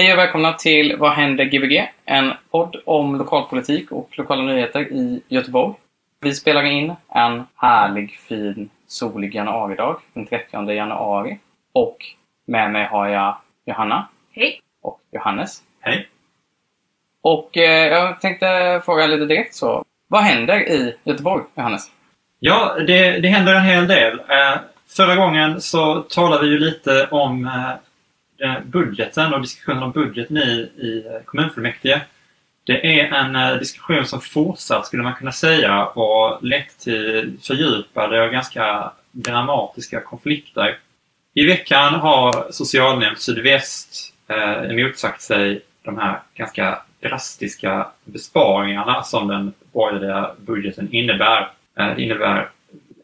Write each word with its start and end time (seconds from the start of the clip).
Hej 0.00 0.12
och 0.12 0.18
välkomna 0.18 0.52
till 0.52 0.96
Vad 0.96 1.12
händer 1.12 1.44
Gbg? 1.44 1.92
En 2.04 2.32
podd 2.50 2.76
om 2.84 3.16
lokalpolitik 3.16 3.92
och 3.92 4.18
lokala 4.18 4.42
nyheter 4.42 4.80
i 4.80 5.22
Göteborg. 5.28 5.74
Vi 6.20 6.34
spelar 6.34 6.62
in 6.62 6.92
en 7.08 7.44
härlig, 7.56 8.10
fin, 8.28 8.70
solig 8.86 9.34
januaridag 9.34 10.00
den 10.14 10.26
30 10.26 10.72
januari. 10.72 11.38
Och 11.72 11.96
med 12.46 12.70
mig 12.70 12.86
har 12.86 13.08
jag 13.08 13.36
Johanna 13.64 14.08
Hej! 14.32 14.60
och 14.82 15.00
Johannes. 15.12 15.62
Hej. 15.80 16.08
Och 17.22 17.56
eh, 17.56 17.88
jag 17.88 18.20
tänkte 18.20 18.82
fråga 18.84 19.06
lite 19.06 19.24
direkt 19.24 19.54
så. 19.54 19.84
Vad 20.08 20.22
händer 20.22 20.68
i 20.68 20.96
Göteborg, 21.04 21.44
Johannes? 21.54 21.90
Ja, 22.38 22.76
det, 22.86 23.18
det 23.18 23.28
händer 23.28 23.54
en 23.54 23.64
hel 23.64 23.86
del. 23.88 24.18
Eh, 24.18 24.60
förra 24.88 25.16
gången 25.16 25.60
så 25.60 26.00
talade 26.00 26.44
vi 26.44 26.50
ju 26.50 26.58
lite 26.58 27.08
om 27.10 27.44
eh, 27.44 27.89
Eh, 28.42 28.60
budgeten 28.64 29.34
och 29.34 29.40
diskussionen 29.40 29.82
om 29.82 29.92
budgeten 29.92 30.36
i, 30.36 30.50
i 30.60 31.04
kommunfullmäktige. 31.24 32.00
Det 32.64 33.00
är 33.00 33.12
en 33.12 33.36
eh, 33.36 33.56
diskussion 33.56 34.04
som 34.06 34.20
fortsatt, 34.20 34.86
skulle 34.86 35.02
man 35.02 35.14
kunna 35.14 35.32
säga, 35.32 35.86
och 35.86 36.44
lett 36.44 36.78
till 36.78 37.38
fördjupade 37.42 38.22
och 38.22 38.32
ganska 38.32 38.92
dramatiska 39.12 40.00
konflikter. 40.00 40.78
I 41.34 41.46
veckan 41.46 41.94
har 41.94 42.52
socialnämnd 42.52 43.18
Sydväst 43.18 44.14
eh, 44.28 44.72
motsagt 44.72 45.22
sig 45.22 45.60
de 45.82 45.98
här 45.98 46.20
ganska 46.34 46.82
drastiska 47.00 47.86
besparingarna 48.04 49.02
som 49.02 49.28
den 49.28 49.52
borgerliga 49.72 50.30
budgeten 50.38 50.92
innebär. 50.92 51.52
Eh, 51.78 51.94
det 51.96 52.02
innebär 52.02 52.50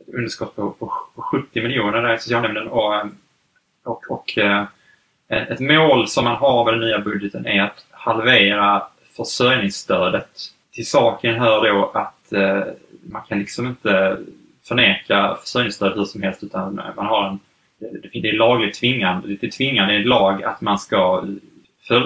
underskott 0.06 0.56
på, 0.56 0.70
på, 0.70 0.92
på 1.14 1.22
70 1.22 1.62
miljoner 1.62 2.02
där 2.02 2.14
i 2.14 2.18
socialnämnden 2.18 2.68
och, 2.68 3.06
och, 3.84 4.10
och 4.10 4.38
eh, 4.38 4.64
Eh, 5.28 5.42
ett 5.42 5.60
mål 5.60 6.08
som 6.08 6.24
man 6.24 6.36
har 6.36 6.64
med 6.64 6.74
den 6.74 6.80
nya 6.80 6.98
budgeten 6.98 7.46
är 7.46 7.62
att 7.62 7.86
halvera 7.90 8.82
försörjningsstödet. 9.16 10.28
Till 10.72 10.86
saken 10.86 11.34
hör 11.34 11.68
då 11.68 11.90
att 11.94 12.32
eh, 12.32 12.62
man 13.10 13.22
kan 13.28 13.38
liksom 13.38 13.66
inte 13.66 14.18
förneka 14.64 15.36
försörjningsstöd 15.42 15.92
hur 15.94 16.04
som 16.04 16.22
helst 16.22 16.42
utan 16.44 16.78
eh, 16.78 16.84
man 16.96 17.06
har 17.06 17.28
en 17.28 17.38
det 18.12 18.28
är 18.28 18.32
lagligt 18.32 18.74
tvingande, 18.80 19.28
det 19.28 19.46
är 19.46 19.50
tvingande 19.50 19.94
i 19.94 20.04
lag 20.04 20.42
att 20.44 20.60
man 20.60 20.78
ska 20.78 21.24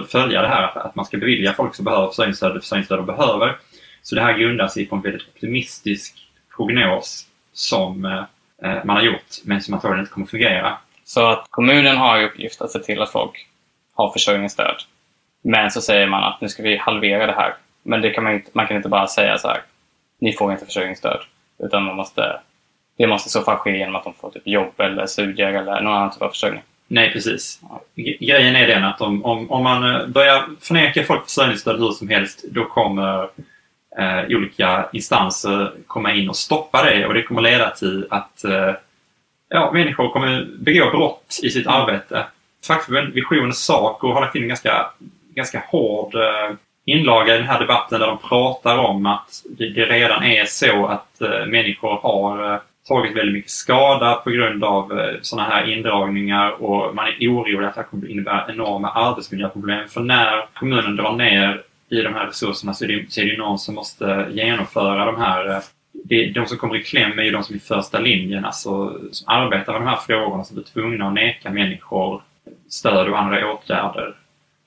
följa 0.09 0.43
det 0.43 0.49
här, 0.49 0.63
att- 0.63 0.77
att 0.77 0.95
man 0.95 1.05
ska 1.05 1.17
bevilja 1.19 1.53
folk 1.53 1.75
som 1.75 1.85
behöver 1.85 2.09
försörjningsstöd 2.09 2.55
det 2.55 2.61
försörjningsstöd 2.61 2.99
de 2.99 3.07
behöver. 3.07 3.57
Så 4.03 4.15
det 4.15 4.21
här 4.21 4.39
grundar 4.39 4.69
sig 4.69 4.87
på 4.87 4.97
en 4.97 5.03
väldigt 5.03 5.29
optimistisk 5.29 6.27
prognos 6.57 7.27
som 7.53 8.05
eh, 8.05 8.25
eh 8.63 8.85
man 8.85 8.97
har 8.97 9.03
gjort, 9.03 9.31
men 9.45 9.61
som 9.61 9.75
antagligen 9.75 10.01
inte 10.01 10.13
kommer 10.13 10.27
att 10.27 10.31
fungera. 10.31 10.79
Så 11.11 11.27
att 11.27 11.47
kommunen 11.51 11.97
har 11.97 12.21
i 12.21 12.25
uppgift 12.25 12.61
att 12.61 12.71
se 12.71 12.79
till 12.79 13.03
att 13.03 13.13
folk 13.13 13.47
har 13.95 14.13
försörjningsstöd. 14.13 14.77
Men 15.43 15.71
så 15.71 15.81
säger 15.81 16.07
man 16.07 16.25
att 16.25 16.41
nu 16.41 16.49
ska 16.49 16.63
vi 16.63 16.77
halvera 16.77 17.27
det 17.27 17.33
här. 17.33 17.55
Men 17.83 18.01
det 18.01 18.11
kan 18.11 18.25
man, 18.25 18.33
inte, 18.33 18.51
man 18.53 18.67
kan 18.67 18.77
inte 18.77 18.89
bara 18.89 19.07
säga 19.07 19.39
så 19.39 19.49
här. 19.49 19.63
Ni 20.21 20.33
får 20.33 20.53
inte 20.53 20.67
försörjningsstöd. 20.67 21.21
Utan 21.59 21.85
man 21.85 21.97
måste, 21.97 22.41
det 22.99 23.07
måste 23.07 23.29
i 23.29 23.31
så 23.31 23.43
fall 23.43 23.57
ske 23.57 23.79
genom 23.79 23.97
att 23.97 24.05
de 24.05 24.15
får 24.15 24.31
typ 24.31 24.47
jobb 24.47 24.81
eller 24.81 25.07
studier 25.07 25.49
eller 25.49 25.81
någon 25.81 25.95
annan 25.95 26.11
typ 26.11 26.23
av 26.23 26.29
försörjning. 26.29 26.63
Nej, 26.89 27.13
precis. 27.13 27.61
Grejen 28.21 28.57
är 28.57 28.67
den 28.67 28.85
att 28.85 29.01
om, 29.01 29.25
om, 29.25 29.51
om 29.51 29.63
man 29.63 29.95
eh, 29.95 30.07
börjar 30.07 30.45
förneka 30.61 31.05
folk 31.05 31.25
försörjningsstöd 31.25 31.81
hur 31.81 31.91
som 31.91 32.09
helst, 32.09 32.45
då 32.51 32.65
kommer 32.65 33.29
eh, 33.99 34.25
olika 34.29 34.89
instanser 34.93 35.73
komma 35.87 36.13
in 36.13 36.29
och 36.29 36.37
stoppa 36.37 36.83
det 36.83 37.07
och 37.07 37.15
det 37.15 37.23
kommer 37.23 37.43
leda 37.43 37.71
till 37.71 38.07
att 38.11 38.45
eh, 38.45 38.75
ja, 39.51 39.71
människor 39.73 40.09
kommer 40.09 40.47
begå 40.59 40.91
brott 40.91 41.41
i 41.43 41.51
sitt 41.51 41.67
arbete. 41.67 42.27
Fackförbund 42.67 43.15
Vision 43.15 43.53
Saco 43.53 44.13
har 44.13 44.21
lagt 44.21 44.37
in 44.37 44.43
en 44.43 44.49
ganska, 44.49 44.87
ganska 45.35 45.63
hård 45.69 46.15
eh, 46.15 46.57
inlaga 46.85 47.35
i 47.35 47.39
den 47.39 47.47
här 47.47 47.61
debatten 47.61 48.01
där 48.01 48.07
de 48.07 48.19
pratar 48.19 48.79
om 48.79 49.07
att 49.07 49.43
det, 49.59 49.65
redan 49.65 50.23
är 50.23 50.45
så 50.45 50.87
att 50.87 51.21
eh, 51.21 51.47
människor 51.47 51.99
har 52.03 52.53
eh, 52.53 52.61
tagit 52.89 53.17
väldigt 53.17 53.35
mycket 53.35 53.51
skada 53.51 54.15
på 54.15 54.31
grund 54.31 54.65
av 54.65 55.11
sådana 55.23 55.49
här 55.49 55.73
indragningar 55.73 56.63
och 56.63 56.95
man 56.95 57.07
är 57.09 57.29
orolig 57.29 57.69
att 57.69 57.75
det 57.75 57.81
här 57.81 57.89
kommer 57.89 58.11
innebära 58.11 58.47
enorma 58.49 58.91
arbetsmiljöproblem. 58.91 59.89
För 59.89 60.01
när 60.01 60.47
kommunen 60.55 60.97
drar 60.97 61.13
ner 61.13 61.63
i 61.91 62.03
de 62.03 62.15
här 62.15 62.27
resurserna 62.27 62.75
så 62.75 62.85
är 62.85 62.89
det, 62.89 63.13
så 63.13 63.21
är 63.21 63.25
det 63.25 63.31
ju 63.31 63.39
någon 63.39 63.59
som 63.59 63.75
måste 63.75 64.27
genomföra 64.31 65.05
de 65.05 65.21
här 65.21 65.63
det, 66.05 66.31
de 66.31 66.47
som 66.47 66.59
kommer 66.59 66.77
i 66.77 66.83
kläm 66.83 67.19
är 67.19 67.23
ju 67.23 67.31
de 67.31 67.43
som 67.43 67.55
är 67.55 67.59
i 67.59 67.61
första 67.61 67.99
linjen, 67.99 68.45
alltså 68.45 69.01
som 69.13 69.29
arbetar 69.29 69.73
med 69.73 69.83
de 69.83 69.89
här 69.89 69.97
frågorna, 69.97 70.45
som 70.45 70.55
blir 70.55 70.65
tvungna 70.65 71.09
att 71.09 71.15
neka 71.15 71.51
människor 71.51 72.23
stöd 72.69 73.09
och 73.09 73.19
andra 73.19 73.53
åtgärder. 73.53 74.17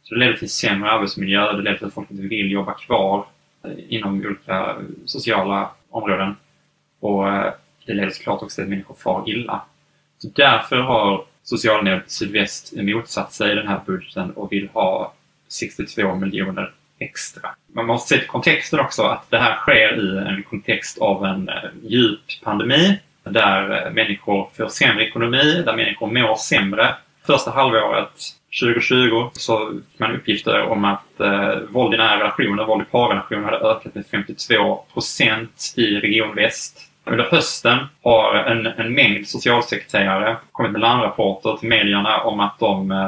Så 0.03 0.13
det 0.13 0.19
leder 0.19 0.37
till 0.37 0.49
sämre 0.49 0.91
arbetsmiljö, 0.91 1.51
det 1.51 1.61
leder 1.61 1.77
till 1.77 1.87
att 1.87 1.93
folk 1.93 2.11
inte 2.11 2.23
vill 2.23 2.51
jobba 2.51 2.73
kvar 2.73 3.25
eh, 3.63 3.71
inom 3.87 4.25
olika 4.25 4.75
sociala 5.05 5.69
områden. 5.89 6.35
Och 6.99 7.29
eh, 7.29 7.53
det 7.85 7.93
leder 7.93 8.09
såklart 8.09 8.41
också 8.41 8.55
till 8.55 8.63
att 8.63 8.69
människor 8.69 8.95
far 8.95 9.29
illa. 9.29 9.61
Så 10.17 10.29
därför 10.35 10.77
har 10.77 11.25
socialnämnden 11.43 12.03
Sydväst 12.07 12.73
motsatt 12.75 13.33
sig 13.33 13.55
den 13.55 13.67
här 13.67 13.81
budgeten 13.85 14.31
och 14.31 14.51
vill 14.51 14.69
ha 14.73 15.13
62 15.47 16.15
miljoner 16.15 16.71
extra. 16.99 17.49
Man 17.73 17.85
måste 17.85 18.09
se 18.09 18.19
till 18.19 18.27
kontexten 18.27 18.79
också, 18.79 19.03
att 19.03 19.31
det 19.31 19.37
här 19.37 19.55
sker 19.55 19.99
i 19.99 20.17
en 20.17 20.43
kontext 20.43 20.97
av 21.01 21.25
en 21.25 21.49
eh, 21.49 21.55
djup 21.83 22.21
pandemi 22.43 22.99
där 23.23 23.85
eh, 23.85 23.91
människor 23.91 24.49
får 24.57 24.67
sämre 24.67 25.07
ekonomi, 25.07 25.63
där 25.65 25.75
människor 25.75 26.07
mår 26.07 26.35
sämre. 26.35 26.95
Första 27.25 27.51
halvåret 27.51 28.11
2020 28.61 29.29
så 29.33 29.69
fick 29.91 29.99
man 29.99 30.15
uppgifter 30.15 30.61
om 30.61 30.85
att 30.85 31.19
eh, 31.19 31.55
våld 31.69 31.93
i 31.93 31.97
nära 31.97 32.19
relationer, 32.19 32.65
våld 32.65 32.81
i 32.81 32.91
parrelationer 32.91 33.43
hade 33.43 33.57
ökat 33.57 33.95
med 33.95 34.05
52 34.05 34.83
procent 34.93 35.73
i 35.77 35.95
Region 35.95 36.35
Väst. 36.35 36.89
Under 37.05 37.23
hösten 37.23 37.77
har 38.03 38.35
en, 38.35 38.67
en 38.67 38.93
mängd 38.93 39.27
socialsekreterare 39.27 40.37
kommit 40.51 40.71
med 40.71 40.81
larmrapporter 40.81 41.57
till 41.57 41.69
medierna 41.69 42.21
om 42.21 42.39
att 42.39 42.59
de 42.59 42.91
eh, 42.91 43.07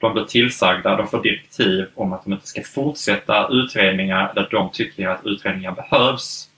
de 0.00 0.12
blir 0.12 0.24
tillsagda, 0.24 0.96
de 0.96 1.08
får 1.08 1.22
direktiv 1.22 1.86
om 1.94 2.12
att 2.12 2.24
de 2.24 2.32
inte 2.32 2.46
ska 2.46 2.62
fortsätta 2.62 3.48
utredningar 3.48 4.32
där 4.34 4.48
de 4.50 4.70
tycker 4.72 5.08
att 5.08 5.26
utredningar 5.26 5.72
behövs. 5.72 6.48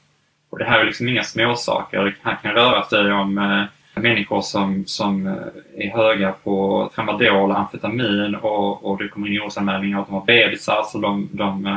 Och 0.50 0.58
det 0.58 0.64
här 0.64 0.80
är 0.80 0.84
liksom 0.84 1.08
inga 1.08 1.22
småsaker. 1.22 2.04
Det 2.04 2.14
här 2.22 2.38
kan 2.42 2.52
röra 2.52 2.82
sig 2.82 3.12
om 3.12 3.38
eh, 3.38 4.02
människor 4.02 4.41
som, 4.41 4.86
som 4.86 5.26
eh, 5.26 5.86
är 5.86 5.91
höga 5.91 6.32
på 6.32 6.91
tramadol 6.94 7.50
och 7.50 7.58
amfetamin 7.58 8.34
och, 8.34 8.84
och 8.84 8.98
det 8.98 9.08
kommer 9.08 9.28
in 9.28 9.41
orosanmälningar 9.41 10.00
att 10.00 10.06
de 10.06 10.14
har 10.14 10.25
bebisar 10.25 10.82
så 10.82 10.98
de, 10.98 11.28
de 11.32 11.66
eh, 11.66 11.76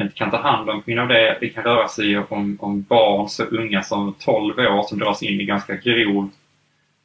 inte 0.00 0.14
kan 0.14 0.30
ta 0.30 0.36
hand 0.36 0.70
om 0.70 0.82
på 0.82 0.90
grund 0.90 1.00
av 1.00 1.08
det. 1.08 1.38
Det 1.40 1.48
kan 1.48 1.64
röra 1.64 1.88
sig 1.88 2.18
om, 2.18 2.58
om 2.60 2.82
barn 2.82 3.28
så 3.28 3.44
unga 3.44 3.82
som 3.82 4.14
12 4.18 4.58
år 4.58 4.82
som 4.82 4.98
dras 4.98 5.22
in 5.22 5.40
i 5.40 5.44
ganska 5.44 5.76
grov 5.76 6.30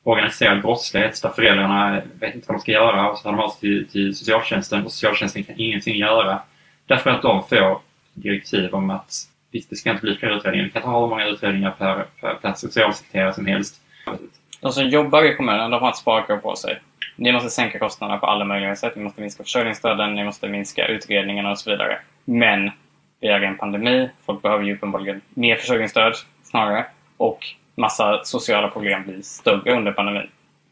organiserad 0.08 0.62
brottslighet 0.62 1.22
där 1.22 1.30
föräldrarna 1.30 2.02
vet 2.20 2.36
inte 2.36 2.48
vad 2.48 2.58
de 2.58 2.62
ska 2.62 2.72
göra 2.72 3.10
och 3.10 3.18
så 3.18 3.24
tar 3.24 3.32
de 3.32 3.40
av 3.40 3.50
sig 3.50 3.60
till, 3.60 3.88
till 3.88 4.16
socialtjänsten 4.16 4.86
och 4.86 4.92
socialtjänsten 4.92 5.44
kan 5.44 5.60
ingenting 5.60 5.96
göra. 5.96 6.40
Därför 6.86 7.10
att 7.10 7.22
de 7.22 7.44
får 7.44 7.80
direktiv 8.14 8.74
om 8.74 8.90
att 8.90 9.14
visst, 9.52 9.70
det 9.70 9.76
ska 9.76 9.90
inte 9.90 10.02
bli 10.02 10.16
fler 10.16 10.38
utredningar. 10.38 10.66
Vi 10.66 10.72
kan 10.72 10.80
inte 10.80 10.90
ha 10.90 11.02
hur 11.02 11.08
många 11.08 11.26
utredningar 11.26 11.72
per, 11.72 12.06
per, 12.22 12.34
per 12.34 12.54
socialsekreterare 12.54 13.34
som 13.34 13.46
helst. 13.46 13.82
De 14.62 14.72
som 14.72 14.90
jobbar 14.90 15.24
i 15.24 15.36
kommunen, 15.36 15.72
de 15.72 15.82
har 15.82 15.90
ett 15.90 15.98
sparkrav 15.98 16.38
på 16.38 16.56
sig. 16.56 16.80
Ni 17.16 17.32
måste 17.32 17.50
sänka 17.50 17.80
kostnaderna 17.80 18.20
på 18.20 18.26
alla 18.26 18.46
möjliga 18.46 18.76
sätt. 18.76 18.96
Ni 18.96 19.04
måste 19.04 19.22
minska 19.22 19.44
försörjningsstöden, 19.44 20.16
ni 20.16 20.24
måste 20.24 20.48
minska 20.48 20.88
utredningarna 20.88 21.52
och 21.52 21.60
så 21.60 21.72
vidare. 21.72 22.00
Men 22.26 22.72
vi 23.22 23.28
är 23.28 23.44
i 23.44 23.46
en 23.46 23.58
pandemi. 23.58 24.10
Folk 24.26 24.42
behöver 24.42 24.64
ju 24.64 24.76
uppenbarligen 24.76 25.22
mer 25.30 25.56
försörjningsstöd 25.56 26.14
snarare. 26.44 26.86
Och 27.18 27.40
massa 27.78 28.24
sociala 28.24 28.68
problem 28.68 29.04
blir 29.04 29.22
större 29.22 29.76
under 29.78 29.92
pandemin. 29.92 30.30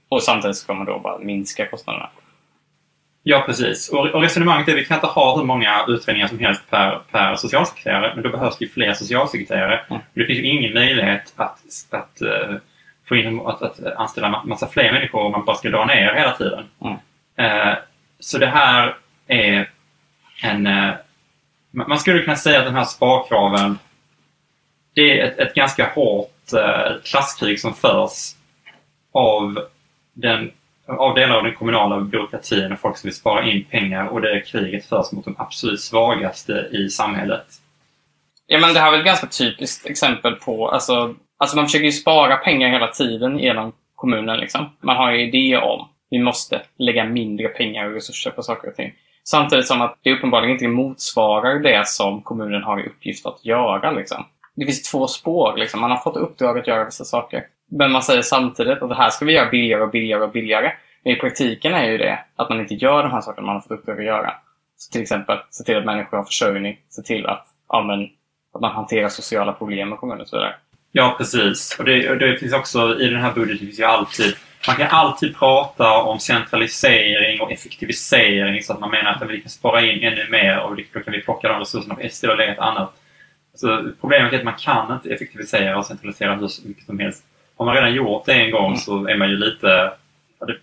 Och 0.09 0.23
samtidigt 0.23 0.57
ska 0.57 0.73
man 0.73 0.85
då 0.85 0.99
bara 0.99 1.17
minska 1.17 1.65
kostnaderna. 1.67 2.09
Ja, 3.23 3.43
precis. 3.45 3.89
Och, 3.89 4.07
och 4.07 4.21
resonemanget 4.21 4.67
är 4.67 4.71
att 4.71 4.77
vi 4.77 4.85
kan 4.85 4.97
inte 4.97 5.07
ha 5.07 5.37
hur 5.37 5.43
många 5.43 5.85
utredningar 5.87 6.27
som 6.27 6.39
helst 6.39 6.69
per, 6.69 6.99
per 7.11 7.35
socialsekreterare, 7.35 8.11
men 8.15 8.23
då 8.23 8.29
behövs 8.29 8.57
det 8.57 8.65
ju 8.65 8.71
fler 8.71 8.93
socialsekreterare. 8.93 9.81
Mm. 9.89 10.01
Det 10.13 10.25
finns 10.25 10.39
ju 10.39 10.43
ingen 10.47 10.73
möjlighet 10.73 11.33
att, 11.35 11.59
att, 11.91 12.21
eh, 12.21 12.55
få 13.09 13.15
in, 13.15 13.41
att, 13.45 13.61
att 13.61 13.79
anställa 13.95 14.27
ma- 14.27 14.45
massa 14.45 14.67
fler 14.67 14.91
människor 14.91 15.21
om 15.21 15.31
man 15.31 15.45
bara 15.45 15.55
ska 15.55 15.69
dra 15.69 15.85
ner 15.85 16.13
hela 16.13 16.31
tiden. 16.31 16.63
Mm. 16.81 16.97
Eh, 17.37 17.77
så 18.19 18.37
det 18.37 18.47
här 18.47 18.95
är 19.27 19.69
en... 20.43 20.67
eh, 20.67 20.93
Man 21.71 21.89
man 21.89 21.99
skulle 21.99 22.21
kunna 22.23 22.35
säga 22.35 22.59
att 22.59 22.65
de 22.65 22.75
här 22.75 22.83
sparkraven, 22.85 23.79
det 24.93 25.19
är 25.19 25.25
ett, 25.25 25.39
ett 25.39 25.53
ganska 25.53 25.91
hårt 25.95 26.31
eh, 26.53 27.01
klasskrig 27.03 27.59
som 27.59 27.73
förs 27.73 28.35
av, 29.11 29.59
den, 30.13 30.51
av 30.87 31.15
delar 31.15 31.35
av 31.35 31.43
den 31.43 31.55
kommunala 31.55 32.01
byråkratin 32.01 32.71
och 32.71 32.79
folk 32.79 32.97
som 32.97 33.07
vill 33.07 33.15
spara 33.15 33.45
in 33.45 33.63
pengar 33.63 34.07
och 34.07 34.21
det 34.21 34.41
kriget 34.41 34.85
förs 34.85 35.11
mot 35.11 35.25
de 35.25 35.35
absolut 35.37 35.81
svagaste 35.81 36.69
i 36.71 36.89
samhället. 36.89 37.45
Ja, 38.47 38.59
men 38.59 38.73
det 38.73 38.79
här 38.79 38.87
är 38.87 38.91
väl 38.91 38.99
ett 38.99 39.05
ganska 39.05 39.27
typiskt 39.27 39.85
exempel 39.85 40.35
på... 40.35 40.69
Alltså, 40.69 41.15
alltså 41.37 41.55
man 41.55 41.65
försöker 41.65 41.85
ju 41.85 41.91
spara 41.91 42.37
pengar 42.37 42.69
hela 42.69 42.87
tiden 42.87 43.39
genom 43.39 43.73
kommunen. 43.95 44.39
Liksom. 44.39 44.69
Man 44.81 44.95
har 44.95 45.11
ju 45.11 45.27
idéer 45.27 45.61
om 45.61 45.87
vi 46.09 46.19
måste 46.19 46.61
lägga 46.77 47.05
mindre 47.05 47.47
pengar 47.47 47.85
och 47.85 47.93
resurser 47.93 48.31
på 48.31 48.43
saker 48.43 48.67
och 48.69 48.75
ting. 48.75 48.93
Samtidigt 49.23 49.67
som 49.67 49.81
att 49.81 49.99
det 50.01 50.13
uppenbarligen 50.13 50.53
inte 50.53 50.67
motsvarar 50.67 51.59
det 51.59 51.87
som 51.87 52.21
kommunen 52.21 52.63
har 52.63 52.79
i 52.79 52.87
uppgift 52.87 53.25
att 53.25 53.45
göra. 53.45 53.91
Liksom. 53.91 54.25
Det 54.55 54.65
finns 54.65 54.91
två 54.91 55.07
spår. 55.07 55.57
Liksom. 55.57 55.81
Man 55.81 55.91
har 55.91 55.97
fått 55.97 56.17
uppdrag 56.17 56.59
att 56.59 56.67
göra 56.67 56.85
vissa 56.85 57.05
saker. 57.05 57.43
Men 57.71 57.91
man 57.91 58.03
säger 58.03 58.21
samtidigt 58.21 58.81
att 58.81 58.89
det 58.89 58.95
här 58.95 59.09
ska 59.09 59.25
vi 59.25 59.33
göra 59.33 59.49
billigare 59.49 59.81
och 59.81 59.89
billigare 59.89 60.23
och 60.23 60.31
billigare. 60.31 60.71
Men 61.03 61.13
i 61.13 61.15
praktiken 61.15 61.73
är 61.73 61.91
ju 61.91 61.97
det 61.97 62.19
att 62.35 62.49
man 62.49 62.59
inte 62.59 62.73
gör 62.73 63.03
de 63.03 63.11
här 63.11 63.21
sakerna 63.21 63.45
man 63.45 63.55
har 63.55 63.61
fått 63.61 63.71
uppdrag 63.71 63.99
att 63.99 64.05
göra. 64.05 64.33
Så 64.77 64.91
till 64.91 65.01
exempel 65.01 65.37
se 65.49 65.63
till 65.63 65.77
att 65.77 65.85
människor 65.85 66.17
har 66.17 66.23
försörjning, 66.23 66.79
se 66.89 67.01
till 67.01 67.25
att, 67.25 67.47
ja, 67.69 67.83
men, 67.83 68.09
att 68.53 68.61
man 68.61 68.71
hanterar 68.71 69.09
sociala 69.09 69.53
problem 69.53 69.93
i 69.93 69.97
kommunen 69.97 70.21
och 70.21 70.27
så 70.27 70.35
vidare. 70.35 70.55
Ja, 70.91 71.15
precis. 71.17 71.79
Och 71.79 71.85
det, 71.85 72.09
och 72.09 72.17
det 72.17 72.37
finns 72.37 72.53
också 72.53 72.99
i 72.99 73.07
den 73.07 73.21
här 73.21 73.33
budgeten 73.33 73.67
finns 73.67 73.79
ju 73.79 73.83
alltid 73.83 74.35
man 74.67 74.75
kan 74.75 74.87
alltid 74.87 75.35
prata 75.35 75.93
om 75.93 76.19
centralisering 76.19 77.41
och 77.41 77.51
effektivisering 77.51 78.63
så 78.63 78.73
att 78.73 78.79
man 78.79 78.91
menar 78.91 79.11
att 79.11 79.29
vi 79.29 79.41
kan 79.41 79.49
spara 79.49 79.81
in 79.81 80.03
ännu 80.03 80.29
mer 80.29 80.59
och 80.59 80.75
då 80.93 80.99
kan 80.99 81.13
vi 81.13 81.21
plocka 81.21 81.47
de 81.47 81.59
resurserna 81.59 81.95
på 81.95 82.09
SD 82.09 82.25
och 82.25 82.37
lägga 82.37 82.53
ett 82.53 82.59
annat. 82.59 82.93
Så 83.55 83.91
problemet 84.01 84.33
är 84.33 84.37
att 84.37 84.43
man 84.43 84.53
kan 84.59 84.93
inte 84.93 85.09
effektivisera 85.09 85.77
och 85.77 85.85
centralisera 85.85 86.35
hur 86.35 86.67
mycket 86.67 86.85
som 86.85 86.99
helst. 86.99 87.23
Har 87.57 87.65
man 87.65 87.75
redan 87.75 87.93
gjort 87.93 88.25
det 88.25 88.33
en 88.33 88.51
gång 88.51 88.77
så 88.77 89.07
är 89.07 89.17
man 89.17 89.29
ju 89.29 89.37
lite... 89.37 89.91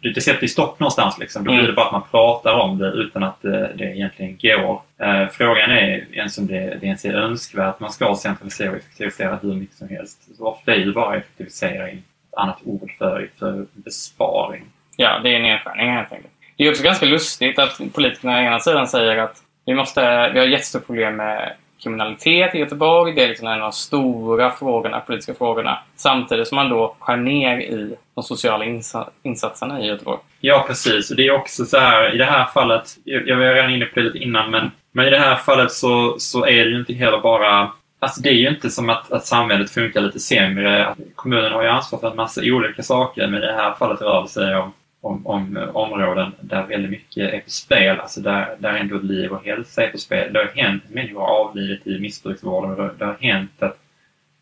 Det, 0.02 0.10
det 0.10 0.20
sätter 0.20 0.42
ju 0.42 0.48
stopp 0.48 0.80
någonstans. 0.80 1.18
Liksom. 1.18 1.44
Då 1.44 1.50
blir 1.50 1.58
Mm. 1.58 1.66
det 1.66 1.72
bara 1.72 1.86
att 1.86 1.92
man 1.92 2.02
pratar 2.10 2.54
om 2.54 2.78
det 2.78 2.86
utan 2.88 3.22
att 3.22 3.42
det, 3.42 3.72
det 3.76 3.84
egentligen 3.84 4.38
går. 4.42 4.82
Eh, 4.98 5.28
frågan 5.28 5.70
är 5.70 6.06
ens 6.12 6.38
om 6.38 6.46
det, 6.46 6.78
det 6.80 6.86
ens 6.86 7.04
är 7.04 7.14
önskvärt. 7.14 7.80
Man 7.80 7.92
ska 7.92 8.14
centralisera 8.14 8.70
och 8.70 8.76
effektivisera 8.76 9.38
hur 9.42 9.54
mycket 9.54 9.76
som 9.76 9.88
helst. 9.88 10.36
Så 10.36 10.46
ofta 10.46 10.74
är 10.74 10.78
ju 10.78 10.92
bara 10.92 11.16
effektivisering 11.16 11.98
ett 11.98 12.38
annat 12.38 12.58
ord 12.64 12.90
för, 12.98 13.28
för 13.38 13.66
besparing. 13.72 14.62
Ja, 14.96 15.20
det 15.22 15.34
är 15.34 15.40
nedskärningar 15.40 15.96
helt 15.96 16.12
enkelt. 16.12 16.32
Det 16.56 16.64
är 16.66 16.70
också 16.70 16.82
ganska 16.82 17.06
lustigt 17.06 17.58
att 17.58 17.80
politikerna 17.94 18.36
å 18.36 18.40
ena 18.40 18.60
sidan 18.60 18.88
säger 18.88 19.16
att 19.16 19.36
vi, 19.66 19.74
måste, 19.74 20.30
vi 20.32 20.38
har 20.38 20.46
jättestora 20.46 20.82
problem 20.84 21.16
med 21.16 21.52
kriminalitet 21.82 22.54
i 22.54 22.58
Göteborg. 22.58 23.12
Det 23.14 23.24
är 23.24 23.28
liksom 23.28 23.46
en 23.46 23.52
av 23.52 23.60
de 23.60 23.72
stora 23.72 24.50
frågorna, 24.50 25.00
politiska 25.00 25.34
frågorna. 25.34 25.78
Samtidigt 25.96 26.48
som 26.48 26.56
man 26.56 26.68
då 26.68 26.96
skär 26.98 27.16
ner 27.16 27.58
i 27.58 27.96
de 28.14 28.24
sociala 28.24 28.64
insa- 28.64 29.08
insatserna 29.22 29.80
i 29.80 29.86
Göteborg. 29.86 30.18
Ja, 30.40 30.64
precis. 30.66 31.10
Och 31.10 31.16
det 31.16 31.26
är 31.26 31.32
också 31.32 31.64
så 31.64 31.78
här, 31.78 32.14
i 32.14 32.18
det 32.18 32.24
här 32.24 32.44
fallet, 32.44 32.96
jag 33.04 33.36
var 33.36 33.54
redan 33.54 33.70
inne 33.70 33.84
på 33.84 34.00
det 34.00 34.06
lite 34.06 34.18
innan, 34.18 34.50
men, 34.50 34.70
men 34.92 35.06
i 35.06 35.10
det 35.10 35.18
här 35.18 35.36
fallet 35.36 35.72
så, 35.72 36.14
så 36.18 36.46
är 36.46 36.64
det 36.64 36.70
ju 36.70 36.78
inte 36.78 36.92
heller 36.92 37.18
bara 37.18 37.70
Alltså 38.02 38.20
det 38.20 38.28
är 38.28 38.34
ju 38.34 38.48
inte 38.48 38.70
som 38.70 38.90
att, 38.90 39.12
att 39.12 39.26
samhället 39.26 39.70
funkar 39.70 40.00
lite 40.00 40.20
sämre. 40.20 40.94
Kommunen 41.14 41.52
har 41.52 41.62
ju 41.62 41.68
ansvar 41.68 41.98
för 41.98 42.10
en 42.10 42.16
massa 42.16 42.40
olika 42.44 42.82
saker, 42.82 43.26
men 43.26 43.42
i 43.42 43.46
det 43.46 43.52
här 43.52 43.74
fallet 43.74 44.00
rör 44.00 44.22
det 44.22 44.28
sig 44.28 44.56
om, 44.56 44.72
om, 45.02 45.26
om 45.26 45.70
områden 45.74 46.32
där 46.40 46.66
väldigt 46.66 46.90
mycket 46.90 47.34
är 47.34 47.40
på 47.40 47.50
spel. 47.50 48.00
Alltså 48.00 48.20
där, 48.20 48.56
där 48.58 48.74
ändå 48.74 48.98
liv 48.98 49.32
och 49.32 49.44
hälsa 49.44 49.84
är 49.84 49.90
på 49.90 49.98
spel. 49.98 50.32
Det 50.32 50.38
har 50.38 50.46
hänt 50.46 50.84
att 50.84 50.94
människor 50.94 51.20
har 51.20 51.28
avlidit 51.28 51.86
i 51.86 51.98
missbruksvården 51.98 52.70
och 52.70 52.76
det, 52.76 52.94
det 52.98 53.04
har 53.04 53.16
hänt 53.20 53.62
att 53.62 53.78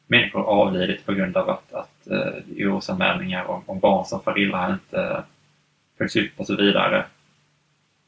människor 0.06 0.38
har 0.38 0.46
avlidit 0.46 1.06
på 1.06 1.12
grund 1.12 1.36
av 1.36 1.50
att, 1.50 1.72
att 1.72 2.08
uh, 2.10 2.66
orosanmälningar 2.66 3.44
om, 3.44 3.62
om 3.66 3.78
barn 3.78 4.04
som 4.04 4.22
far 4.22 4.38
illa 4.38 4.72
inte 4.72 5.22
följs 5.98 6.16
upp 6.16 6.32
och 6.36 6.46
så 6.46 6.56
vidare. 6.56 7.04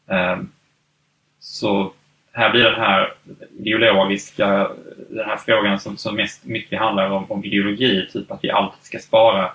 Um, 0.06 0.52
så 1.40 1.92
här 2.32 2.50
blir 2.50 2.64
den 2.64 2.80
här 2.80 3.14
ideologiska, 3.58 4.70
den 5.08 5.24
här 5.24 5.36
frågan 5.36 5.80
som, 5.80 5.96
som 5.96 6.16
mest 6.16 6.44
mycket 6.44 6.78
handlar 6.78 7.10
om, 7.10 7.30
om 7.30 7.44
ideologi, 7.44 8.08
typ 8.12 8.30
att 8.30 8.44
vi 8.44 8.50
alltid 8.50 8.84
ska 8.84 8.98
spara 8.98 9.52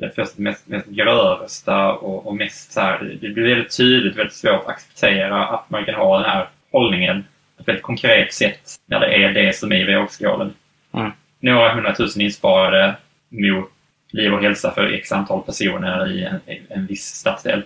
det 0.00 0.10
första, 0.10 0.42
mest, 0.42 0.68
mest 0.68 0.86
grövsta 0.86 1.92
och, 1.92 2.26
och 2.26 2.36
mest 2.36 2.72
så 2.72 2.80
här, 2.80 3.18
det 3.20 3.28
blir 3.28 3.48
väldigt 3.48 3.76
tydligt, 3.76 4.16
väldigt 4.16 4.34
svårt 4.34 4.62
att 4.62 4.68
acceptera 4.68 5.46
att 5.46 5.70
man 5.70 5.84
kan 5.84 5.94
ha 5.94 6.18
den 6.18 6.30
här 6.30 6.48
hållningen 6.72 7.24
på 7.56 7.62
ett 7.62 7.68
väldigt 7.68 7.82
konkret 7.82 8.34
sätt 8.34 8.60
när 8.86 9.00
det 9.00 9.24
är 9.24 9.32
det 9.32 9.56
som 9.56 9.72
är 9.72 9.90
i 9.90 9.94
vågskålen. 9.94 10.54
Mm. 10.94 11.10
Några 11.40 11.74
hundratusen 11.74 12.22
insparade 12.22 12.96
mot 13.28 13.70
liv 14.12 14.34
och 14.34 14.42
hälsa 14.42 14.70
för 14.70 14.92
x 14.92 15.12
antal 15.12 15.42
personer 15.42 16.12
i 16.12 16.24
en, 16.24 16.40
en 16.68 16.86
viss 16.86 17.04
stadsdel. 17.04 17.62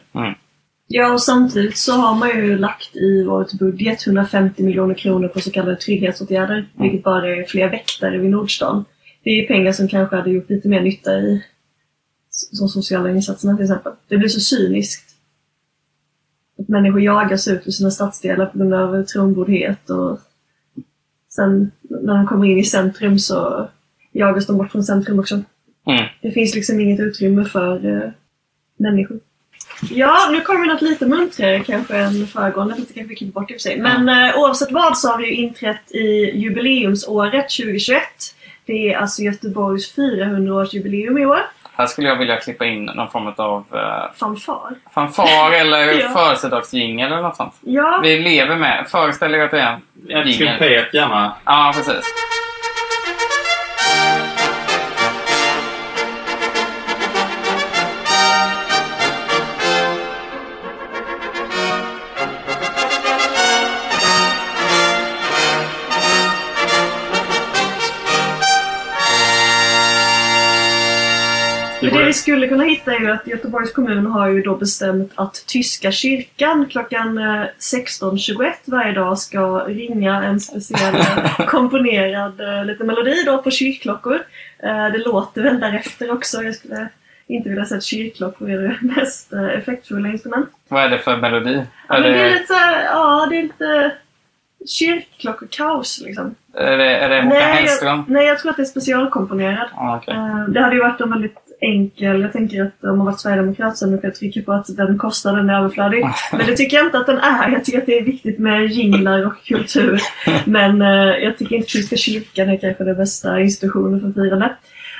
Ja, 0.86 1.12
och 1.12 1.22
samtidigt 1.22 1.76
så 1.76 1.92
har 1.92 2.14
man 2.14 2.28
ju 2.28 2.58
lagt 2.58 2.96
i 2.96 3.24
vår 3.24 3.58
budget 3.58 4.06
150 4.06 4.62
miljoner 4.62 4.94
kronor 4.94 5.28
på 5.28 5.40
så 5.40 5.50
kallade 5.50 5.76
trygghetsåtgärder, 5.76 6.66
vilket 6.78 7.02
bara 7.02 7.36
är 7.36 7.44
fler 7.44 7.68
väktare 7.68 8.18
vid 8.18 8.30
Nordstan. 8.30 8.84
Det 9.24 9.30
är 9.30 9.46
pengar 9.46 9.72
som 9.72 9.88
kanske 9.88 10.16
hade 10.16 10.30
gjort 10.30 10.50
lite 10.50 10.68
mer 10.68 10.80
nytta 10.80 11.12
i 11.12 11.44
som 12.34 12.68
sociala 12.68 13.10
insatserna 13.10 13.56
till 13.56 13.64
exempel. 13.64 13.92
Det 14.08 14.16
blir 14.16 14.28
så 14.28 14.40
cyniskt. 14.40 15.14
Att 16.58 16.68
människor 16.68 17.00
jagas 17.00 17.48
ut 17.48 17.66
ur 17.66 17.70
sina 17.70 17.90
stadsdelar 17.90 18.46
på 18.46 18.58
grund 18.58 18.74
av 18.74 19.04
trångboddhet 19.04 19.90
och 19.90 20.20
sen 21.28 21.70
när 21.82 22.14
de 22.16 22.26
kommer 22.26 22.46
in 22.46 22.58
i 22.58 22.64
centrum 22.64 23.18
så 23.18 23.68
jagas 24.12 24.46
de 24.46 24.58
bort 24.58 24.72
från 24.72 24.84
centrum 24.84 25.18
också. 25.18 25.34
Mm. 25.86 26.04
Det 26.22 26.30
finns 26.30 26.54
liksom 26.54 26.80
inget 26.80 27.00
utrymme 27.00 27.44
för 27.44 27.86
eh, 27.86 28.10
människor. 28.76 29.20
Ja, 29.90 30.28
nu 30.32 30.40
kommer 30.40 30.66
något 30.66 30.82
lite 30.82 31.06
muntrare 31.06 31.60
kanske 31.60 31.96
än 31.96 32.26
föregående, 32.26 32.74
lite 32.74 32.92
kanske 32.92 33.14
klipper 33.14 33.40
bort 33.40 33.50
i 33.50 33.54
och 33.54 33.60
för 33.60 33.62
sig. 33.62 33.80
Men 33.80 34.08
eh, 34.08 34.38
oavsett 34.38 34.72
vad 34.72 34.98
så 34.98 35.08
har 35.08 35.18
vi 35.18 35.26
ju 35.26 35.34
inträtt 35.34 35.90
i 35.90 36.38
jubileumsåret 36.38 37.50
2021. 37.50 38.02
Det 38.66 38.92
är 38.92 38.96
alltså 38.96 39.22
Göteborgs 39.22 39.96
400-årsjubileum 39.96 41.20
i 41.20 41.26
år. 41.26 41.40
Här 41.76 41.86
skulle 41.86 42.08
jag 42.08 42.16
vilja 42.16 42.36
klippa 42.36 42.64
in 42.64 42.84
någon 42.84 43.10
form 43.10 43.32
av 43.36 43.64
uh, 43.74 44.12
Fanfar. 44.20 44.74
fanfar 44.94 45.52
eller 45.52 45.92
Ja. 46.00 46.08
födelsedagsjingel 46.08 47.12
eller 47.12 47.22
något 47.22 47.36
sånt. 47.36 47.54
Ja, 47.60 48.00
Vi 48.02 48.18
lever 48.18 48.56
med. 48.56 48.86
Föreställ 48.88 49.34
er 49.34 49.44
att 49.44 49.50
det 49.50 49.60
är 49.60 49.78
en 50.08 50.28
jingel. 50.28 50.58
trumpet 50.58 50.94
gärna. 50.94 51.32
Ja, 51.44 51.72
precis. 51.74 52.04
Det 71.90 72.04
vi 72.04 72.12
skulle 72.12 72.48
kunna 72.48 72.64
hitta 72.64 72.94
är 72.94 73.00
ju 73.00 73.10
att 73.10 73.26
Göteborgs 73.26 73.72
kommun 73.72 74.06
har 74.06 74.28
ju 74.28 74.42
då 74.42 74.56
bestämt 74.56 75.12
att 75.14 75.44
Tyska 75.46 75.92
kyrkan 75.92 76.66
klockan 76.70 77.18
eh, 77.18 77.44
16.21 77.58 78.52
varje 78.64 78.92
dag 78.92 79.18
ska 79.18 79.58
ringa 79.58 80.22
en 80.24 80.40
speciell 80.40 80.94
eh, 80.94 81.46
komponerad 81.46 82.40
eh, 82.40 82.64
liten 82.64 82.86
melodi 82.86 83.22
då 83.26 83.42
på 83.42 83.50
kyrkklockor. 83.50 84.14
Eh, 84.62 84.92
Det 84.92 84.98
låter 84.98 85.42
väl 85.42 85.60
därefter 85.60 86.12
också. 86.12 86.42
Jag 86.42 86.54
skulle 86.54 86.88
inte 87.26 87.48
vilja 87.48 87.64
säga 87.64 87.78
att 87.78 87.84
kyrkklockor 87.84 88.50
är 88.50 88.58
det 88.58 88.76
mest 88.96 89.32
eh, 89.32 89.44
effektfulla 89.44 90.08
instrument. 90.08 90.48
Vad 90.68 90.82
är 90.84 90.88
det 90.88 90.98
för 90.98 91.16
melodi? 91.16 91.62
Ja, 91.88 91.94
Är 91.94 92.00
men 92.00 92.12
det 92.12 92.18
är 92.18 92.24
det, 92.24 92.30
lite 92.34 92.46
såhär, 92.46 92.84
ja 92.84 93.26
det 93.30 93.36
är 93.38 93.42
lite 93.42 93.92
kyrkklockorkaos 94.66 96.02
liksom. 96.04 96.34
är 96.54 96.78
det, 96.78 96.96
är 96.96 97.08
det 97.08 97.16
Håkan 97.16 97.28
Nej 97.28 97.42
Hellström? 97.42 97.96
jag, 97.96 98.04
nej, 98.08 98.26
jag 98.26 98.38
tror 98.38 98.50
att 98.50 98.56
det 98.56 98.62
är 98.62 98.66
specialkomponerad. 98.66 99.68
Okej. 99.76 100.14
Eh, 100.14 100.44
Det 100.48 100.60
hade 100.60 100.74
ju 100.76 100.80
varit 100.82 101.00
en 101.00 101.10
väldigt 101.10 101.38
enkel, 101.64 102.22
jag 102.22 102.32
tänker 102.32 102.62
att 102.62 102.84
om 102.84 102.98
man 102.98 103.06
varit 103.06 103.20
sverigedemokrat 103.20 103.76
så 103.76 103.84
hade 103.84 103.92
man 103.92 104.00
kunnat 104.00 104.16
trycka 104.16 104.42
på 104.42 104.52
att 104.52 104.76
den 104.76 104.98
kostnaden 104.98 105.50
är 105.50 105.58
överflödig. 105.58 106.04
Men 106.32 106.46
det 106.46 106.56
tycker 106.56 106.76
jag 106.76 106.86
inte 106.86 106.98
att 106.98 107.06
den 107.06 107.18
är. 107.18 107.50
Jag 107.50 107.64
tycker 107.64 107.78
att 107.78 107.86
det 107.86 107.98
är 107.98 108.04
viktigt 108.04 108.38
med 108.38 108.66
jinglar 108.66 109.26
och 109.26 109.44
kultur. 109.44 110.00
Men 110.44 110.82
eh, 110.82 111.24
jag 111.24 111.38
tycker 111.38 111.56
inte 111.56 111.68
Tyska 111.68 111.96
kyrkan 111.96 112.48
är 112.48 112.56
kanske 112.56 112.84
den 112.84 112.96
bästa 112.96 113.40
institutionen 113.40 114.00
för 114.00 114.22
firande. 114.22 114.56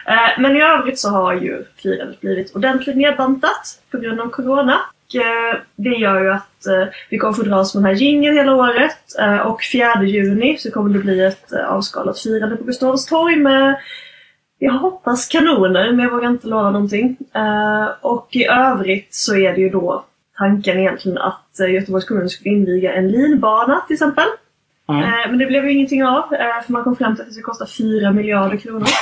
Eh, 0.07 0.41
men 0.41 0.57
i 0.57 0.63
övrigt 0.63 0.99
så 0.99 1.09
har 1.09 1.35
ju 1.35 1.65
firandet 1.83 2.21
blivit 2.21 2.57
ordentligt 2.57 2.97
nedbantat 2.97 3.81
på 3.91 3.99
grund 3.99 4.21
av 4.21 4.29
Corona. 4.29 4.81
Eh, 5.15 5.59
det 5.77 5.91
gör 5.91 6.23
ju 6.23 6.31
att 6.31 6.67
vi 7.11 7.19
kommer 7.19 7.35
få 7.35 7.43
dras 7.43 7.75
med 7.75 7.83
den 7.83 7.91
här 7.91 8.01
jingeln 8.01 8.37
hela 8.37 8.55
året. 8.55 8.97
Och 9.45 9.61
4 9.73 10.03
juni 10.05 10.57
så 10.59 10.71
kommer 10.71 10.91
det 10.91 10.99
bli 10.99 11.25
ett 11.25 11.53
avskalat 11.53 12.21
firande 12.21 12.57
på 12.57 12.65
Gustavs 12.65 13.07
torg 13.07 13.37
med 13.37 13.77
jag 14.59 14.73
hoppas 14.73 15.27
kanoner, 15.29 15.93
men 15.93 15.99
jag 16.05 16.11
vågar 16.13 16.29
inte 16.31 16.47
lova 16.49 16.71
någonting. 16.71 17.17
Eh, 17.35 17.87
och 18.01 18.29
i 18.31 18.45
övrigt 18.47 19.15
så 19.15 19.37
är 19.37 19.53
det 19.55 19.61
ju 19.61 19.69
då 19.71 20.05
tanken 20.39 20.79
egentligen 20.79 21.19
att 21.19 21.61
eh, 21.61 21.73
Göteborgs 21.75 22.05
kommun 22.05 22.29
skulle 22.29 22.55
inviga 22.55 22.93
en 22.95 23.09
linbana 23.11 23.81
till 23.87 23.95
exempel. 23.95 24.25
Mm. 24.89 25.03
Eh, 25.03 25.29
Men 25.29 25.39
det 25.39 25.47
blev 25.47 25.65
ju 25.65 25.73
ingenting 25.73 26.05
av, 26.05 26.35
eh, 26.35 26.63
för 26.67 26.73
man 26.73 26.85
kom 26.85 26.97
fram 26.97 27.15
till 27.15 27.23
att 27.23 27.29
det 27.29 27.33
skulle 27.33 27.45
kosta 27.45 27.67
4 27.79 28.13
miljarder 28.13 28.57
kronor. 28.57 28.87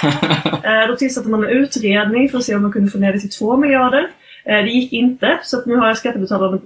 Eh, 0.65 0.89
Då 0.89 0.97
tillsatte 0.97 1.29
man 1.29 1.45
en 1.45 1.51
utredning 1.51 2.29
för 2.29 2.39
att 2.39 2.45
se 2.45 2.55
om 2.55 2.63
man 2.63 2.73
kunde 2.73 2.91
få 2.91 2.99
ner 2.99 3.13
det 3.13 3.19
till 3.21 3.31
2 3.31 3.57
miljarder. 3.57 4.11
Eh, 4.45 4.57
Det 4.65 4.71
gick 4.71 4.93
inte, 4.93 5.39
så 5.43 5.59
att 5.59 5.67
nu 5.67 5.77
har 5.77 5.95
skattebetalarna 5.95 6.59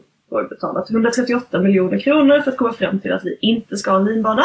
betalat 0.51 0.91
138 0.91 1.59
miljoner 1.59 1.99
kronor 1.99 2.41
för 2.41 2.51
att 2.51 2.57
komma 2.57 2.73
fram 2.73 2.99
till 3.01 3.13
att 3.13 3.25
vi 3.25 3.39
inte 3.41 3.77
ska 3.77 3.91
ha 3.91 3.99
en 3.99 4.05
linbana. 4.05 4.45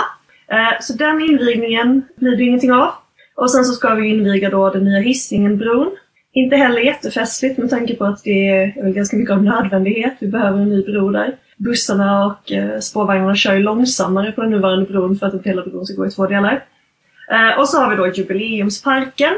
Så 0.81 0.93
den 0.93 1.21
invigningen 1.21 2.01
blir 2.15 2.37
det 2.37 2.43
ingenting 2.43 2.71
av. 2.73 2.91
Och 3.35 3.51
sen 3.51 3.65
så 3.65 3.73
ska 3.73 3.95
vi 3.95 4.07
inviga 4.07 4.49
då 4.49 4.69
den 4.69 4.83
nya 4.83 4.99
Hisingenbron. 4.99 5.91
Inte 6.33 6.55
heller 6.55 6.81
jättefestligt 6.81 7.57
med 7.57 7.69
tanke 7.69 7.95
på 7.95 8.05
att 8.05 8.23
det 8.23 8.47
är 8.49 8.91
ganska 8.91 9.17
mycket 9.17 9.33
av 9.33 9.43
nödvändighet. 9.43 10.13
Vi 10.19 10.27
behöver 10.27 10.59
en 10.59 10.69
ny 10.69 10.83
bro 10.83 11.09
där. 11.09 11.35
Bussarna 11.57 12.25
och 12.25 12.51
eh, 12.51 12.79
spårvagnarna 12.79 13.35
kör 13.35 13.53
ju 13.53 13.59
långsammare 13.59 14.31
på 14.31 14.41
den 14.41 14.51
nuvarande 14.51 14.85
bron 14.85 15.15
för 15.15 15.27
att 15.27 15.33
inte 15.33 15.49
hela 15.49 15.65
bron 15.65 15.85
ska 15.85 15.95
gå 15.95 16.07
i 16.07 16.11
två 16.11 16.27
delar. 16.27 16.63
Eh, 17.31 17.59
och 17.59 17.69
så 17.69 17.77
har 17.77 17.89
vi 17.89 17.95
då 17.95 18.07
Jubileumsparken. 18.07 19.33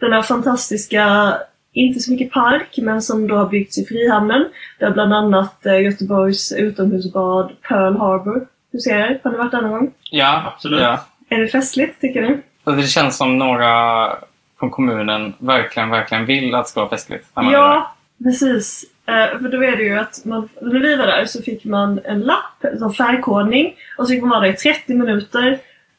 Den 0.00 0.12
här 0.12 0.22
fantastiska, 0.22 1.34
inte 1.72 2.00
så 2.00 2.12
mycket 2.12 2.32
park, 2.32 2.78
men 2.82 3.02
som 3.02 3.28
då 3.28 3.36
har 3.36 3.48
byggts 3.48 3.78
i 3.78 3.84
Frihamnen. 3.84 4.44
Där 4.78 4.90
bland 4.90 5.14
annat 5.14 5.66
eh, 5.66 5.82
Göteborgs 5.82 6.52
utomhusbad 6.52 7.52
Pearl 7.68 7.96
Harbor 7.96 8.46
huserar. 8.72 9.20
Har 9.24 9.30
ni 9.30 9.36
varit 9.36 9.50
där 9.50 9.62
någon 9.62 9.70
gång? 9.70 9.92
Ja, 10.10 10.52
Absolut. 10.54 10.80
Ja. 10.80 11.06
Är 11.28 11.38
det 11.38 11.48
festligt, 11.48 12.00
tycker 12.00 12.22
ni? 12.22 12.38
Alltså, 12.68 12.82
det 12.82 12.88
känns 12.88 13.16
som 13.16 13.38
några 13.38 14.10
från 14.58 14.70
kommunen 14.70 15.34
verkligen, 15.38 15.90
verkligen 15.90 16.26
vill 16.26 16.54
att 16.54 16.64
det 16.64 16.70
ska 16.70 16.80
vara 16.80 16.90
festligt. 16.90 17.26
Ja, 17.34 17.94
precis. 18.24 18.84
Eh, 19.06 19.38
för 19.40 19.48
då 19.48 19.64
är 19.64 19.76
det 19.76 19.82
ju 19.82 19.98
att 19.98 20.24
man, 20.24 20.48
när 20.60 20.80
vi 20.80 20.96
var 20.96 21.06
där 21.06 21.24
så 21.24 21.42
fick 21.42 21.64
man 21.64 22.00
en 22.04 22.20
lapp, 22.20 22.64
en 22.82 22.92
färgkodning, 22.92 23.74
och 23.98 24.06
så 24.06 24.12
fick 24.12 24.20
man 24.20 24.30
vara 24.30 24.40
där 24.40 24.48
i 24.48 24.56
30 24.56 24.94
minuter. 24.94 25.58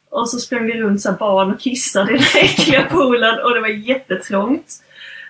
Och 0.10 0.30
så 0.30 0.40
sprang 0.40 0.66
vi 0.66 0.82
runt 0.82 1.02
så 1.02 1.10
här 1.10 1.18
barn 1.18 1.52
och 1.52 1.60
kissade 1.60 2.12
i 2.12 2.18
den 2.18 2.44
äckliga 2.44 2.84
poolen 2.92 3.40
och 3.44 3.54
det 3.54 3.62
var 3.62 3.68
jättetrångt. 3.68 4.68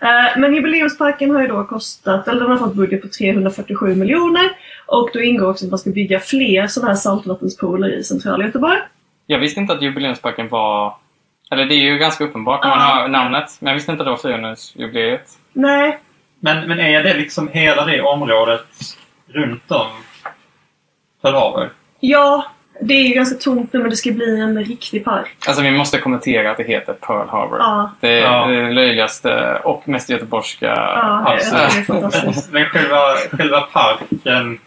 Eh, 0.02 0.40
Men 0.40 0.56
jubileumsparken 0.56 1.32
har 1.32 1.42
ju 1.42 1.48
då 1.48 1.64
kostat, 1.64 2.28
eller 2.28 2.42
den 2.42 2.52
har 2.52 2.58
fått 2.58 2.76
budget 2.76 3.02
på 3.02 3.08
347 3.08 3.96
miljoner. 3.96 4.50
Och 4.86 5.10
då 5.14 5.22
ingår 5.22 5.50
också 5.50 5.66
att 5.66 5.72
man 5.72 5.80
ska 5.80 5.90
bygga 5.90 6.20
fler 6.20 6.68
sådana 6.68 6.92
här 6.92 6.98
saltvattenspooler 6.98 7.90
i 7.90 8.04
centrala 8.04 8.46
Göteborg. 8.46 8.80
Jag 9.26 9.40
visste 9.40 9.60
inte 9.60 9.74
att 9.74 9.82
jubileumsparken 9.82 10.50
var... 10.50 10.96
Eller 11.52 11.66
det 11.66 11.74
är 11.76 11.92
ju 11.92 11.98
ganska 11.98 12.24
uppenbart 12.24 12.64
när 12.64 12.70
man 12.70 12.80
hör 12.80 13.08
namnet. 13.08 13.58
Men 13.60 13.68
jag 13.68 13.76
visste 13.76 13.92
inte 13.92 14.04
att 14.04 14.22
det 14.22 14.30
var 14.30 14.38
400-jubileet. 14.38 15.38
Nej, 15.54 16.00
Men, 16.40 16.68
men 16.68 16.80
är 16.80 17.04
det 17.04 17.14
liksom 17.14 17.48
hela 17.48 17.86
det 17.86 18.02
området 18.02 18.66
runt 19.28 19.72
om 19.72 19.88
Pearl 21.22 21.34
Harbor? 21.36 21.70
ja, 22.00 22.46
det 22.82 22.94
är 22.94 23.08
ju 23.08 23.14
ganska 23.14 23.36
tomt 23.40 23.74
nu 23.74 23.80
men 23.80 23.90
det 23.90 23.96
ska 23.96 24.12
bli 24.12 24.40
en 24.42 24.64
riktig 24.66 25.06
park. 25.06 25.36
Alltså 25.48 25.64
vi 25.64 25.72
måste 25.72 25.98
kommentera 25.98 26.52
att 26.52 26.58
det 26.58 26.64
heter 26.64 26.94
Pearl 26.94 27.28
Harbor. 27.28 27.60
Ja. 27.60 27.92
Det 28.00 28.10
är 28.10 28.22
Ja. 28.22 28.46
det 28.48 28.72
löjligaste 28.72 29.56
och 29.64 29.88
mest 29.88 30.10
göteborgska. 30.10 30.66
Ja, 30.66 31.34
är 31.34 31.70
fantastiskt. 31.84 32.52
Men 32.52 32.66
själva, 32.66 32.98
själva 33.32 33.62
parken, 33.62 34.60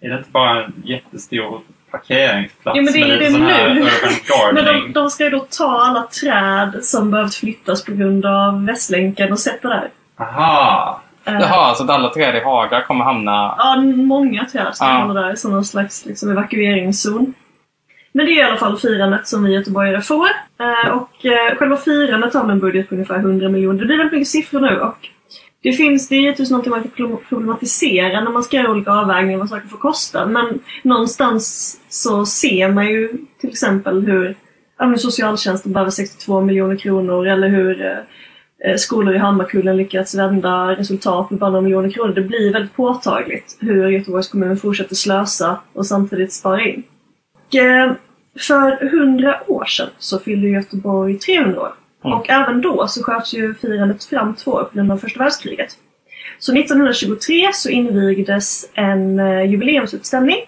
är 0.00 0.08
det 0.08 0.18
inte 0.18 0.30
bara 0.30 0.64
en 0.64 0.72
jättestor 0.84 1.60
parkeringsplats 1.90 2.76
Jo, 2.78 2.82
men 2.84 2.92
det 2.92 3.00
är 3.00 3.18
det 3.18 3.30
nu. 3.38 3.90
Men 4.54 4.64
de, 4.64 4.92
de 4.92 5.10
ska 5.10 5.24
ju 5.24 5.30
då 5.30 5.46
ta 5.50 5.80
alla 5.80 6.02
träd 6.02 6.84
som 6.84 7.10
behövt 7.10 7.34
flyttas 7.34 7.84
på 7.84 7.92
grund 7.92 8.26
av 8.26 8.64
Västlänken 8.66 9.32
och 9.32 9.38
sätta 9.38 9.68
där. 9.68 9.88
Aha! 10.18 11.00
Eh, 11.24 11.32
Jaha, 11.34 11.66
alltså 11.66 11.84
att 11.84 11.90
alla 11.90 12.08
träd 12.08 12.36
i 12.36 12.40
Haga 12.40 12.80
kommer 12.82 13.04
hamna... 13.04 13.54
Ja, 13.58 13.80
många 13.96 14.44
träd 14.44 14.74
ska 14.74 14.84
Ja. 14.84 14.90
hamna 14.90 15.20
där 15.20 15.34
som 15.34 15.50
någon 15.52 15.64
slags 15.64 16.06
liksom, 16.06 16.30
evakueringszon. 16.30 17.34
Men 18.12 18.26
det 18.26 18.32
är 18.32 18.38
i 18.38 18.42
alla 18.42 18.56
fall 18.56 18.78
firandet 18.78 19.28
som 19.28 19.44
vi 19.44 19.52
göteborgare 19.54 20.00
får. 20.02 20.28
Eh, 20.60 20.90
och 20.90 21.26
eh, 21.26 21.56
själva 21.58 21.76
firandet 21.76 22.34
har 22.34 22.50
en 22.50 22.60
budget 22.60 22.88
på 22.88 22.94
ungefär 22.94 23.16
100 23.18 23.48
miljoner. 23.48 23.78
Det 23.80 23.86
blir 23.86 23.96
väldigt 23.96 24.12
mycket 24.12 24.28
siffror 24.28 24.60
nu 24.60 24.80
och 24.80 24.96
det 25.62 25.72
finns, 25.72 26.08
det 26.08 26.14
är 26.14 26.20
givetvis 26.20 26.50
något 26.50 26.66
man 26.66 26.82
kan 26.82 27.18
problematisera 27.28 28.20
när 28.20 28.30
man 28.30 28.44
ska 28.44 28.56
göra 28.56 28.70
olika 28.70 28.90
avvägningar 28.90 29.38
vad 29.38 29.48
saker 29.48 29.68
får 29.68 29.78
kosta. 29.78 30.26
Men 30.26 30.58
någonstans 30.82 31.76
så 31.88 32.26
ser 32.26 32.68
man 32.68 32.86
ju 32.86 33.08
till 33.40 33.50
exempel 33.50 34.06
hur 34.06 34.36
ja, 34.78 34.96
socialtjänsten 34.96 35.72
behöver 35.72 35.90
62 35.90 36.40
miljoner 36.40 36.76
kronor 36.76 37.26
eller 37.26 37.48
hur 37.48 37.82
eh, 37.86 38.70
eh, 38.70 38.76
skolor 38.76 39.14
i 39.14 39.18
Hammarkullen 39.18 39.76
lyckats 39.76 40.14
vända 40.14 40.76
resultat 40.76 41.30
med 41.30 41.40
bara 41.40 41.50
några 41.50 41.62
miljoner 41.62 41.90
kronor. 41.90 42.14
Det 42.14 42.22
blir 42.22 42.52
väldigt 42.52 42.76
påtagligt 42.76 43.56
hur 43.60 43.88
Göteborgs 43.88 44.28
kommun 44.28 44.56
fortsätter 44.56 44.94
slösa 44.94 45.60
och 45.72 45.86
samtidigt 45.86 46.32
spara 46.32 46.64
in. 46.64 46.82
Och, 47.46 47.54
eh, 47.54 47.92
för 48.38 48.84
100 48.86 49.40
år 49.46 49.64
sedan 49.64 49.88
så 49.98 50.18
fyllde 50.18 50.48
Göteborg 50.48 51.18
300 51.18 51.60
år. 51.60 51.72
Mm. 52.04 52.18
Och 52.18 52.30
även 52.30 52.60
då 52.60 52.88
så 52.88 53.02
sköts 53.02 53.34
ju 53.34 53.54
firandet 53.54 54.04
fram 54.04 54.34
två 54.34 54.50
år 54.50 54.64
på 54.64 54.74
grund 54.74 54.92
av 54.92 54.98
första 54.98 55.18
världskriget. 55.18 55.76
Så 56.38 56.56
1923 56.56 57.50
så 57.52 57.68
invigdes 57.68 58.70
en 58.74 59.18
eh, 59.18 59.50
jubileumsutställning. 59.50 60.38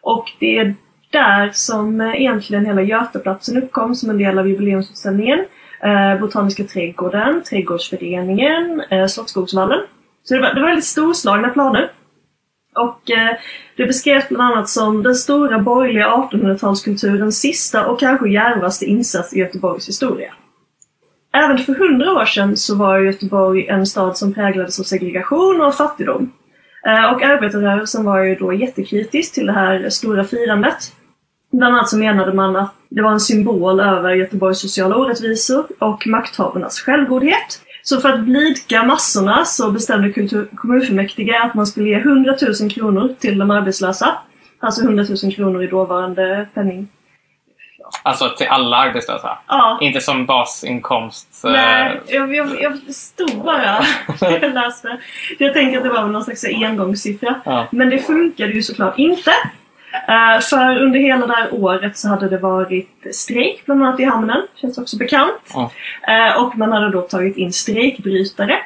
Och 0.00 0.32
det 0.38 0.58
är 0.58 0.74
där 1.10 1.50
som 1.52 2.00
eh, 2.00 2.20
egentligen 2.20 2.66
hela 2.66 2.82
Götaplatsen 2.82 3.62
uppkom 3.62 3.94
som 3.94 4.10
en 4.10 4.18
del 4.18 4.38
av 4.38 4.48
jubileumsutställningen. 4.48 5.44
Eh, 5.82 6.20
Botaniska 6.20 6.64
trädgården, 6.64 7.42
Trädgårdsföreningen, 7.42 8.82
eh, 8.90 9.06
Slottsskogsvallen. 9.06 9.80
Så 10.24 10.34
det 10.34 10.40
var, 10.40 10.54
det 10.54 10.60
var 10.60 10.68
väldigt 10.68 10.84
storslagna 10.84 11.48
planer. 11.48 11.90
Och 12.74 13.10
eh, 13.10 13.36
det 13.76 13.86
beskrevs 13.86 14.28
bland 14.28 14.52
annat 14.52 14.68
som 14.68 15.02
den 15.02 15.14
stora 15.14 15.58
borgerliga 15.58 16.06
1800-talskulturens 16.06 17.30
sista 17.30 17.86
och 17.86 18.00
kanske 18.00 18.28
djärvaste 18.28 18.84
insats 18.84 19.34
i 19.34 19.38
Göteborgs 19.38 19.88
historia. 19.88 20.34
Även 21.32 21.58
för 21.58 21.74
hundra 21.74 22.12
år 22.12 22.24
sedan 22.24 22.56
så 22.56 22.74
var 22.74 22.98
Göteborg 22.98 23.66
en 23.66 23.86
stad 23.86 24.18
som 24.18 24.34
präglades 24.34 24.80
av 24.80 24.84
segregation 24.84 25.60
och 25.60 25.74
fattigdom. 25.74 26.32
Eh, 26.86 27.12
och 27.12 27.22
arbetarrörelsen 27.22 28.04
var 28.04 28.22
ju 28.22 28.34
då 28.34 28.52
jättekritisk 28.52 29.34
till 29.34 29.46
det 29.46 29.52
här 29.52 29.88
stora 29.90 30.24
firandet. 30.24 30.92
Bland 31.52 31.74
annat 31.74 31.88
så 31.88 31.98
menade 31.98 32.32
man 32.34 32.56
att 32.56 32.74
det 32.88 33.02
var 33.02 33.12
en 33.12 33.20
symbol 33.20 33.80
över 33.80 34.14
Göteborgs 34.14 34.60
sociala 34.60 34.96
orättvisor 34.96 35.66
och 35.78 36.06
makthavarnas 36.06 36.80
självgodhet. 36.80 37.60
Så 37.82 38.00
för 38.00 38.08
att 38.08 38.20
blidka 38.20 38.82
massorna 38.82 39.44
så 39.44 39.70
bestämde 39.70 40.12
kultur- 40.12 40.48
kommunfullmäktige 40.56 41.42
att 41.42 41.54
man 41.54 41.66
skulle 41.66 41.88
ge 41.88 41.98
100 41.98 42.36
000 42.60 42.70
kronor 42.70 43.14
till 43.18 43.38
de 43.38 43.50
arbetslösa. 43.50 44.18
Alltså 44.58 44.82
100 44.82 45.04
000 45.22 45.32
kronor 45.32 45.62
i 45.62 45.66
dåvarande 45.66 46.46
penning. 46.54 46.88
Alltså 48.02 48.28
till 48.30 48.46
alla 48.46 48.76
arbetslösa. 48.76 49.38
Ja, 49.46 49.78
Inte 49.80 50.00
som 50.00 50.26
basinkomst. 50.26 51.44
eh, 51.44 51.50
Nej, 51.52 52.00
jag, 52.06 52.34
jag, 52.34 52.62
jag 52.62 52.78
stod 52.94 53.44
bara 53.44 53.84
jag 54.20 54.54
läste. 54.54 54.98
Jag 55.38 55.54
tänker 55.54 55.76
att 55.78 55.84
det 55.84 55.90
var 55.90 56.02
någon 56.06 56.24
slags 56.24 56.44
engångssiffra. 56.44 57.34
Ja. 57.44 57.66
Men 57.70 57.90
det 57.90 57.98
funkade 57.98 58.52
ju 58.52 58.62
såklart 58.62 58.98
inte. 58.98 59.32
Eh, 60.08 60.40
för 60.40 60.78
under 60.78 61.00
hela 61.00 61.26
det 61.26 61.34
här 61.34 61.48
året 61.54 61.98
så 61.98 62.08
hade 62.08 62.28
det 62.28 62.38
varit 62.38 63.06
strejk, 63.14 63.62
bland 63.66 63.82
annat 63.84 64.00
i 64.00 64.04
hamnen. 64.04 64.42
Känns 64.60 64.78
också 64.78 64.96
bekant. 64.96 65.40
Ja. 65.54 65.70
Eh, 66.08 66.42
och 66.42 66.56
man 66.56 66.72
hade 66.72 66.90
då 66.90 67.00
tagit 67.00 67.36
in 67.36 67.52
strejkbrytare. 67.52 68.58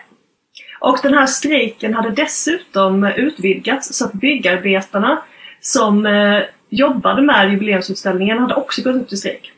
Och 0.80 0.98
den 1.02 1.14
här 1.14 1.26
strejken 1.26 1.94
hade 1.94 2.10
dessutom 2.10 3.04
utvidgats 3.04 3.94
så 3.98 4.04
att 4.04 4.12
byggarbetarna 4.12 5.22
som 5.60 6.06
jobbade 6.74 7.22
med 7.22 7.50
jubileumsutställningen 7.50 8.38
hade 8.38 8.54
också 8.54 8.82
gått 8.82 8.96
ut 8.96 9.12
i 9.12 9.16
strejk. 9.16 9.52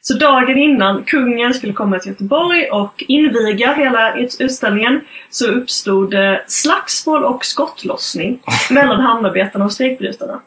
Så 0.00 0.14
dagen 0.14 0.58
innan 0.58 1.02
kungen 1.02 1.54
skulle 1.54 1.72
komma 1.72 1.98
till 1.98 2.12
Göteborg 2.12 2.70
och 2.70 3.04
inviga 3.08 3.72
hela 3.72 4.16
ut- 4.18 4.40
utställningen 4.40 5.00
så 5.30 5.46
uppstod 5.50 6.10
det 6.10 6.44
slagsmål 6.46 7.24
och 7.24 7.44
skottlossning 7.44 8.42
mellan 8.70 9.00
hamnarbetarna 9.00 9.64
och 9.64 9.72
strejkbrytarna. 9.72 10.40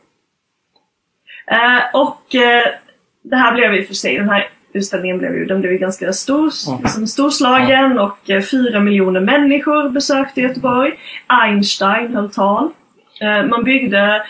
Eh, 1.51 1.81
och 1.93 2.35
eh, 2.35 2.67
det 3.23 3.35
här 3.35 3.53
blev 3.53 3.73
ju 3.73 3.85
för 3.85 3.93
sig, 3.93 4.17
den 4.17 4.29
här 4.29 4.49
utställningen 4.73 5.17
blev 5.17 5.35
ju, 5.35 5.45
den 5.45 5.61
blev 5.61 5.71
ju 5.73 5.77
ganska 5.77 6.13
stor, 6.13 6.51
liksom 6.83 7.07
storslagen 7.07 7.99
och 7.99 8.29
eh, 8.29 8.41
fyra 8.41 8.79
miljoner 8.79 9.19
människor 9.19 9.89
besökte 9.89 10.41
Göteborg. 10.41 10.93
Einstein 11.27 12.15
höll 12.15 12.31
tal. 12.31 12.69
Eh, 13.21 13.45
man 13.45 13.63
byggde 13.63 13.99
eh, 13.99 14.21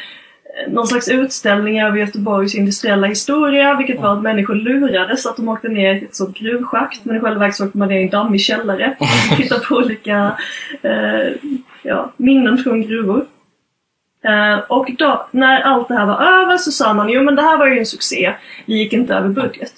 någon 0.68 0.88
slags 0.88 1.10
utställning 1.10 1.82
över 1.82 1.98
Göteborgs 1.98 2.56
industriella 2.56 3.08
historia, 3.08 3.78
vilket 3.78 4.00
var 4.00 4.14
att 4.14 4.22
människor 4.22 4.56
lurades 4.56 5.26
att 5.26 5.36
de 5.36 5.50
åkte 5.50 5.68
ner 5.68 6.00
till 6.00 6.08
ett 6.08 6.16
sånt 6.16 6.38
gruvschakt, 6.38 7.06
men 7.06 7.16
i 7.16 7.20
själva 7.20 7.40
verket 7.40 7.56
så 7.56 7.66
åkte 7.66 7.78
man 7.78 7.88
ner 7.88 8.00
i 8.00 8.04
en 8.04 8.10
dammig 8.10 8.42
källare 8.42 8.96
och 9.00 9.08
tittade 9.38 9.66
på 9.66 9.76
olika 9.76 10.38
eh, 10.82 11.34
ja, 11.82 12.12
minnen 12.18 12.58
från 12.58 12.82
gruvor. 12.82 13.26
Eh, 14.24 14.60
och 14.60 14.92
då, 14.98 15.28
när 15.32 15.62
allt 15.62 15.88
det 15.88 15.94
här 15.94 16.06
var 16.06 16.42
över 16.42 16.58
så 16.58 16.72
sa 16.72 16.94
man 16.94 17.10
jo 17.10 17.24
men 17.24 17.36
det 17.36 17.42
här 17.42 17.58
var 17.58 17.68
ju 17.68 17.80
en 17.80 17.86
succé, 17.86 18.34
vi 18.66 18.78
gick 18.78 18.94
inte 18.94 19.16
över 19.16 19.30
budget. 19.30 19.74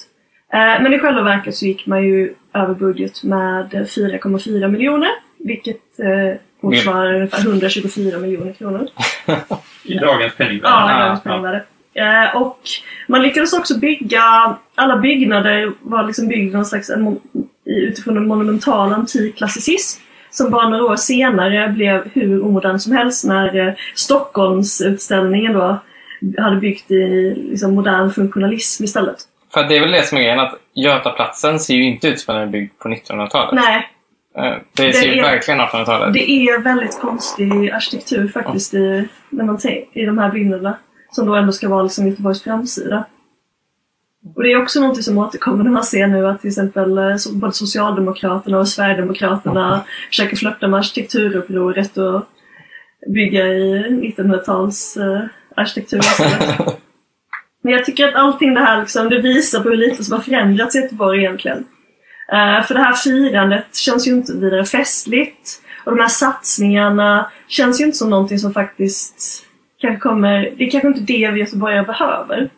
Eh, 0.54 0.82
men 0.82 0.94
i 0.94 1.00
själva 1.00 1.22
verket 1.22 1.56
så 1.56 1.66
gick 1.66 1.86
man 1.86 2.04
ju 2.04 2.34
över 2.54 2.74
budget 2.74 3.24
med 3.24 3.72
4,4 3.72 4.68
miljoner, 4.68 5.12
vilket 5.38 6.00
eh, 6.00 6.40
Motsvarar 6.62 7.14
ungefär 7.14 7.40
124 7.40 8.20
miljoner 8.20 8.54
kronor. 8.54 8.88
I 9.84 9.98
dagens 9.98 10.36
penningvärde. 10.36 10.76
Ja, 10.76 10.98
i 10.98 11.00
dagens 11.00 11.24
penningvärde. 11.24 11.64
Eh, 11.94 12.42
och 12.42 12.60
man 13.08 13.22
lyckades 13.22 13.54
också 13.54 13.80
bygga, 13.80 14.56
alla 14.76 14.98
byggnader 14.98 15.72
var 15.82 16.04
liksom 16.04 16.28
byggda 16.28 16.58
någon 16.58 16.66
slags, 16.66 16.90
en, 16.90 17.20
utifrån 17.66 18.18
en 18.18 18.28
monumental 18.28 18.94
antik 18.94 19.38
klassicism. 19.38 20.02
Som 20.32 20.52
bara 20.52 20.70
några 20.70 20.86
år 20.86 20.96
senare 20.96 21.70
blev 21.70 22.10
hur 22.14 22.44
omodern 22.44 22.80
som 22.80 22.94
helst 22.94 23.26
när 23.26 23.68
eh, 23.68 23.74
Stockholmsutställningen 23.96 25.54
då 25.54 25.80
hade 26.38 26.56
byggt 26.56 26.92
i 26.92 27.34
liksom, 27.50 27.76
modern 27.76 28.12
funktionalism 28.12 28.84
istället. 28.84 29.18
För 29.54 29.64
det 29.64 29.78
är 29.78 29.82
väl 29.82 29.92
det 29.92 30.04
som 30.04 30.18
är 30.18 30.22
grejen, 30.22 30.40
att 30.40 30.56
Götaplatsen 30.74 31.60
ser 31.60 31.74
ju 31.74 31.84
inte 31.84 32.08
ut 32.08 32.20
som 32.20 32.36
den 32.36 32.44
är 32.44 32.52
byggd 32.52 32.72
på 32.80 32.90
1900-talet. 32.90 33.54
Nej, 33.54 33.90
Det 34.42 34.86
Det 34.86 34.94
ser 34.94 35.08
ju 35.14 35.20
är- 35.20 35.24
verkligen 35.24 35.60
1800-talet. 35.60 36.14
det 36.14 36.32
är 36.32 36.60
väldigt 36.62 37.00
konstig 37.00 37.70
arkitektur 37.70 38.28
faktiskt 38.28 38.74
i, 38.74 39.08
när 39.30 39.44
man 39.46 39.60
i 39.94 40.06
de 40.06 40.18
här 40.18 40.32
byggnaderna. 40.32 40.78
Som 41.12 41.26
då 41.28 41.36
ändå 41.36 41.52
ska 41.52 41.70
vara 41.70 41.84
liksom 41.84 42.08
Göteborgs 42.08 42.44
framsida. 42.44 43.06
Och 44.36 44.44
det 44.44 44.52
är 44.52 44.62
också 44.62 44.80
något 44.82 45.04
som 45.04 45.18
återkommer 45.18 45.64
när 45.64 45.72
man 45.72 45.84
ser 45.84 46.08
nu 46.08 46.28
att 46.28 46.42
till 46.42 46.48
exempel 46.50 46.98
eh, 46.98 47.16
så- 47.16 47.36
både 47.36 47.54
Socialdemokraterna 47.54 48.60
och 48.60 48.68
Sverigedemokraterna 48.68 49.82
försöker 50.10 50.36
flörta 50.36 50.68
med 50.68 50.78
arkitekturupproret 50.80 51.98
och 51.98 52.22
bygga 53.14 53.46
i 53.48 53.84
1900-tals 54.18 54.98
eh, 54.98 55.22
arkitektur. 55.56 56.02
Men 57.62 57.74
jag 57.74 57.86
tycker 57.86 58.08
att 58.08 58.16
allting 58.16 58.54
det 58.54 58.60
här 58.60 58.80
liksom, 58.80 59.10
det 59.10 59.22
visar 59.22 59.60
på 59.64 59.70
hur 59.70 59.78
lite 59.78 60.04
som 60.04 60.14
har 60.16 60.22
förändrats 60.24 60.76
i 60.76 60.80
Göteborg 60.80 61.20
egentligen. 61.20 61.66
Eh, 62.32 62.64
för 62.64 62.74
det 62.74 62.80
här 62.80 62.94
firandet 62.94 63.76
känns 63.76 64.08
ju 64.08 64.12
inte 64.12 64.34
vidare 64.34 64.66
festligt. 64.66 65.62
Och 65.84 65.96
de 65.96 66.02
här 66.02 66.10
satsningarna 66.10 67.32
känns 67.48 67.82
ju 67.82 67.86
inte 67.86 67.98
som 67.98 68.10
någonting 68.10 68.40
som 68.40 68.54
faktiskt 68.54 69.46
kanske 69.82 70.00
kommer... 70.00 70.54
Det 70.58 70.64
är 70.64 70.72
kanske 70.72 70.88
inte 70.88 71.00
det 71.00 71.32
vi 71.32 71.40
göteborgare 71.40 71.86
behöver. 71.86 72.50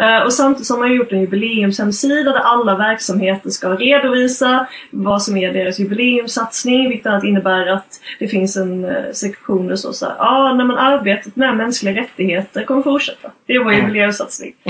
Eh, 0.00 0.22
och 0.22 0.32
samtidigt 0.32 0.66
som 0.66 0.78
man 0.78 0.88
har 0.88 0.94
gjort 0.96 1.12
en 1.12 1.20
jubileumshemsida 1.20 2.32
där 2.32 2.40
alla 2.40 2.76
verksamheter 2.76 3.50
ska 3.50 3.68
redovisa 3.68 4.66
vad 4.90 5.22
som 5.22 5.36
är 5.36 5.52
deras 5.52 5.78
jubileumssatsning, 5.78 6.88
vilket 6.88 7.06
annat 7.06 7.24
innebär 7.24 7.66
att 7.66 8.00
det 8.18 8.28
finns 8.28 8.56
en 8.56 8.84
eh, 8.84 9.12
sektion 9.12 9.66
där 9.66 9.76
står 9.76 9.92
så 9.92 10.06
här, 10.06 10.14
ah, 10.18 10.54
nej, 10.54 10.66
men 10.66 10.78
arbetet 10.78 11.36
med 11.36 11.56
mänskliga 11.56 12.00
rättigheter 12.00 12.64
kommer 12.64 12.82
fortsätta. 12.82 13.30
Det 13.46 13.52
är 13.52 13.64
vår 13.64 13.72
jubileumssatsning. 13.74 14.54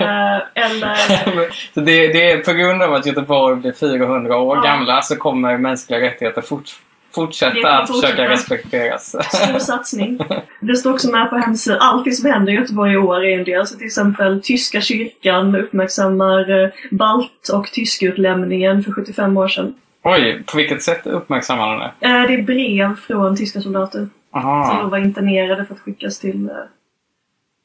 Eh, 0.00 0.36
eller 0.54 0.94
så 1.74 1.80
det, 1.80 2.08
det 2.08 2.30
är 2.30 2.38
på 2.38 2.52
grund 2.52 2.82
av 2.82 2.94
att 2.94 3.06
Göteborg 3.06 3.56
blir 3.56 3.72
400 3.72 4.36
år 4.36 4.56
Ja. 4.56 4.62
gamla 4.62 5.02
så 5.02 5.16
kommer 5.16 5.58
mänskliga 5.58 6.00
rättigheter 6.00 6.40
fort, 6.42 6.64
Det 6.64 6.89
fortsätta 7.14 7.78
att 7.78 7.86
försöka 8.00 8.28
respekteras. 8.28 9.16
Stor 9.32 9.58
satsning. 9.58 10.18
Det 10.60 10.76
står 10.76 10.92
också 10.92 11.10
med 11.10 11.30
på 11.30 11.36
hemsidan. 11.36 11.78
Allting 11.80 12.12
som 12.12 12.30
händer 12.30 12.52
i 12.52 12.56
Göteborg 12.56 12.92
i 12.92 12.96
år 12.96 13.24
är 13.24 13.38
en 13.38 13.44
del. 13.44 13.66
Så 13.66 13.76
till 13.76 13.86
exempel 13.86 14.40
Tyska 14.42 14.80
kyrkan 14.80 15.56
uppmärksammar 15.56 16.62
eh, 16.64 16.70
balt 16.90 17.48
och 17.52 17.66
tyskutlämningen 17.72 18.82
för 18.84 18.92
75 18.92 19.36
år 19.36 19.48
sedan. 19.48 19.74
Oj, 20.02 20.42
på 20.46 20.56
vilket 20.56 20.82
sätt 20.82 21.06
uppmärksammar 21.06 21.68
de 21.68 21.78
det? 21.78 22.06
Eh, 22.08 22.26
Det 22.26 22.34
är 22.34 22.42
brev 22.42 22.96
från 22.96 23.36
tyska 23.36 23.60
soldater 23.60 23.98
som 23.98 24.10
då 24.32 24.38
Aha. 24.48 24.88
var 24.88 24.98
internerade 24.98 25.64
för 25.64 25.74
att 25.74 25.80
skickas 25.80 26.18
till, 26.18 26.48
eh, 26.48 26.54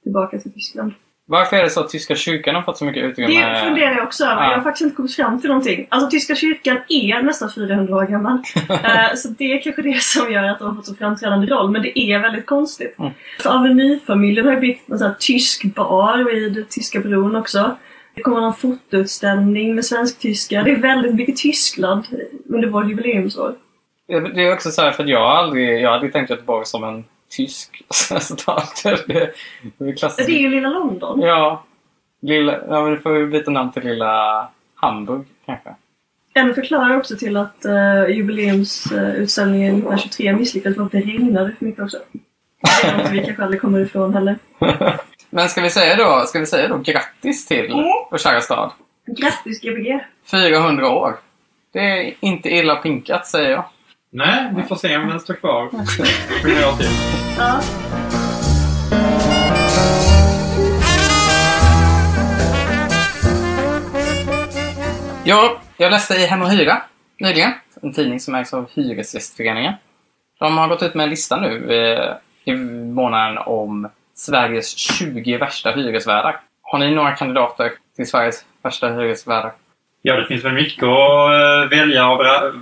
tillbaka 0.04 0.40
till 0.40 0.54
Tyskland. 0.54 0.94
Varför 1.28 1.58
är 1.58 1.64
det 1.64 1.70
så 1.70 1.80
att 1.80 1.90
Tyska 1.90 2.16
kyrkan 2.16 2.56
har 2.56 2.62
fått 2.62 2.78
så 2.78 2.86
mycket 2.86 3.04
utrymme? 3.04 3.52
Det 3.52 3.62
funderar 3.66 3.96
jag 3.96 4.04
också 4.04 4.24
över. 4.26 4.44
Ja. 4.44 4.50
Jag 4.50 4.58
har 4.58 4.64
faktiskt 4.64 4.82
inte 4.82 4.96
kommit 4.96 5.16
fram 5.16 5.42
till 5.42 5.48
någonting. 5.48 5.88
Alltså 5.90 6.10
Tyska 6.10 6.36
kyrkan 6.36 6.78
är 6.90 7.22
nästan 7.22 7.52
400 7.56 7.96
år 7.96 8.06
gammal. 8.06 8.38
Eh, 8.70 9.16
så 9.16 9.28
det 9.28 9.54
är 9.54 9.62
kanske 9.62 9.82
det 9.82 10.02
som 10.02 10.32
gör 10.32 10.44
att 10.44 10.60
de 10.60 10.68
har 10.68 10.76
fått 10.76 10.86
så 10.86 10.96
framträdande 10.96 11.48
roll. 11.48 11.72
Men 11.72 11.82
det 11.82 12.00
är 12.00 12.20
väldigt 12.20 12.46
konstigt. 12.46 13.00
Mm. 13.00 13.12
För 13.40 13.50
Avenyfamiljen 13.50 14.46
har 14.46 14.54
ju 14.54 14.60
byggt 14.60 14.90
en 14.90 14.98
sån 14.98 15.08
här 15.08 15.16
tysk 15.20 15.64
bar 15.64 16.32
vid 16.32 16.70
Tyska 16.70 17.00
bron 17.00 17.36
också. 17.36 17.76
Det 18.16 18.22
kommer 18.22 18.42
någon 18.42 18.54
fotoutställning 18.54 19.76
med 19.76 19.86
svensk-tyska. 19.86 20.64
Det 20.64 20.72
är 20.72 20.76
väldigt 20.76 21.16
mycket 21.16 21.38
Tyskland 21.38 22.06
under 22.50 22.68
vårt 22.68 22.90
jubileumsår. 22.90 23.54
Det 24.08 24.48
är 24.48 24.54
också 24.54 24.72
så 24.72 24.82
här, 24.82 24.92
för 24.92 25.04
jag 25.04 25.20
har 25.20 25.36
aldrig, 25.36 25.82
jag 25.82 25.90
har 25.90 25.96
aldrig 25.96 26.14
tänkt 26.14 26.30
Göteborg 26.30 26.66
som 26.66 26.84
en 26.84 27.04
tysk 27.36 27.82
stad. 28.22 28.64
Det, 28.84 29.04
det 29.08 29.20
är. 29.20 29.32
Det 30.18 30.32
är 30.34 30.40
ju 30.40 30.50
lilla 30.50 30.70
London. 30.70 31.22
Ja. 31.22 31.64
Lilla, 32.22 32.60
ja, 32.70 32.82
men 32.84 32.92
det 32.92 33.00
får 33.00 33.18
ju 33.18 33.28
byta 33.28 33.52
namn 33.52 33.72
till 33.72 33.84
lilla 33.84 34.48
Hamburg 34.76 35.26
kanske. 35.46 35.76
En 36.34 36.56
förklarar 36.56 36.98
också 36.98 37.16
till 37.18 37.38
att 37.38 37.66
uh, 37.66 38.16
jubileumsutställningen 38.16 39.76
1923 39.76 40.34
misslyckades 40.34 40.78
var 40.78 40.86
att 40.86 40.92
det 40.92 41.00
regnade 41.02 41.56
för 41.60 41.66
mycket 41.66 41.84
också. 41.84 41.98
Det 42.82 42.88
är 42.88 42.98
något 42.98 43.12
vi 43.12 43.24
kanske 43.26 43.44
aldrig 43.44 43.62
kommer 43.62 43.80
ifrån 43.80 44.14
heller. 44.14 44.36
Men 45.30 45.50
ska 45.50 45.62
vi 45.62 45.70
säga 45.70 45.96
då, 45.96 46.24
ska 46.28 46.40
vi 46.40 46.46
säga 46.46 46.68
då 46.68 46.78
grattis 46.78 47.46
till 47.46 47.66
Mm. 47.66 47.84
vår 48.12 48.18
kära 48.18 48.42
stad. 48.42 48.72
Grattis 49.08 49.62
Gbg! 49.62 50.00
400 50.32 50.90
år. 50.90 51.16
Det 51.74 51.80
är 51.80 52.14
inte 52.20 52.50
illa 52.50 52.76
pinkat 52.76 53.28
säger 53.28 53.52
jag. 53.52 53.64
Nej, 54.18 54.54
vi 54.56 54.64
får 54.64 54.76
se 54.76 54.98
om 54.98 55.08
den 55.08 55.20
står 55.20 55.34
kvar. 55.34 55.70
Ja. 57.38 57.62
Ja, 65.24 65.58
jag 65.78 65.92
läste 65.92 66.14
i 66.14 66.26
Hem 66.26 66.42
och 66.42 66.50
Hyra 66.50 66.82
nyligen. 67.20 67.52
En 67.82 67.94
tidning 67.94 68.20
som 68.20 68.36
ägs 68.36 68.54
av 68.54 68.70
Hyresgästföreningen. 68.74 69.74
De 70.40 70.58
har 70.58 70.68
gått 70.68 70.84
ut 70.84 70.94
med 70.94 71.04
en 71.04 71.10
lista 71.10 71.40
nu 71.40 71.74
eh, 71.74 72.16
i 72.54 72.56
månaden 72.56 73.38
om 73.38 73.90
Sveriges 74.14 74.78
20 74.78 75.38
värsta 75.38 75.72
hyresvärdar. 75.72 76.42
Har 76.62 76.80
ni 76.80 76.96
några 76.96 77.12
kandidater 77.12 77.72
till 77.96 78.10
Sveriges 78.10 78.46
värsta 78.64 78.90
hyresvärdar? 78.90 79.54
Ja, 80.08 80.16
det 80.16 80.26
finns 80.26 80.46
väl 80.46 80.54
mycket 80.54 80.84
att 80.84 81.32
eh, 81.32 81.70
välja 81.70 82.10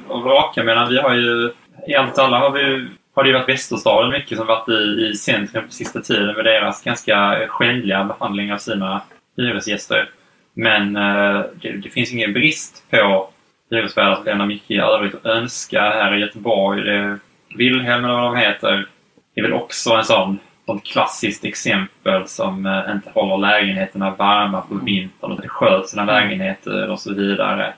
och 0.08 0.23
vraka 0.23 0.63
mellan. 0.63 0.89
Vi 0.89 0.97
har 0.97 1.13
ju, 1.13 1.51
i 1.88 1.95
allt 1.95 2.19
alla 2.19 2.39
har 2.39 2.51
vi 2.51 2.88
har 3.13 3.23
det 3.23 3.29
ju 3.29 3.34
varit 3.36 3.49
Västerstaden 3.49 4.12
mycket 4.12 4.38
som 4.38 4.47
varit 4.47 4.69
i, 4.69 5.10
i 5.10 5.13
centrum 5.13 5.65
på 5.65 5.71
sista 5.71 6.01
tiden 6.01 6.36
med 6.36 6.45
deras 6.45 6.84
ganska 6.84 7.47
skändliga 7.47 8.03
behandling 8.03 8.53
av 8.53 8.58
sina 8.58 9.01
hyresgäster. 9.38 10.10
Men 10.53 10.95
eh, 10.95 11.41
det, 11.62 11.71
det 11.71 11.89
finns 11.89 12.13
ingen 12.13 12.34
brist 12.34 12.84
på 12.89 13.29
hyresvärdar 13.71 14.15
som 14.15 14.25
lämnar 14.25 14.45
mycket 14.45 14.71
i 14.71 14.77
övrigt 14.77 15.15
att 15.15 15.25
önska 15.25 15.82
här 15.82 16.15
i 16.15 16.19
Göteborg. 16.19 16.82
Det, 16.82 17.19
Wilhelm 17.58 18.06
eller 18.06 18.13
vad 18.13 18.34
de 18.34 18.36
heter 18.36 18.88
är 19.36 19.41
väl 19.41 19.53
också 19.53 19.93
en 19.93 20.06
sån 20.06 20.39
ett 20.71 20.84
klassiskt 20.84 21.45
exempel 21.45 22.28
som 22.28 22.65
eh, 22.65 22.91
inte 22.91 23.10
håller 23.13 23.38
lägenheterna 23.38 24.12
varma 24.12 24.62
på 24.62 24.76
vintern 24.76 25.32
och 25.32 25.36
inte 25.38 25.47
sköter 25.47 25.88
sina 25.88 26.06
lägenheter 26.06 26.89
och 26.89 26.99
så 26.99 27.13
vidare. 27.13 27.73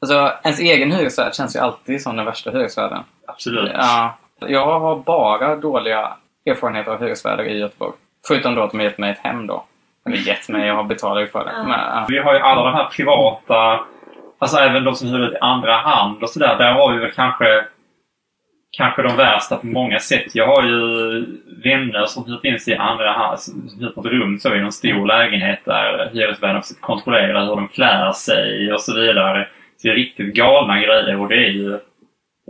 Alltså, 0.00 0.32
ens 0.44 0.60
egen 0.60 0.92
hyresvärd 0.92 1.34
känns 1.34 1.56
ju 1.56 1.60
alltid 1.60 2.02
som 2.02 2.16
den 2.16 2.26
värsta 2.26 2.50
hyresvärden. 2.50 3.02
Absolut. 3.26 3.70
Ja, 3.74 4.18
jag 4.38 4.80
har 4.80 4.96
bara 4.96 5.56
dåliga 5.56 6.12
erfarenheter 6.46 6.90
av 6.90 7.00
hyresvärdar 7.00 7.44
i 7.44 7.58
Göteborg. 7.58 7.92
Förutom 8.26 8.54
då 8.54 8.62
att 8.62 8.70
de 8.70 8.76
har 8.76 8.84
gett 8.84 8.98
mig 8.98 9.10
ett 9.10 9.18
hem 9.18 9.46
då. 9.46 9.64
Eller 10.06 10.16
gett 10.16 10.48
mig, 10.48 10.66
jag 10.66 10.74
har 10.74 10.84
betalat 10.84 11.22
ju 11.22 11.26
för 11.26 11.44
det. 11.44 11.52
Men, 11.52 11.70
ja. 11.70 12.06
Vi 12.08 12.18
har 12.18 12.34
ju 12.34 12.40
alla 12.40 12.64
de 12.64 12.74
här 12.74 12.84
privata, 12.84 13.80
alltså 14.38 14.56
även 14.56 14.84
de 14.84 14.94
som 14.94 15.08
hyr 15.08 15.18
ut 15.18 15.32
i 15.32 15.38
andra 15.40 15.76
hand 15.76 16.22
och 16.22 16.30
sådär. 16.30 16.56
Där 16.58 16.72
har 16.72 16.92
vi 16.92 16.98
väl 16.98 17.10
kanske 17.10 17.64
kanske 18.70 19.02
de 19.02 19.16
värsta 19.16 19.56
på 19.56 19.66
många 19.66 19.98
sätt. 19.98 20.34
Jag 20.34 20.46
har 20.46 20.66
ju 20.66 20.80
vänner 21.64 22.06
som 22.06 22.24
hyrt 22.24 22.44
in 22.44 22.60
sig 22.60 22.74
i 22.74 22.76
andra 22.76 23.12
hand, 23.12 23.40
som 23.40 23.70
hyrt 23.80 23.98
ett 23.98 24.04
rum 24.04 24.38
så 24.38 24.54
i 24.54 24.60
någon 24.60 24.72
stor 24.72 25.06
lägenhet 25.06 25.60
där 25.64 26.10
hyresvärden 26.12 26.56
också 26.56 26.74
kontrollerar 26.80 27.46
hur 27.46 27.56
de 27.56 27.68
klär 27.68 28.12
sig 28.12 28.72
och 28.72 28.80
så 28.80 28.94
vidare. 28.94 29.48
Så 29.76 29.88
det 29.88 29.92
är 29.92 29.96
riktigt 29.96 30.34
galna 30.34 30.80
grejer 30.80 31.20
och 31.20 31.28
det 31.28 31.46
är 31.46 31.50
ju 31.50 31.78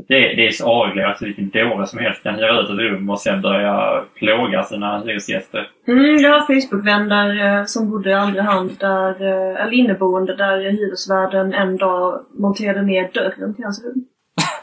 det, 0.09 0.35
det 0.35 0.46
är 0.46 0.50
så 0.50 0.66
avreglerat 0.66 1.18
så 1.18 1.24
vilken 1.24 1.50
dåre 1.50 1.87
som 1.87 1.98
helst 1.98 2.22
kan 2.22 2.35
hyra 2.35 2.61
ut 2.61 2.70
ett 2.70 2.78
rum 2.78 3.11
och 3.11 3.20
sen 3.20 3.42
börja 3.42 4.04
plåga 4.14 4.62
sina 4.62 5.00
hyresgäster. 5.00 5.68
Mm, 5.88 6.16
jag 6.16 6.30
har 6.30 6.40
Facebookvänner 6.40 7.59
eh, 7.59 7.64
som 7.64 7.90
bodde 7.90 8.11
i 8.11 8.14
andra 8.14 8.42
hand, 8.42 8.70
där, 8.78 9.11
eh, 9.22 9.62
eller 9.62 9.72
inneboende, 9.72 10.37
där 10.37 10.70
hyresvärden 10.70 11.54
en 11.54 11.76
dag 11.76 12.20
monterade 12.38 12.83
ner 12.83 13.09
dörren 13.14 13.54
till 13.54 13.64
hans 13.64 13.85
rum. 13.85 14.04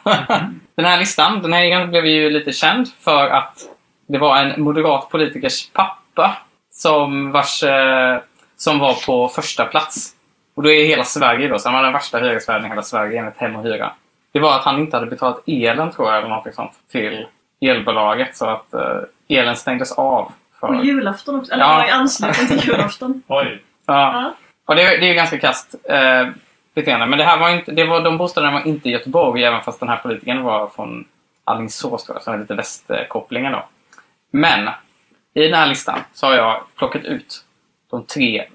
den 0.76 0.86
här 0.86 1.00
listan, 1.00 1.42
den 1.42 1.54
här 1.54 1.88
blev 1.88 2.06
ju 2.06 2.30
lite 2.30 2.52
känd 2.52 2.88
för 3.00 3.30
att 3.30 3.60
det 4.08 4.18
var 4.18 4.38
en 4.38 4.62
moderat 4.62 5.10
politikers 5.10 5.70
pappa 5.74 6.38
som, 6.72 7.32
vars, 7.32 7.64
eh, 7.64 8.20
som 8.58 8.80
var 8.80 9.06
på 9.06 9.28
första 9.28 9.66
plats. 9.66 10.14
Och 10.56 10.64
då 10.64 10.72
är 10.72 10.86
hela 10.86 11.04
Sverige 11.04 11.48
då, 11.48 11.60
så 11.60 11.70
han 11.70 11.76
var 11.76 11.84
den 11.84 11.94
värsta 11.94 12.18
hyresvärden 12.20 12.66
i 12.66 12.70
hela 12.70 12.82
Sverige 12.82 13.20
enligt 13.20 13.38
Hem 13.38 13.56
och 13.56 13.64
Hyra. 13.64 13.92
Det 14.32 14.40
var 14.40 14.56
att 14.56 14.64
han 14.64 14.80
inte 14.80 14.98
hade 14.98 15.10
betalat 15.10 15.44
elen 15.48 15.92
tror 15.92 16.08
jag, 16.08 16.18
eller 16.18 16.30
något 16.30 16.56
sånt, 16.56 16.72
till 16.92 17.26
elbolaget 17.62 18.38
så 18.38 18.46
att 18.46 18.74
eh, 18.74 19.00
elen 19.30 19.56
stängdes 19.56 19.92
av. 19.92 20.32
För... 20.60 20.68
Och 20.68 20.86
julafton 20.86 21.36
också, 21.36 21.54
eller 21.54 21.64
Ja. 21.64 21.80
ja. 21.80 21.88
i 21.88 21.92
anslutning 21.92 22.48
till 22.48 22.70
julafton. 22.70 23.22
Oj! 23.28 23.64
Ja. 23.86 23.94
Ja. 24.14 24.34
Och 24.66 24.76
det, 24.76 24.82
det 24.82 25.06
är 25.06 25.10
ju 25.10 25.14
ganska 25.14 25.40
kast 25.40 25.76
eh, 25.90 26.28
beteende. 26.78 27.06
Men 27.06 27.20
det 27.20 27.26
här 27.26 27.40
var 27.40 27.50
inte, 27.50 27.72
det 27.72 27.84
var, 27.84 28.02
de 28.02 28.18
bostäderna 28.18 28.54
var 28.54 28.68
inte 28.68 28.90
i 28.90 28.92
Göteborg, 28.92 29.44
även 29.44 29.62
fast 29.62 29.80
den 29.80 29.90
här 29.90 29.98
politikern 29.98 30.44
var 30.44 30.68
från 30.68 31.06
Alingsås 31.44 32.06
tror 32.06 32.16
jag, 32.16 32.24
som 32.24 32.34
är 32.34 32.38
lite 32.38 32.56
västkopplingen 32.56 33.52
då. 33.52 33.66
Men 34.32 34.70
i 35.34 35.44
den 35.44 35.54
här 35.54 35.68
listan 35.68 36.00
så 36.14 36.26
har 36.26 36.34
jag 36.34 36.64
plockat 36.76 37.06
ut 37.06 37.46
de 37.92 38.06
tre 38.06 38.46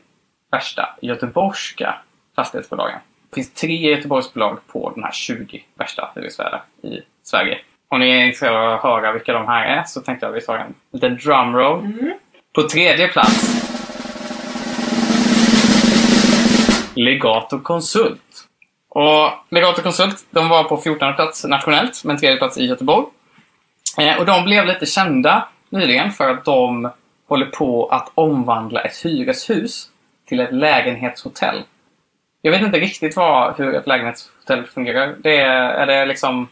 värsta 0.51 0.89
göteborgska 1.03 1.95
fastighetsbolagen. 2.37 2.99
Det 3.31 3.35
finns 3.35 3.53
tre 3.53 3.77
Göteborgsbolag 3.77 4.59
på 4.67 4.93
de 4.95 5.03
här 5.03 5.13
20 5.13 5.65
värsta 5.75 6.13
hyresvärdar 6.15 6.63
i 6.83 7.01
Sverige. 7.23 7.59
Om 7.89 8.01
ni 8.01 8.11
är 8.11 8.25
intresserade 8.25 8.59
av 8.59 8.75
att 8.75 8.83
höra 8.83 9.13
vilka 9.13 9.33
de 9.33 9.47
här 9.47 9.67
är 9.67 9.85
så 9.85 10.01
tänkte 10.01 10.27
jag 10.27 10.37
att 10.37 10.43
vi 10.43 10.47
tar 10.47 10.59
en 10.59 10.75
liten 10.93 11.17
drumroll. 11.17 11.81
Mm. 11.81 12.13
På 12.55 12.63
tredje 12.63 13.09
plats 13.09 13.72
Legato 16.95 17.61
Konsult. 17.61 18.49
Och 18.89 19.31
Legato 19.51 19.83
Konsult, 19.83 20.27
de 20.31 20.49
var 20.49 20.65
på 20.65 20.77
14 20.77 21.15
plats 21.15 21.45
nationellt, 21.45 22.05
men 22.05 22.19
tredje 22.19 22.39
plats 22.39 22.59
i 22.59 22.67
Göteborg. 22.67 23.07
Eh, 23.99 24.19
och 24.19 24.27
de 24.27 24.45
blev 24.45 24.67
lite 24.67 24.87
kända 24.87 25.49
nyligen 25.71 26.11
för 26.11 26.31
att 26.31 26.45
de 26.45 26.91
håller 27.29 27.47
på 27.47 27.87
att 27.87 28.13
omvandla 28.15 28.81
ett 28.81 29.05
hyreshus 29.05 29.89
till 30.29 30.41
ett 30.41 30.53
lägenhetshotell. 30.53 31.63
Jag 32.43 32.53
vet 32.53 32.63
inte 32.63 32.81
riktigt 32.81 33.17
vad, 33.17 33.57
hur 33.57 33.75
ett 33.75 33.87
lägenhetshotell 33.87 34.67
fungerar. 34.67 35.17
Det 35.19 35.37
är, 35.37 35.71
är 35.71 35.87
det 35.87 36.07
liksom... 36.07 36.49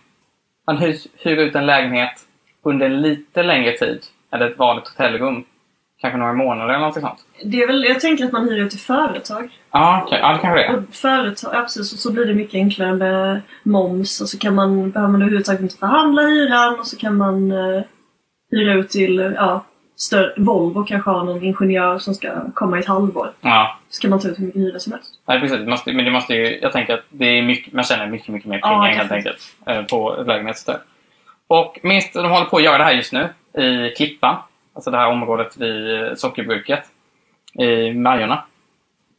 Man 0.66 0.78
hyr, 0.78 0.98
hyr 1.18 1.36
ut 1.36 1.54
en 1.54 1.66
lägenhet 1.66 2.20
under 2.62 2.86
en 2.86 3.02
lite 3.02 3.42
längre 3.42 3.72
tid 3.72 4.04
än 4.32 4.42
ett 4.42 4.58
vanligt 4.58 4.88
hotellrum. 4.88 5.44
Kanske 6.00 6.18
några 6.18 6.32
månader 6.32 6.74
eller 6.74 6.86
något 6.86 6.94
sånt. 6.94 7.24
Det 7.44 7.62
är 7.62 7.66
väl, 7.66 7.84
jag 7.84 8.00
tänker 8.00 8.24
att 8.24 8.32
man 8.32 8.48
hyr 8.48 8.58
ut 8.64 8.70
till 8.70 8.80
företag. 8.80 9.48
Ja, 9.70 10.02
okej. 10.06 10.18
Ja, 10.22 10.32
det 10.32 10.38
kanske 10.38 10.58
det 10.60 10.64
är. 10.66 10.76
Och 10.76 10.82
företag, 10.94 11.54
ja, 11.54 11.60
precis, 11.60 11.92
och 11.92 11.98
så 11.98 12.12
blir 12.12 12.24
det 12.24 12.34
mycket 12.34 12.54
enklare 12.54 12.94
med 12.94 13.40
moms 13.62 14.20
och 14.20 14.28
så 14.28 14.38
kan 14.38 14.54
man, 14.54 14.90
behöver 14.90 15.12
man 15.12 15.22
överhuvudtaget 15.22 15.60
inte 15.60 15.76
förhandla 15.76 16.22
hyran 16.22 16.78
och 16.80 16.86
så 16.86 16.96
kan 16.96 17.16
man 17.16 17.52
eh, 17.52 17.82
hyra 18.52 18.74
ut 18.74 18.90
till 18.90 19.32
ja, 19.36 19.64
större, 19.96 20.32
Volvo 20.36 20.84
kanske 20.84 21.10
har 21.10 21.24
någon 21.24 21.44
ingenjör 21.44 21.98
som 21.98 22.14
ska 22.14 22.28
komma 22.54 22.76
i 22.76 22.80
ett 22.80 22.86
halvår. 22.86 23.32
Ja, 23.40 23.78
Så 23.90 24.00
kan 24.02 24.10
man 24.10 24.20
ta 24.20 24.28
ut 24.28 24.38
hur 24.38 24.44
mycket 24.46 24.60
hyra 24.62 24.78
som 24.78 24.92
helst. 24.92 25.14
Nej, 25.28 25.40
precis. 25.40 25.58
Det 25.58 25.66
måste, 25.66 25.92
men 25.92 26.04
det 26.04 26.10
måste 26.10 26.34
ju, 26.34 26.58
jag 26.62 26.72
tänker 26.72 26.94
att 26.94 27.04
det 27.08 27.24
är 27.38 27.42
mycket, 27.42 27.72
man 27.72 27.84
tjänar 27.84 28.06
mycket, 28.06 28.28
mycket 28.28 28.48
mer 28.48 28.58
Ja, 28.62 28.68
pengar 28.68 28.96
helt 28.96 29.08
definitivt. 29.08 29.52
enkelt 29.66 29.92
eh, 29.92 29.96
på 29.98 30.20
ett 30.20 30.26
lägenhetshotell. 30.26 30.80
Och 31.46 31.78
minst, 31.82 32.14
de 32.14 32.30
håller 32.30 32.46
på 32.46 32.56
att 32.56 32.62
göra 32.62 32.78
det 32.78 32.84
här 32.84 32.92
just 32.92 33.12
nu 33.12 33.28
i 33.62 33.90
Klippan. 33.96 34.36
Alltså 34.74 34.90
det 34.90 34.96
här 34.96 35.06
området 35.08 35.56
vid 35.56 36.18
sockerbruket 36.18 36.82
i 37.58 37.92
Majorna. 37.94 38.44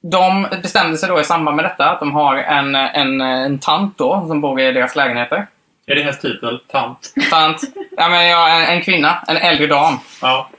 De 0.01 0.47
bestämde 0.61 0.97
sig 0.97 1.09
då 1.09 1.19
i 1.19 1.23
samband 1.23 1.55
med 1.55 1.65
detta 1.65 1.89
att 1.89 1.99
de 1.99 2.11
har 2.11 2.35
en, 2.35 2.75
en, 2.75 3.21
en 3.21 3.59
tant 3.59 3.97
då 3.97 4.25
som 4.27 4.41
bor 4.41 4.59
i 4.61 4.71
deras 4.71 4.95
lägenheter. 4.95 5.47
Är 5.85 5.95
det 5.95 6.01
hennes 6.01 6.19
titel? 6.19 6.59
Tant? 6.67 7.13
Tant, 7.29 7.61
ja, 7.97 8.09
men 8.09 8.27
ja, 8.29 8.49
en, 8.49 8.75
en 8.77 8.81
kvinna, 8.81 9.23
en 9.27 9.37
äldre 9.37 9.67
dam. 9.67 9.99
Ja. 10.21 10.49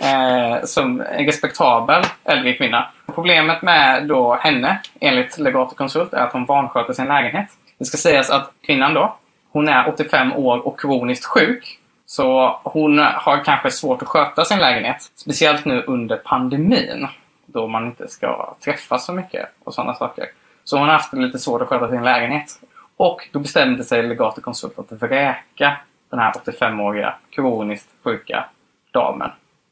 eh, 0.00 0.64
som 0.64 1.00
en 1.00 1.26
respektabel 1.26 2.02
äldre 2.24 2.52
kvinna. 2.52 2.90
Problemet 3.14 3.62
med 3.62 4.06
då 4.08 4.34
henne, 4.34 4.80
enligt 5.00 5.38
Legato 5.38 5.74
Consult, 5.74 6.12
är 6.12 6.18
att 6.18 6.32
hon 6.32 6.44
vansköter 6.44 6.92
sin 6.92 7.06
lägenhet. 7.06 7.48
Det 7.78 7.84
ska 7.84 7.96
sägas 7.96 8.30
att 8.30 8.50
kvinnan 8.66 8.94
då, 8.94 9.16
hon 9.52 9.68
är 9.68 9.88
85 9.88 10.32
år 10.32 10.66
och 10.66 10.80
kroniskt 10.80 11.24
sjuk. 11.24 11.78
Så 12.12 12.60
hon 12.64 12.98
har 12.98 13.44
kanske 13.44 13.70
svårt 13.70 14.02
att 14.02 14.08
sköta 14.08 14.44
sin 14.44 14.58
lägenhet. 14.58 15.10
Speciellt 15.14 15.64
nu 15.64 15.82
under 15.86 16.16
pandemin. 16.16 17.08
Då 17.46 17.66
man 17.66 17.86
inte 17.86 18.08
ska 18.08 18.56
träffas 18.64 19.06
så 19.06 19.12
mycket 19.12 19.48
och 19.64 19.74
sådana 19.74 19.94
saker. 19.94 20.26
Så 20.64 20.78
hon 20.78 20.86
har 20.86 20.92
haft 20.92 21.12
lite 21.12 21.38
svårt 21.38 21.62
att 21.62 21.68
sköta 21.68 21.88
sin 21.88 22.04
lägenhet. 22.04 22.60
Och 22.96 23.28
då 23.32 23.38
bestämde 23.38 23.84
sig 23.84 24.02
Legato 24.02 24.40
Consult 24.40 24.78
att 24.78 24.92
vräka 24.92 25.76
den 26.10 26.18
här 26.18 26.32
85-åriga 26.32 27.14
kroniskt 27.30 27.88
sjuka 28.04 28.44
damen. 28.90 29.30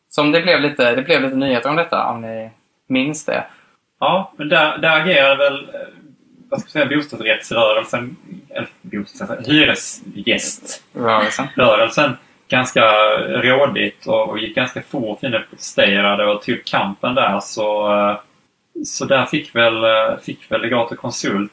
Som 0.08 0.32
det 0.32 0.40
blev 0.40 0.60
lite, 0.60 0.94
det 0.94 1.02
blev 1.02 1.22
lite 1.22 1.36
nyheter 1.36 1.70
om 1.70 1.76
detta, 1.76 2.06
om 2.06 2.20
ni 2.20 2.50
minns 2.86 3.24
det. 3.24 3.44
Ja, 3.98 4.32
men 4.36 4.48
där, 4.48 4.78
där 4.78 5.00
agerar 5.00 5.36
väl 5.36 5.68
eh, 5.74 5.80
vad 6.48 6.60
ska 6.60 6.70
säga, 6.70 6.86
bostadsrättsrörelsen, 6.86 8.16
eller 8.50 8.68
bostadsrätts, 8.82 9.48
hyresgäströrelsen 9.48 11.46
Rörelsen 11.56 12.16
ganska 12.50 12.84
rådigt 13.18 14.06
och, 14.06 14.28
och 14.28 14.38
gick 14.38 14.56
ganska 14.56 14.82
fort 14.82 15.22
in 15.22 15.34
och 15.34 15.48
protesterade 15.50 16.26
och 16.26 16.42
tog 16.42 16.64
kampen 16.64 17.14
där. 17.14 17.40
Så, 17.40 17.92
eh, 17.92 18.16
så 18.84 19.04
där 19.04 19.24
fick 19.24 19.54
väl, 19.54 19.84
eh, 19.84 20.18
fick 20.22 20.52
väl 20.52 20.60
Legato 20.60 20.96
Consult 20.96 21.52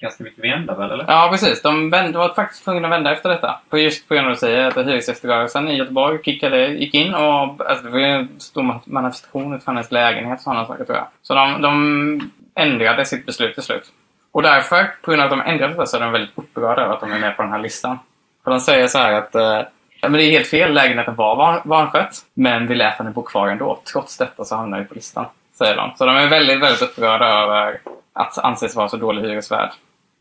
ganska 0.00 0.24
mycket 0.24 0.44
vända 0.44 0.74
väl, 0.74 0.90
eller? 0.90 1.04
Ja, 1.08 1.28
precis. 1.30 1.62
De 1.62 1.90
vände, 1.90 2.18
var 2.18 2.34
faktiskt 2.34 2.64
tvungna 2.64 2.88
att 2.88 2.92
vända 2.92 3.12
efter 3.12 3.28
detta. 3.28 3.60
På 3.70 3.78
just 3.78 4.08
på 4.08 4.14
grund 4.14 4.26
av 4.26 4.32
att 4.32 4.38
säga 4.38 4.66
att 4.66 4.76
hyresgäströrelsen 4.76 5.68
i 5.68 5.76
Göteborg 5.76 6.18
kickade, 6.24 6.66
gick 6.68 6.94
in 6.94 7.14
och 7.14 7.70
alltså, 7.70 7.84
det 7.84 7.90
var 7.90 7.98
ju 7.98 8.04
en 8.04 8.40
stor 8.40 8.80
manifestation 8.84 9.54
utifrån 9.54 9.76
hennes 9.76 9.92
lägenhet 9.92 10.38
och 10.38 10.42
sådana 10.42 10.66
saker 10.66 10.84
tror 10.84 10.98
jag. 10.98 11.06
Så 11.22 11.34
de, 11.34 11.62
de 11.62 12.30
ändrade 12.54 13.04
sitt 13.04 13.26
beslut 13.26 13.54
till 13.54 13.62
slut. 13.62 13.92
Och 14.32 14.42
därför, 14.42 14.90
på 15.02 15.10
grund 15.10 15.22
av 15.22 15.32
att 15.32 15.38
de 15.38 15.50
ändrade 15.50 15.72
detta, 15.72 15.86
så 15.86 15.96
är 15.96 16.00
de 16.00 16.12
väldigt 16.12 16.38
upprörda 16.38 16.82
över 16.82 16.94
att 16.94 17.00
de 17.00 17.12
är 17.12 17.18
med 17.18 17.36
på 17.36 17.42
den 17.42 17.52
här 17.52 17.58
listan. 17.58 17.98
För 18.44 18.50
de 18.50 18.60
säger 18.60 18.86
så 18.86 18.98
här 18.98 19.12
att 19.12 19.34
eh, 19.34 19.60
ja, 20.00 20.08
men 20.08 20.12
det 20.12 20.24
är 20.24 20.30
helt 20.30 20.46
fel, 20.46 20.72
lägenheten 20.72 21.14
var 21.14 21.36
van, 21.36 21.60
vanskött, 21.64 22.18
men 22.34 22.66
vi 22.66 22.74
lät 22.74 22.94
henne 22.94 23.10
bo 23.10 23.22
kvar 23.22 23.48
ändå. 23.48 23.80
Trots 23.92 24.16
detta 24.18 24.44
så 24.44 24.56
hamnar 24.56 24.78
vi 24.78 24.84
på 24.84 24.94
listan, 24.94 25.26
säger 25.58 25.76
de. 25.76 25.92
Så 25.96 26.06
de 26.06 26.16
är 26.16 26.28
väldigt, 26.28 26.60
väldigt 26.62 26.82
upprörda 26.82 27.26
över 27.28 27.78
att 28.12 28.38
anses 28.38 28.76
vara 28.76 28.88
så 28.88 28.96
dålig 28.96 29.22
hyresvärd. 29.22 29.70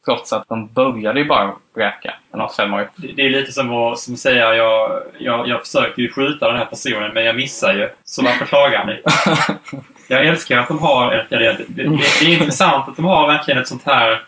Trots 0.05 0.33
att 0.33 0.47
de 0.49 0.67
började 0.67 1.19
ju 1.19 1.25
bara 1.25 1.51
vräka 1.75 2.13
en 2.33 2.39
85-årig. 2.41 2.87
Det, 2.95 3.07
det 3.07 3.21
är 3.25 3.29
lite 3.29 3.51
som 3.51 3.73
att 3.73 3.99
som 3.99 4.13
att 4.13 4.19
säga 4.19 4.55
jag, 4.55 5.01
jag, 5.19 5.47
jag 5.47 5.61
försökte 5.61 6.01
ju 6.01 6.11
skjuta 6.11 6.47
den 6.47 6.57
här 6.57 6.65
personen 6.65 7.11
men 7.13 7.25
jag 7.25 7.35
missar 7.35 7.73
ju. 7.73 7.89
Så 8.03 8.23
varför 8.23 8.45
klagar 8.45 8.85
ni? 8.85 9.01
Jag 10.07 10.25
älskar 10.25 10.57
att 10.57 10.67
de 10.67 10.79
har... 10.79 11.11
ett- 11.13 11.29
Det, 11.29 11.37
det, 11.39 11.53
det, 11.67 11.83
det 12.19 12.25
är 12.25 12.33
intressant 12.33 12.89
att 12.89 12.95
de 12.95 13.05
har 13.05 13.27
verkligen 13.27 13.61
ett 13.61 13.67
sånt 13.67 13.85
här... 13.85 14.21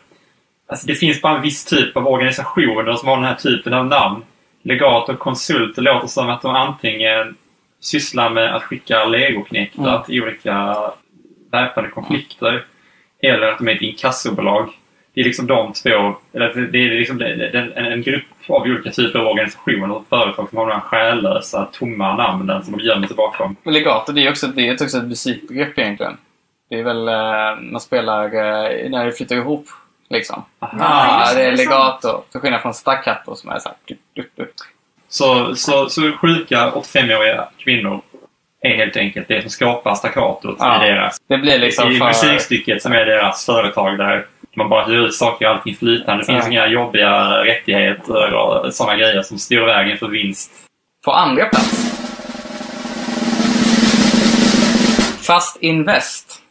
Alltså 0.69 0.87
det 0.87 0.95
finns 0.95 1.21
bara 1.21 1.35
en 1.35 1.41
viss 1.41 1.65
typ 1.65 1.97
av 1.97 2.07
organisationer 2.07 2.93
som 2.93 3.07
har 3.09 3.15
den 3.15 3.25
här 3.25 3.35
typen 3.35 3.73
av 3.73 3.85
namn. 3.85 4.23
Legat 4.67 5.09
och 5.09 5.19
konsult. 5.19 5.75
Det 5.75 5.81
låter 5.81 6.07
som 6.07 6.29
att 6.29 6.41
de 6.41 6.55
antingen 6.55 7.35
sysslar 7.79 8.29
med 8.29 8.55
att 8.55 8.63
skicka 8.63 9.05
legoknektar 9.05 9.89
Mm. 9.89 10.03
till 10.03 10.23
olika 10.23 10.75
väpnade 11.51 11.89
konflikter. 11.89 12.65
Eller 13.23 13.47
att 13.47 13.57
de 13.57 13.67
är 13.67 13.75
ett 13.75 13.81
inkassobolag. 13.81 14.69
Det 15.13 15.21
är 15.21 15.25
liksom 15.25 15.47
de 15.47 15.73
två, 15.73 16.15
eller 16.33 16.67
det 16.71 16.77
är 16.77 16.89
liksom 16.99 17.21
en, 17.21 17.71
en 17.85 18.01
grupp 18.01 18.23
av 18.47 18.61
olika 18.61 18.91
typer 18.91 19.19
av 19.19 19.27
organisationer 19.27 19.95
och 19.95 20.05
företag 20.09 20.49
som 20.49 20.57
har 20.57 20.67
de 20.67 20.73
här 20.73 20.79
själlösa, 20.81 21.65
tomma 21.73 22.15
namnen 22.15 22.63
som 22.63 22.77
de 22.77 22.83
gömmer 22.83 23.07
sig 23.07 23.15
bakom. 23.15 23.55
Men 23.63 23.73
Legato, 23.73 24.11
det 24.11 24.25
är 24.25 24.29
också, 24.29 24.47
det 24.47 24.67
är 24.67 24.73
också 24.83 24.97
ett 24.97 25.03
musikbegrepp 25.07 25.79
egentligen. 25.79 26.17
Det 26.69 26.79
är 26.79 26.83
väl, 26.83 27.07
eh, 27.07 27.61
man 27.71 27.81
spelar 27.81 28.25
eh, 28.25 28.89
när 28.89 29.05
det 29.05 29.11
flyttar 29.11 29.35
ihop. 29.35 29.65
Liksom. 30.09 30.45
Aha. 30.59 30.77
Ah, 30.79 31.33
det 31.33 31.41
är 31.41 31.45
det, 31.45 31.51
det 31.51 31.53
är 31.53 31.57
legato. 31.57 32.21
Till 32.31 32.39
skillnad 32.41 32.61
från 32.61 32.73
staccato 32.73 33.35
som 33.35 33.49
är 33.49 33.59
så 33.59 33.69
här... 33.69 33.77
dup, 33.87 33.97
dup, 34.15 34.35
dup. 34.35 34.49
Så, 35.09 35.55
så, 35.55 35.89
så 35.89 36.11
sjuka 36.11 36.71
85-åriga 36.75 37.47
kvinnor 37.57 38.01
är 38.61 38.75
helt 38.75 38.97
enkelt 38.97 39.27
det 39.27 39.41
som 39.41 39.49
skapar 39.49 39.95
staccatot 39.95 40.55
Ja. 40.59 40.85
i 40.85 40.89
deras 40.89 41.17
Det 41.27 41.37
blir 41.37 41.59
liksom 41.59 41.91
i 41.91 41.97
för... 41.99 42.05
musikstycket 42.05 42.81
som 42.81 42.91
är 42.91 43.05
deras 43.05 43.45
företag 43.45 43.97
där 43.97 44.25
man 44.55 44.69
bara 44.69 44.85
hyr 44.85 44.97
ut 45.05 45.15
saker 45.15 45.45
och 45.45 45.51
allting 45.51 45.75
flytande. 45.75 46.21
Det 46.23 46.25
finns 46.25 46.45
Ja. 46.45 46.51
inga 46.51 46.67
jobbiga 46.67 47.43
rättigheter 47.45 48.33
och 48.33 48.73
sådana 48.73 48.97
grejer 48.97 49.21
som 49.21 49.39
styr 49.39 49.61
vägen 49.61 49.97
för 49.97 50.07
vinst. 50.07 50.51
På 51.05 51.11
andra 51.11 51.45
plats. 51.45 51.93
Fast 55.27 55.57
Invest. 55.61 56.41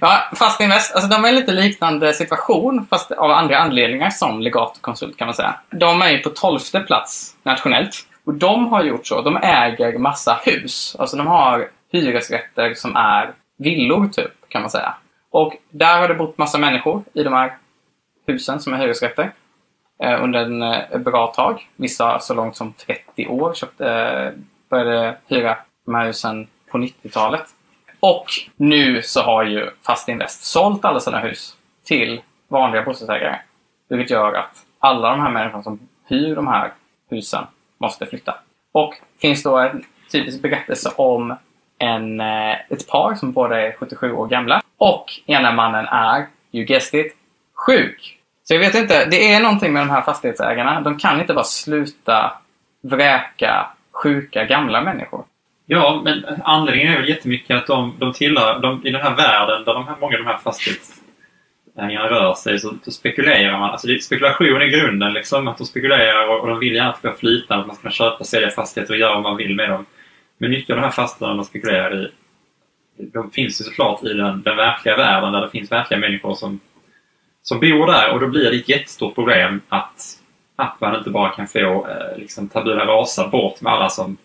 Ja, 0.00 0.30
Fast 0.34 0.60
Invest, 0.60 0.94
alltså 0.94 1.10
de 1.10 1.24
är 1.24 1.28
i 1.28 1.32
lite 1.32 1.52
liknande 1.52 2.12
situation, 2.12 2.86
fast 2.90 3.10
av 3.12 3.30
andra 3.30 3.58
anledningar 3.58 4.10
som 4.10 4.40
Legato 4.40 4.80
konsult 4.80 5.16
kan 5.16 5.26
man 5.26 5.34
säga. 5.34 5.54
De 5.70 6.02
är 6.02 6.10
ju 6.10 6.18
på 6.18 6.30
tolfte 6.30 6.80
plats 6.80 7.36
nationellt. 7.42 8.06
Och 8.24 8.34
de 8.34 8.66
har 8.66 8.82
gjort 8.82 9.06
så, 9.06 9.22
de 9.22 9.36
äger 9.36 9.98
massa 9.98 10.40
hus. 10.44 10.96
Alltså 10.98 11.16
de 11.16 11.26
har 11.26 11.68
hyresrätter 11.92 12.74
som 12.74 12.96
är 12.96 13.32
villor 13.58 14.08
typ, 14.08 14.48
kan 14.48 14.60
man 14.60 14.70
säga. 14.70 14.94
Och 15.30 15.56
där 15.70 16.00
har 16.00 16.08
det 16.08 16.14
bott 16.14 16.38
massa 16.38 16.58
människor 16.58 17.04
i 17.12 17.22
de 17.22 17.32
här 17.32 17.56
husen 18.26 18.60
som 18.60 18.74
är 18.74 18.78
hyresrätter 18.78 19.32
eh, 20.02 20.24
under 20.24 20.40
en 20.40 20.62
eh, 20.62 20.98
bra 20.98 21.26
tag. 21.26 21.68
Vissa 21.76 22.18
så 22.18 22.34
långt 22.34 22.56
som 22.56 22.72
30 22.72 23.26
år 23.26 23.54
köpte, 23.54 23.90
eh, 23.90 24.32
började 24.70 25.16
hyra 25.26 25.58
de 25.86 25.94
här 25.94 26.06
husen 26.06 26.48
på 26.70 26.78
90-talet. 26.78 27.44
Och 28.04 28.26
nu 28.56 29.02
så 29.02 29.22
har 29.22 29.44
ju 29.44 29.70
Fastinvest 29.82 30.44
sålt 30.44 30.84
alla 30.84 31.00
sina 31.00 31.18
hus 31.18 31.56
till 31.84 32.20
vanliga 32.48 32.82
bostadsägare. 32.82 33.38
Vilket 33.88 34.10
gör 34.10 34.34
att 34.34 34.66
alla 34.78 35.10
de 35.10 35.20
här 35.20 35.30
människorna 35.30 35.62
som 35.62 35.88
hyr 36.08 36.34
de 36.34 36.46
här 36.46 36.72
husen 37.10 37.44
måste 37.78 38.06
flytta. 38.06 38.34
Och 38.72 38.94
finns 39.20 39.42
då 39.42 39.58
en 39.58 39.84
typisk 40.12 40.42
berättelse 40.42 40.90
om 40.96 41.36
en, 41.78 42.20
eh, 42.20 42.52
ett 42.52 42.88
par 42.88 43.14
som 43.14 43.32
båda 43.32 43.60
är 43.60 43.72
77 43.72 44.12
år 44.12 44.26
gamla. 44.26 44.62
Och 44.76 45.06
ena 45.26 45.52
mannen 45.52 45.86
är, 45.86 46.26
you 46.52 46.64
guessed 46.64 47.06
it, 47.06 47.16
sjuk. 47.54 48.18
Så 48.44 48.54
jag 48.54 48.60
vet 48.60 48.74
inte, 48.74 49.04
det 49.04 49.34
är 49.34 49.40
någonting 49.40 49.72
med 49.72 49.82
de 49.82 49.90
här 49.90 50.02
fastighetsägarna. 50.02 50.80
De 50.80 50.98
kan 50.98 51.20
inte 51.20 51.34
bara 51.34 51.44
sluta 51.44 52.32
vräka 52.82 53.66
sjuka 53.92 54.44
gamla 54.44 54.80
människor. 54.80 55.24
Ja, 55.66 56.00
men 56.04 56.24
anledningen 56.44 56.92
är 56.92 57.00
väl 57.00 57.08
jättemycket 57.08 57.56
att 57.56 57.66
de, 57.66 57.94
de 57.98 58.12
tillhör, 58.12 58.60
de, 58.60 58.86
i 58.86 58.90
den 58.90 59.00
här 59.00 59.16
världen 59.16 59.64
där 59.64 59.74
de 59.74 59.86
här, 59.86 59.96
många 60.00 60.16
av 60.16 60.24
de 60.24 60.26
här 60.26 60.38
fastighetsägarna 60.38 62.10
rör 62.10 62.34
sig 62.34 62.58
så, 62.58 62.74
så 62.84 62.90
spekulerar 62.90 63.58
man. 63.58 63.70
Alltså 63.70 63.86
det 63.86 63.94
är 63.94 63.98
spekulation 63.98 64.62
i 64.62 64.68
grunden 64.68 65.12
liksom. 65.12 65.48
Att 65.48 65.58
de 65.58 65.66
spekulerar 65.66 66.28
och, 66.28 66.40
och 66.40 66.48
de 66.48 66.58
vill 66.58 66.74
gärna 66.74 66.88
att 66.88 67.02
det 67.02 67.08
ska 67.08 67.18
flyta. 67.18 67.54
Att 67.54 67.66
man 67.66 67.76
ska 67.76 67.90
köpa 67.90 68.16
och 68.16 68.26
sälja 68.26 68.50
fastigheter 68.50 68.94
och 68.94 69.00
göra 69.00 69.14
vad 69.14 69.22
man 69.22 69.36
vill 69.36 69.54
med 69.56 69.70
dem. 69.70 69.86
Men 70.38 70.50
mycket 70.50 70.70
av 70.70 70.76
de 70.76 70.82
här 70.82 70.90
fastigheterna 70.90 71.36
de 71.36 71.44
spekulerar 71.44 72.04
i 72.04 72.10
de 72.96 73.30
finns 73.30 73.60
ju 73.60 73.64
såklart 73.64 74.04
i 74.04 74.12
den, 74.12 74.42
den 74.42 74.56
verkliga 74.56 74.96
världen 74.96 75.32
där 75.32 75.40
det 75.40 75.50
finns 75.50 75.72
verkliga 75.72 76.00
människor 76.00 76.34
som, 76.34 76.60
som 77.42 77.60
bor 77.60 77.86
där 77.86 78.12
och 78.12 78.20
då 78.20 78.26
blir 78.26 78.50
det 78.50 78.56
ett 78.56 78.68
jättestort 78.68 79.14
problem 79.14 79.60
att, 79.68 80.18
att 80.56 80.80
man 80.80 80.96
inte 80.96 81.10
bara 81.10 81.30
kan 81.30 81.46
få 81.46 81.86
eh, 81.88 82.18
liksom, 82.18 82.48
tabula 82.48 82.86
rasa 82.86 83.28
bort 83.28 83.60
med 83.60 83.72
alla 83.72 83.88
som... 83.88 84.16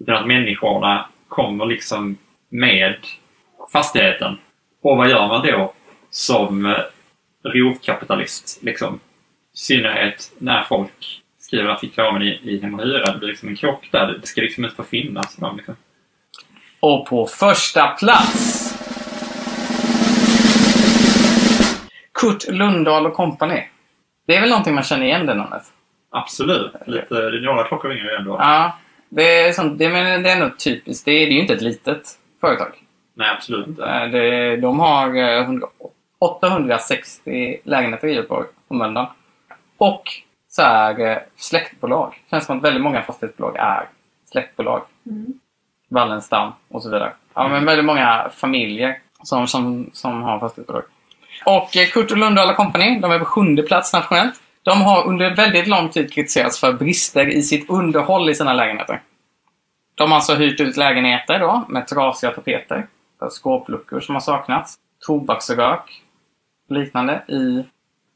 Utan 0.00 0.16
att 0.16 0.26
människorna 0.26 1.08
kommer 1.28 1.66
liksom 1.66 2.16
med 2.48 2.96
fastigheten. 3.72 4.38
Och 4.82 4.96
vad 4.96 5.10
gör 5.10 5.28
man 5.28 5.46
då 5.46 5.72
som 6.10 6.66
eh, 6.66 6.78
rovkapitalist? 7.44 8.62
Liksom? 8.62 9.00
I 9.54 9.56
synnerhet 9.56 10.32
när 10.38 10.62
folk 10.62 11.22
skriver 11.38 11.68
artiklar 11.70 12.22
i, 12.22 12.40
i 12.42 12.60
Hem 12.60 12.74
och 12.74 12.80
Hyra. 12.80 13.12
Det 13.12 13.18
blir 13.18 13.28
liksom 13.28 13.48
en 13.48 13.56
krock 13.56 13.88
där. 13.92 14.18
Det 14.20 14.26
ska 14.26 14.40
liksom 14.40 14.64
inte 14.64 14.76
få 14.76 14.82
finnas. 14.82 15.38
Liksom. 15.56 15.76
Och 16.80 17.06
på 17.06 17.26
första 17.26 17.88
plats 17.88 18.66
Kurt 22.14 22.48
Lundahl 22.48 23.06
och 23.06 23.14
Company. 23.14 23.62
Det 24.26 24.36
är 24.36 24.40
väl 24.40 24.50
någonting 24.50 24.74
man 24.74 24.84
känner 24.84 25.06
igen 25.06 25.26
det 25.26 25.34
namnet? 25.34 25.62
Absolut. 26.10 26.72
Lite, 26.86 27.14
några 27.42 27.64
klockor 27.64 27.88
ringer 27.88 28.04
ju 28.04 28.16
ändå. 28.16 28.36
Ja. 28.38 28.78
Det 29.12 29.40
är, 29.48 29.52
sånt, 29.52 29.78
det, 29.78 29.88
men 29.88 30.22
det 30.22 30.30
är 30.30 30.40
nog 30.40 30.58
typiskt. 30.58 31.04
Det 31.04 31.10
är, 31.10 31.26
det 31.26 31.32
är 31.32 31.34
ju 31.34 31.40
inte 31.40 31.54
ett 31.54 31.62
litet 31.62 32.02
företag. 32.40 32.72
Nej, 33.14 33.30
absolut 33.36 33.66
inte. 33.66 33.84
Eh, 33.84 34.08
Det, 34.10 34.56
de 34.56 34.78
har 34.80 35.16
eh, 35.16 35.42
100 35.42 35.66
860 36.18 37.60
lägenheter 37.64 38.08
i 38.08 38.14
Göteborg 38.14 38.46
och 38.68 38.76
Mölndal. 38.76 39.06
Och 39.78 40.02
så 40.48 40.62
är 40.62 41.00
eh, 41.00 41.18
släktbolag. 41.36 42.10
Det 42.24 42.30
känns 42.30 42.46
som 42.46 42.58
att 42.58 42.64
väldigt 42.64 42.82
många 42.82 43.02
fastighetsbolag 43.02 43.56
är 43.56 43.88
släktbolag. 44.32 44.82
Wallenstam 45.88 46.52
och 46.68 46.82
så 46.82 46.90
vidare. 46.90 47.12
Ja, 47.34 47.48
men 47.48 47.64
väldigt 47.64 47.84
många 47.86 48.30
familjer 48.34 48.98
som, 49.22 49.46
som, 49.46 49.90
som 49.92 50.22
har 50.22 50.40
fastighetsbolag. 50.40 50.82
Och 51.44 51.76
eh, 51.76 51.86
Kurt 51.86 52.10
och 52.10 52.18
Lundahl 52.18 52.54
Company, 52.54 52.98
de 53.00 53.12
är 53.12 53.18
på 53.18 53.24
sjunde 53.24 53.62
plats 53.62 53.92
nationellt. 53.92 54.40
De 54.62 54.82
har 54.82 55.06
under 55.06 55.36
väldigt 55.36 55.66
lång 55.66 55.88
tid 55.88 56.12
kritiserats 56.12 56.60
för 56.60 56.72
brister 56.72 57.26
i 57.26 57.42
sitt 57.42 57.70
underhåll 57.70 58.30
i 58.30 58.34
sina 58.34 58.52
lägenheter. 58.52 59.02
De 59.94 60.10
har 60.10 60.16
alltså 60.16 60.34
hyrt 60.34 60.60
ut 60.60 60.76
lägenheter 60.76 61.38
då, 61.38 61.64
med 61.68 61.86
trasiga 61.88 62.30
tapeter, 62.30 62.86
skåpluckor 63.30 64.00
som 64.00 64.14
har 64.14 64.20
saknats, 64.20 64.74
tobaksrök 65.06 66.02
och 66.68 66.76
liknande 66.76 67.22
i, 67.28 67.64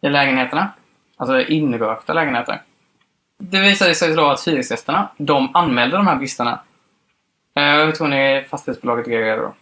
i 0.06 0.10
lägenheterna. 0.10 0.72
Alltså 1.16 1.40
inrökta 1.40 2.12
lägenheter. 2.12 2.62
Det 3.38 3.60
visade 3.60 3.94
sig 3.94 4.14
då 4.14 4.26
att 4.26 4.48
hyresgästerna, 4.48 5.08
de 5.16 5.56
anmälde 5.56 5.96
de 5.96 6.06
här 6.06 6.16
bristerna. 6.16 6.60
Eh, 7.56 7.84
hur 7.84 7.92
tror 7.92 8.08
ni 8.08 8.44
fastighetsbolaget 8.50 9.08
reagerade 9.08 9.42
då? 9.42 9.54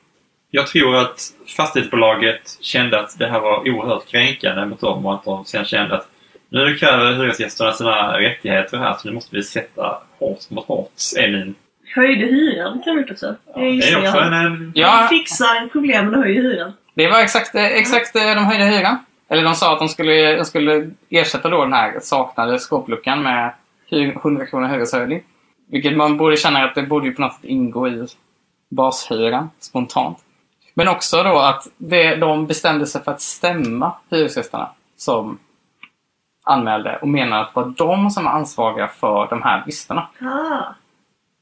Jag 0.50 0.66
tror 0.66 0.96
att 0.96 1.20
fastighetsbolaget 1.56 2.58
kände 2.60 3.00
att 3.00 3.18
det 3.18 3.26
här 3.26 3.40
var 3.40 3.68
oerhört 3.68 4.06
kränkande 4.06 4.66
mot 4.66 4.80
dem 4.80 5.06
och 5.06 5.14
att 5.14 5.24
de 5.24 5.44
sen 5.44 5.64
kände 5.64 5.96
att 5.96 6.08
nu 6.52 6.76
kräver 6.76 7.12
hyresgästerna 7.14 7.72
sina 7.72 8.18
rättigheter 8.18 8.78
här 8.78 8.94
så 8.94 9.08
nu 9.08 9.14
måste 9.14 9.36
vi 9.36 9.42
sätta 9.42 9.98
hårt 10.18 10.50
mot 10.50 10.66
hårt. 10.66 10.90
är 11.18 11.28
min... 11.32 11.54
Höjde 11.94 12.26
hyran 12.26 12.82
kan 12.84 12.96
vi 12.96 13.12
också. 13.12 13.34
Ja, 13.54 13.60
det 13.60 13.88
är 13.88 13.98
också 14.08 14.18
en... 14.18 14.32
en 14.32 14.72
Ja, 14.74 15.02
De 15.02 15.08
fixar 15.18 15.68
problemen 15.72 16.14
och 16.14 16.22
höjer 16.22 16.42
hyran. 16.42 16.72
det 16.94 17.08
var 17.08 17.20
exakt, 17.20 17.54
exakt 17.54 18.16
eh, 18.16 18.22
de 18.34 18.44
höjde 18.44 18.64
hyran. 18.64 18.98
Eller 19.28 19.42
de 19.42 19.54
sa 19.54 19.72
att 19.72 19.78
de 19.78 19.88
skulle, 19.88 20.36
de 20.36 20.44
skulle 20.44 20.90
ersätta 21.10 21.48
då 21.48 21.62
den 21.64 21.72
här 21.72 22.00
saknade 22.00 22.58
skåpluckan 22.58 23.22
med 23.22 23.52
hy- 23.90 24.16
100 24.16 24.46
kronor 24.46 24.68
hyreshöjning. 24.68 25.22
Vilket 25.70 25.96
man 25.96 26.16
borde 26.16 26.36
känna 26.36 26.64
att 26.64 26.74
det 26.74 26.82
borde 26.82 27.06
ju 27.06 27.12
på 27.14 27.20
något 27.22 27.34
sätt 27.34 27.44
ingå 27.44 27.88
i 27.88 28.06
bashyran 28.70 29.50
spontant. 29.60 30.18
Men 30.74 30.88
också 30.88 31.22
då 31.22 31.38
att 31.38 31.66
det, 31.76 32.16
de 32.16 32.46
bestämde 32.46 32.86
sig 32.86 33.02
för 33.04 33.12
att 33.12 33.20
stämma 33.20 33.92
hyresgästerna 34.10 34.70
som 34.96 35.38
anmälde 36.42 36.98
och 37.02 37.08
menade 37.08 37.42
att 37.42 37.54
det 37.54 37.60
var 37.60 37.74
de 37.76 38.10
som 38.10 38.24
var 38.24 38.32
ansvariga 38.32 38.88
för 38.88 39.26
de 39.30 39.42
här 39.42 39.62
bristerna. 39.64 40.08
Ah. 40.20 40.74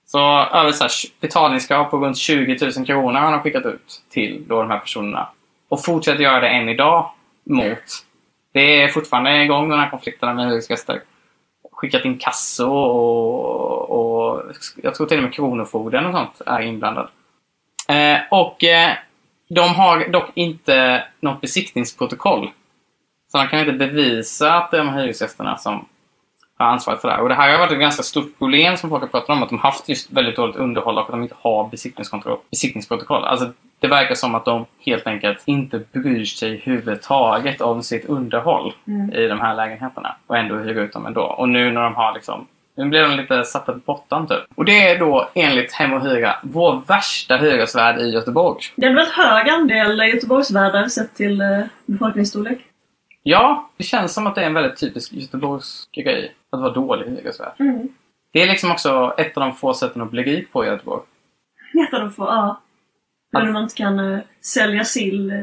Så 0.06 0.18
över 0.52 0.72
så 0.72 0.84
här, 0.84 0.90
betalningskrav 1.20 1.84
på 1.84 1.96
runt 1.96 2.16
20 2.16 2.58
000 2.76 2.86
kronor 2.86 3.20
har 3.20 3.32
de 3.32 3.40
skickat 3.40 3.66
ut 3.66 4.02
till 4.10 4.44
då 4.48 4.60
de 4.60 4.70
här 4.70 4.78
personerna. 4.78 5.28
Och 5.68 5.84
fortsätter 5.84 6.22
göra 6.22 6.40
det 6.40 6.48
än 6.48 6.68
idag 6.68 7.10
mot. 7.44 8.04
Det 8.52 8.82
är 8.82 8.88
fortfarande 8.88 9.44
igång 9.44 9.68
de 9.68 9.78
här 9.78 9.90
konflikterna 9.90 10.34
med 10.34 10.48
hyresgäster. 10.48 11.02
Skickat 11.72 12.04
in 12.04 12.18
kasso 12.18 12.66
och, 12.70 13.90
och 13.90 14.42
jag 14.76 14.94
tror 14.94 15.06
till 15.06 15.16
och 15.16 15.24
med 15.24 15.32
Kronofogden 15.32 16.06
och 16.06 16.12
sånt 16.12 16.40
är 16.46 16.60
inblandad. 16.60 17.08
Eh, 17.88 18.18
och 18.30 18.64
eh, 18.64 18.92
de 19.48 19.74
har 19.74 20.08
dock 20.08 20.30
inte 20.34 21.04
något 21.20 21.40
besiktningsprotokoll. 21.40 22.50
Så 23.32 23.38
de 23.38 23.46
kan 23.48 23.60
inte 23.60 23.72
bevisa 23.72 24.54
att 24.54 24.70
det 24.70 24.76
är 24.76 24.84
de 24.84 24.88
här 24.88 25.02
hyresgästerna 25.02 25.56
som 25.56 25.86
har 26.58 26.66
ansvaret 26.66 27.00
för 27.00 27.08
det 27.08 27.14
här. 27.14 27.22
Och 27.22 27.28
det 27.28 27.34
här 27.34 27.52
har 27.52 27.58
varit 27.58 27.72
ett 27.72 27.80
ganska 27.80 28.02
stort 28.02 28.38
problem 28.38 28.76
som 28.76 28.90
folk 28.90 29.02
har 29.02 29.08
pratat 29.08 29.30
om, 29.30 29.42
att 29.42 29.48
de 29.48 29.58
har 29.58 29.70
haft 29.70 29.88
just 29.88 30.12
väldigt 30.12 30.36
dåligt 30.36 30.56
underhåll 30.56 30.94
och 30.94 31.02
att 31.02 31.08
de 31.08 31.22
inte 31.22 31.34
har 31.40 31.68
besiktningskontroll, 31.68 32.38
besiktningsprotokoll. 32.50 33.24
Alltså, 33.24 33.52
det 33.78 33.88
verkar 33.88 34.14
som 34.14 34.34
att 34.34 34.44
de 34.44 34.66
helt 34.86 35.06
enkelt 35.06 35.42
inte 35.44 35.78
bryr 35.92 36.24
sig 36.24 36.50
överhuvudtaget 36.50 37.60
om 37.60 37.82
sitt 37.82 38.04
underhåll 38.04 38.72
i 39.12 39.26
de 39.26 39.40
här 39.40 39.54
lägenheterna 39.54 40.16
och 40.26 40.36
ändå 40.36 40.54
hyr 40.54 40.78
ut 40.78 40.92
dem 40.92 41.06
ändå. 41.06 41.22
Och 41.22 41.48
nu 41.48 41.70
när 41.70 41.82
de 41.82 41.94
har 41.94 42.14
liksom 42.14 42.46
nu 42.76 42.84
blir 42.84 43.02
de 43.02 43.16
lite 43.16 43.44
satta 43.44 43.72
på 43.72 43.80
pottan 43.80 44.26
typ. 44.26 44.38
Och 44.54 44.64
det 44.64 44.88
är 44.88 44.98
då 44.98 45.28
enligt 45.34 45.72
Hem 45.72 45.92
och 45.92 46.02
Hyra 46.02 46.36
vår 46.42 46.82
värsta 46.86 47.36
hyresvärd 47.36 48.00
i 48.00 48.10
Göteborg. 48.10 48.58
Det 48.76 48.86
är 48.86 48.90
en 48.90 48.96
väldigt 48.96 49.14
hög 49.14 49.48
andel 49.48 49.98
Göteborgsvärdar 50.14 50.88
sett 50.88 51.14
till 51.14 51.40
eh, 51.40 51.60
befolkningsstorlek. 51.86 52.58
Ja, 53.22 53.70
det 53.76 53.85
känns 53.85 54.14
som 54.14 54.26
att 54.26 54.35
det 54.35 54.40
är 54.40 54.46
en 54.46 54.54
väldigt 54.54 54.80
typisk 54.80 55.12
Göteborgsk 55.12 55.92
grej 55.92 56.35
att 56.50 56.61
vara 56.61 56.72
dålig 56.72 57.06
hyresvärd. 57.06 57.52
Mm. 57.59 57.88
Det 58.33 58.42
är 58.42 58.46
liksom 58.46 58.70
också 58.70 59.14
ett 59.18 59.37
av 59.37 59.40
de 59.40 59.54
få 59.56 59.74
sätten 59.74 60.02
att 60.02 60.11
bli 60.11 60.22
rik 60.22 60.52
på 60.52 60.64
i 60.64 60.68
Göteborg. 60.68 61.02
Vet 61.72 61.90
de 61.90 62.12
får, 62.12 62.26
ja. 62.26 62.61
Men 63.33 63.52
man 63.52 63.62
inte 63.62 63.74
kan 63.74 63.98
eh, 64.12 64.18
sälja 64.40 64.85
sill. 64.85 65.30
eh. 65.30 65.42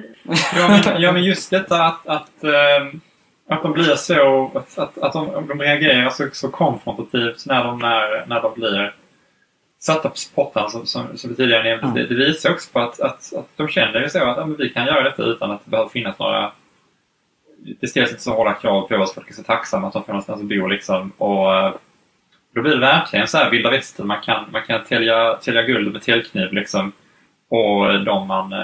Ja 0.56 0.68
men, 0.86 1.02
ja, 1.02 1.12
men 1.12 1.24
just 1.24 1.50
detta 1.50 1.84
att, 1.86 2.08
att, 2.08 2.44
ehm, 2.44 3.02
att 3.50 3.64
de 3.64 3.74
blir 3.74 3.96
så... 3.96 4.52
Att, 4.56 4.78
att, 4.78 4.98
att 4.98 5.14
de, 5.14 5.48
de 5.48 5.60
reagerar 5.62 6.10
så, 6.10 6.28
så 6.34 6.50
konfrontativt 6.50 7.46
när 7.46 7.64
de, 7.64 7.80
när, 7.80 8.26
när 8.28 8.42
de 8.42 8.54
blir 8.54 8.96
satta 9.80 10.10
på 10.10 10.16
pottan 10.36 10.72
som, 10.72 10.86
som, 10.86 11.18
som 11.18 11.30
vi 11.30 11.36
tidigare 11.36 11.64
nämnde. 11.64 11.88
Mm. 11.88 11.96
Det, 11.96 12.08
det 12.16 12.26
visar 12.26 12.52
också 12.52 12.70
på 12.74 12.80
att, 12.80 13.00
att, 13.00 13.34
att 13.34 13.50
de 13.56 13.68
känner 13.68 14.02
ju 14.02 14.10
så 14.10 14.24
att 14.24 14.38
ja, 14.38 14.46
men 14.46 14.58
vi 14.58 14.70
kan 14.70 14.86
göra 14.86 15.04
detta 15.04 15.24
utan 15.24 15.52
att 15.52 15.66
det 15.66 15.72
behöver 15.72 15.90
finnas 15.90 16.20
några... 16.20 16.52
Det 17.82 17.88
ställs 17.88 18.10
inte 18.12 18.24
så 18.24 18.34
hårda 18.34 18.54
krav 18.54 18.88
på 18.88 18.96
oss. 18.96 19.14
Folk 19.14 19.30
är 19.30 19.34
så 19.34 19.44
tacksamma 19.44 19.88
att 19.88 19.94
de 19.94 20.04
får 20.04 20.14
någonstans 20.14 20.42
att 20.42 20.48
bo 20.48 20.68
liksom. 20.68 21.12
Och, 21.18 21.56
eh, 21.56 21.74
då 22.56 22.62
blir 22.62 22.72
det 22.72 22.80
verkligen 22.80 23.28
så 23.28 23.38
här 23.38 23.50
vilda 23.52 23.70
västern. 23.70 24.08
Man 24.08 24.22
kan, 24.22 24.46
man 24.52 24.62
kan 24.68 24.84
tälja, 24.84 25.34
tälja 25.36 25.62
guld 25.64 25.94
med 25.94 26.02
täljkniv 26.02 26.54
liksom. 26.54 26.92
Och 27.50 28.04
de 28.06 28.28
man... 28.28 28.54
eh, 28.54 28.60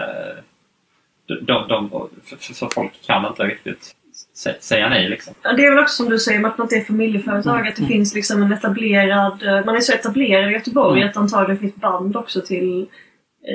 De, 1.41 1.67
de, 1.67 1.89
för, 2.25 2.53
för, 2.53 2.69
folk 2.73 2.91
kan 3.05 3.25
inte 3.25 3.43
riktigt 3.43 3.95
sä- 4.35 4.59
säga 4.59 4.89
nej 4.89 5.09
liksom. 5.09 5.33
Ja, 5.41 5.53
Det 5.53 5.65
är 5.65 5.69
väl 5.69 5.79
också 5.83 5.95
som 5.95 6.09
du 6.09 6.19
säger 6.19 6.39
med 6.39 6.51
att 6.51 6.59
inte 6.59 6.75
är 6.75 6.83
familjeföretag, 6.83 7.55
Mm. 7.59 7.67
att 7.69 7.75
det 7.75 7.85
finns 7.85 8.13
liksom 8.15 8.43
en 8.43 8.53
etablerad... 8.53 9.43
eh, 9.43 9.65
Man 9.65 9.75
är 9.75 9.79
så 9.79 9.93
etablerad 9.93 10.49
i 10.49 10.53
Göteborg 10.53 10.99
Mm. 11.01 11.09
att 11.09 11.17
antagligen 11.17 11.59
finns 11.59 11.75
band 11.75 12.15
också 12.17 12.41
till 12.41 12.85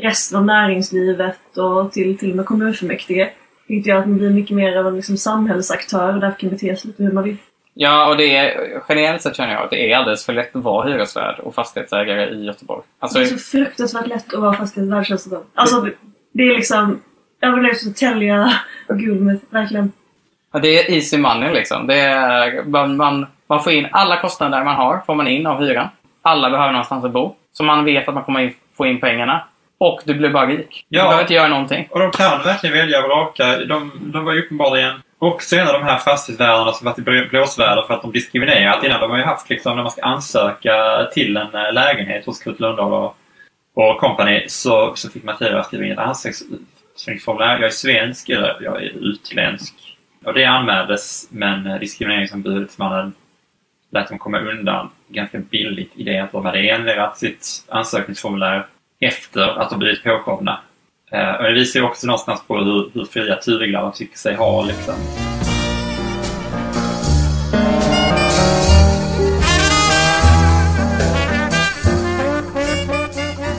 resten 0.03 0.39
av 0.39 0.45
näringslivet 0.45 1.57
och 1.57 1.93
till, 1.93 2.19
till 2.19 2.31
och 2.31 2.37
med 2.37 2.47
kommunfullmäktige. 2.47 3.31
Vilket 3.69 3.87
gör 3.87 3.97
att 3.97 4.07
man 4.09 4.19
blir 4.19 4.31
mycket 4.31 4.57
mer 4.57 4.77
av 4.77 4.87
en 4.87 4.97
liksom 4.97 5.17
samhällsaktör 5.17 6.15
och 6.15 6.21
därför 6.21 6.39
kan 6.39 6.51
bete 6.51 6.77
sig 6.77 6.89
lite 6.91 7.03
hur 7.03 7.13
man 7.13 7.25
vill. 7.25 7.37
Ja, 7.75 8.09
och 8.09 8.17
det 8.17 8.37
är 8.37 8.81
generellt 8.89 9.23
sett 9.23 9.37
känner 9.37 9.53
jag 9.55 9.63
att 9.65 9.71
det 9.71 9.93
är 9.93 9.97
alldeles 9.97 10.27
för 10.27 10.33
lätt 10.33 10.57
att 10.57 10.63
vara 10.63 10.89
hyresvärd 10.89 11.39
och 11.39 11.55
fastighetsägare 11.55 12.31
i 12.31 12.45
Göteborg. 12.45 12.83
Alltså, 12.99 13.19
Det 13.19 13.25
är 13.25 13.29
så 13.29 13.39
fruktansvärt 13.39 14.07
lätt 14.07 14.35
att 14.35 14.41
vara 14.41 14.53
fastighetsvärd 14.55 15.07
känns 15.07 15.25
det 15.25 15.31
som. 15.31 15.43
Alltså, 15.55 15.81
det- 15.81 15.93
det 16.33 16.43
är 16.43 16.55
liksom... 16.57 17.01
Jag 17.41 17.57
vill 17.57 17.71
också 17.71 17.87
tälja 17.97 18.53
guld 18.89 19.41
verkligen. 19.51 19.93
ja, 20.53 20.59
det 20.59 20.69
är 20.79 20.95
easy 20.95 21.19
money 21.19 21.53
liksom. 21.55 21.87
Det 21.87 21.95
är, 22.01 22.63
man, 22.63 22.97
man, 22.97 23.27
man 23.47 23.63
får 23.63 23.73
in 23.73 23.89
alla 23.93 24.21
kostnader 24.21 24.65
man 24.65 24.77
har, 24.77 25.01
får 25.07 25.15
man 25.15 25.29
in 25.29 25.47
av 25.47 25.61
hyran. 25.61 25.89
Alla 26.23 26.51
behöver 26.51 26.73
någonstans 26.73 27.05
att 27.05 27.13
bo. 27.13 27.35
Så 27.53 27.65
man 27.65 27.85
vet 27.85 28.09
att 28.09 28.15
man 28.15 28.25
kommer 28.25 28.41
in, 28.41 28.55
få 28.77 28.87
in 28.87 29.01
pengarna. 29.01 29.45
Och 29.79 30.01
du 30.05 30.15
blir 30.15 30.31
bara 30.31 30.47
rik. 30.47 30.87
Ja. 30.89 31.01
Du 31.01 31.05
behöver 31.05 31.23
inte 31.23 31.35
göra 31.35 31.49
någonting. 31.49 31.89
Och 31.91 32.01
de 32.01 32.11
kan 32.11 32.43
verkligen 32.43 32.77
välja 32.77 32.99
och 32.99 33.09
vraka. 33.09 33.59
De, 33.59 33.93
de 34.13 34.25
var 34.25 34.33
ju 34.33 34.43
uppenbarligen 34.43 35.03
Och 35.19 35.43
sen 35.43 35.67
de 35.67 35.83
här 35.83 35.99
fastighetsvärdarna 35.99 36.73
som 36.73 36.85
varit 36.85 36.99
i 36.99 37.29
blåsväder 37.31 37.83
för 37.83 37.95
att 37.95 38.03
de 38.03 38.13
diskriminerat 38.13 38.85
innan. 38.85 39.01
De 39.01 39.11
har 39.11 39.19
ju 39.19 39.25
haft 39.25 39.51
liksom 39.51 39.77
när 39.77 39.83
man 39.83 39.93
ska 39.93 40.03
ansöka 40.03 41.07
till 41.13 41.37
en 41.37 41.55
eh, 41.55 41.73
lägenhet 41.73 42.27
hos 42.27 42.43
Kurt 42.43 42.61
Lundahl 42.61 42.93
och, 42.93 43.17
och 43.75 44.01
company 44.01 44.45
så, 44.49 44.93
så 44.95 45.11
fick 45.11 45.25
man 45.25 45.37
tidigare 45.37 45.65
skriva 45.65 45.85
in 45.85 45.93
ett 45.93 45.99
ansökningsformulär. 45.99 47.59
Jag 47.59 47.65
är 47.65 47.71
svensk 47.71 48.29
eller 48.29 48.57
jag 48.61 48.83
är 48.83 48.89
utländsk. 48.89 49.75
Och 50.25 50.35
det 50.35 50.45
anmäldes 50.45 51.29
men 51.31 51.67
eh, 51.67 51.79
diskrimineringsombudsmannen 51.79 53.13
lät 53.91 54.09
dem 54.09 54.19
komma 54.19 54.39
undan 54.39 54.91
ganska 55.09 55.39
billigt 55.39 55.93
i 55.97 56.03
det 56.03 56.19
att 56.19 56.33
de 56.33 56.45
hade 56.47 56.59
ändrat 56.59 57.19
sitt 57.19 57.47
ansökningsformulär 57.69 58.67
efter 59.01 59.61
att 59.61 59.71
de 59.71 59.79
blivit 59.79 60.05
påkomna. 60.05 60.61
Eh, 61.11 61.31
och 61.31 61.43
det 61.43 61.53
visar 61.53 61.81
ju 61.81 61.87
också 61.87 62.07
någonstans 62.07 62.43
på 62.47 62.59
hur, 62.59 62.91
hur 62.95 63.05
fria 63.05 63.37
tyglar 63.37 63.83
de 63.83 63.93
tycker 63.93 64.19
sig 64.19 64.35
ha. 64.35 64.65
Liksom. 64.65 64.95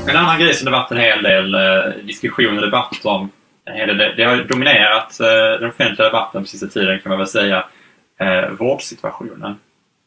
En 0.07 0.15
annan 0.15 0.39
grej 0.39 0.53
som 0.53 0.65
det 0.65 0.71
varit 0.71 0.91
en 0.91 0.97
hel 0.97 1.23
del 1.23 1.55
eh, 1.55 1.93
diskussion 2.03 2.57
och 2.57 2.63
debatt 2.65 3.05
om. 3.05 3.29
Det, 3.65 4.13
det 4.17 4.23
har 4.23 4.37
dominerat 4.37 5.19
eh, 5.19 5.59
den 5.59 5.69
offentliga 5.69 6.07
debatten 6.07 6.41
på 6.41 6.47
sista 6.47 6.67
tiden 6.67 6.99
kan 6.99 7.09
man 7.09 7.19
väl 7.19 7.27
säga. 7.27 7.65
Eh, 8.19 8.49
vårdsituationen. 8.49 9.55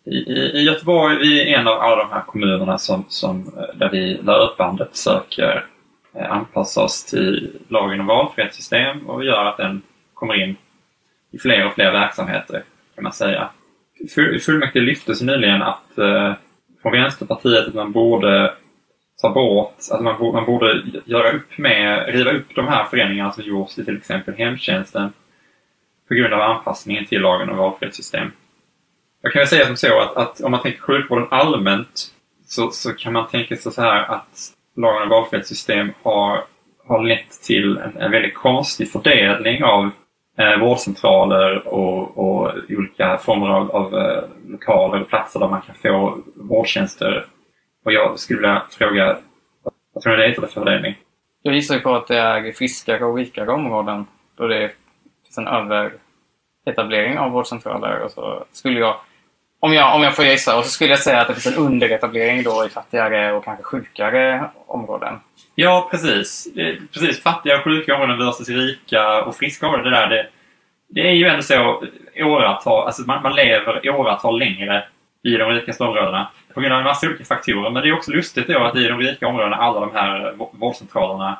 I, 0.04 0.16
i, 0.58 0.62
Göteborg, 0.62 1.18
vi 1.18 1.40
är 1.40 1.58
en 1.58 1.68
av 1.68 1.80
alla 1.80 1.96
de 1.96 2.10
här 2.10 2.20
kommunerna 2.20 2.78
som, 2.78 3.04
som, 3.08 3.52
eh, 3.56 3.78
där 3.78 3.90
vi 3.90 4.20
löpande 4.22 4.88
försöker 4.92 5.66
eh, 6.14 6.32
anpassa 6.32 6.82
oss 6.82 7.04
till 7.04 7.60
lagen 7.68 8.00
om 8.00 8.06
valfrihetssystem 8.06 9.06
och 9.06 9.24
gör 9.24 9.44
att 9.44 9.56
den 9.56 9.82
kommer 10.14 10.42
in 10.42 10.56
i 11.32 11.38
fler 11.38 11.66
och 11.66 11.74
fler 11.74 11.92
verksamheter, 11.92 12.62
kan 12.94 13.04
man 13.04 13.12
säga. 13.12 13.50
Fullmäktige 14.40 14.84
lyfte 14.84 15.24
nyligen 15.24 15.62
att 15.62 15.98
eh, 15.98 16.32
från 16.82 16.92
Vänsterpartiet 16.92 17.68
att 17.68 17.74
man 17.74 17.92
borde 17.92 18.54
ta 19.22 19.30
bort, 19.30 19.76
att 19.90 20.02
man, 20.02 20.18
borde, 20.18 20.32
man 20.32 20.46
borde 20.46 20.82
göra 21.04 21.32
upp 21.32 21.58
med, 21.58 22.14
riva 22.14 22.30
upp 22.30 22.54
de 22.54 22.68
här 22.68 22.84
förändringarna 22.84 23.32
som 23.32 23.44
gjorts 23.44 23.78
i 23.78 23.84
till 23.84 23.96
exempel 23.96 24.34
hemtjänsten 24.34 25.12
på 26.08 26.14
grund 26.14 26.34
av 26.34 26.40
anpassningen 26.40 27.06
till 27.06 27.20
lagen 27.20 27.50
om 27.50 27.56
valfrihetssystem. 27.56 28.32
Jag 29.22 29.32
kan 29.32 29.40
väl 29.40 29.48
säga 29.48 29.66
som 29.66 29.76
så 29.76 30.00
att, 30.00 30.16
att 30.16 30.40
om 30.40 30.50
man 30.50 30.62
tänker 30.62 30.80
sjukvården 30.80 31.28
allmänt 31.30 32.12
så, 32.46 32.70
så 32.70 32.92
kan 32.92 33.12
man 33.12 33.28
tänka 33.28 33.56
sig 33.56 33.72
så 33.72 33.82
här 33.82 34.02
att 34.02 34.52
lagen 34.76 35.02
om 35.02 35.08
valfrihetssystem 35.08 35.92
har, 36.02 36.44
har 36.86 37.02
lett 37.02 37.42
till 37.42 37.76
en, 37.76 37.96
en 37.96 38.10
väldigt 38.10 38.34
konstig 38.34 38.92
fördelning 38.92 39.64
av 39.64 39.90
eh, 40.38 40.58
vårdcentraler 40.60 41.68
och, 41.68 42.18
och 42.18 42.52
olika 42.68 43.18
former 43.18 43.48
av, 43.48 43.70
av 43.70 43.94
eh, 43.94 44.22
lokaler 44.48 45.00
och 45.00 45.08
platser 45.08 45.40
där 45.40 45.48
man 45.48 45.62
kan 45.62 45.74
få 45.74 46.18
vårdtjänster. 46.36 47.26
Och 47.84 47.92
jag 47.92 48.18
skulle 48.18 48.40
vilja 48.40 48.62
fråga, 48.70 49.18
vad 49.94 50.02
tror 50.02 50.16
ni 50.16 50.22
det 50.22 50.28
är 50.28 50.32
för 50.32 50.46
fördelning? 50.46 50.94
Jag 51.42 51.54
gissar 51.54 51.78
på 51.78 51.94
att 51.94 52.06
det 52.06 52.18
är 52.18 52.52
friskare 52.52 53.04
och 53.04 53.16
rikare 53.16 53.52
områden 53.52 54.06
då 54.36 54.46
det 54.46 54.70
finns 55.24 55.38
en 55.38 55.48
överetablering 55.48 57.18
av 57.18 57.30
vårdcentraler. 57.30 58.00
Och 58.00 58.10
så 58.10 58.44
skulle 58.52 58.80
jag 58.80 58.96
om 59.64 59.72
jag, 59.72 59.94
om 59.94 60.02
jag 60.02 60.16
får 60.16 60.24
gissa. 60.24 60.58
Och 60.58 60.64
så 60.64 60.70
skulle 60.70 60.90
jag 60.90 60.98
säga 60.98 61.20
att 61.20 61.28
det 61.28 61.34
finns 61.34 61.56
en 61.56 61.62
underetablering 61.62 62.42
då 62.42 62.64
i 62.66 62.68
fattigare 62.68 63.32
och 63.32 63.44
kanske 63.44 63.64
sjukare 63.64 64.50
områden. 64.66 65.20
Ja, 65.54 65.88
precis. 65.90 66.48
Precis. 66.92 67.22
Fattiga 67.22 67.56
och 67.56 67.64
sjuka 67.64 67.94
områden 67.94 68.18
versus 68.18 68.48
rika 68.48 69.24
och 69.24 69.36
friska 69.36 69.66
områden. 69.66 69.92
Det, 69.92 69.98
där, 69.98 70.08
det, 70.08 70.26
det 70.88 71.08
är 71.08 71.12
ju 71.12 71.26
ändå 71.26 71.42
så 71.42 71.84
åratal, 72.16 72.86
alltså 72.86 73.02
man, 73.02 73.22
man 73.22 73.34
lever 73.34 73.90
åratal 73.90 74.38
längre 74.38 74.84
i 75.22 75.30
de 75.30 75.50
rikaste 75.50 75.84
områdena 75.84 76.30
på 76.54 76.60
grund 76.60 76.72
av 76.72 76.78
en 76.78 76.84
massa 76.84 77.06
olika 77.06 77.24
faktorer. 77.24 77.70
Men 77.70 77.82
det 77.82 77.88
är 77.88 77.92
också 77.92 78.10
lustigt 78.10 78.48
då 78.48 78.58
att 78.58 78.76
i 78.76 78.88
de 78.88 78.98
rika 78.98 79.26
områdena 79.26 79.56
alla 79.56 79.80
de 79.80 79.92
här 79.94 80.34
vårdcentralerna 80.52 81.38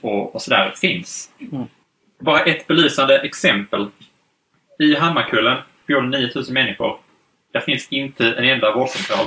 och, 0.00 0.34
och 0.34 0.42
sådär 0.42 0.72
finns. 0.76 1.30
Mm. 1.52 1.66
Bara 2.20 2.40
ett 2.40 2.66
belysande 2.66 3.18
exempel. 3.18 3.88
I 4.78 4.94
Hammarkullen 4.94 5.56
bor 5.88 6.02
9000 6.02 6.54
människor. 6.54 6.98
Där 7.52 7.60
finns 7.60 7.88
inte 7.92 8.26
en 8.26 8.44
enda 8.44 8.74
vårdcentral. 8.74 9.26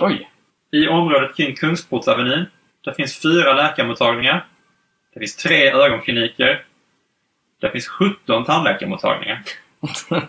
Oj! 0.00 0.30
I 0.70 0.88
området 0.88 1.36
kring 1.36 1.54
Kungsportsavenyn, 1.54 2.46
där 2.84 2.92
finns 2.92 3.22
fyra 3.22 3.52
läkarmottagningar. 3.52 4.46
Det 5.14 5.20
finns 5.20 5.36
tre 5.36 5.70
ögonkliniker. 5.70 6.64
Där 7.60 7.70
finns 7.70 7.88
17 7.88 8.44
tandläkarmottagningar. 8.44 9.42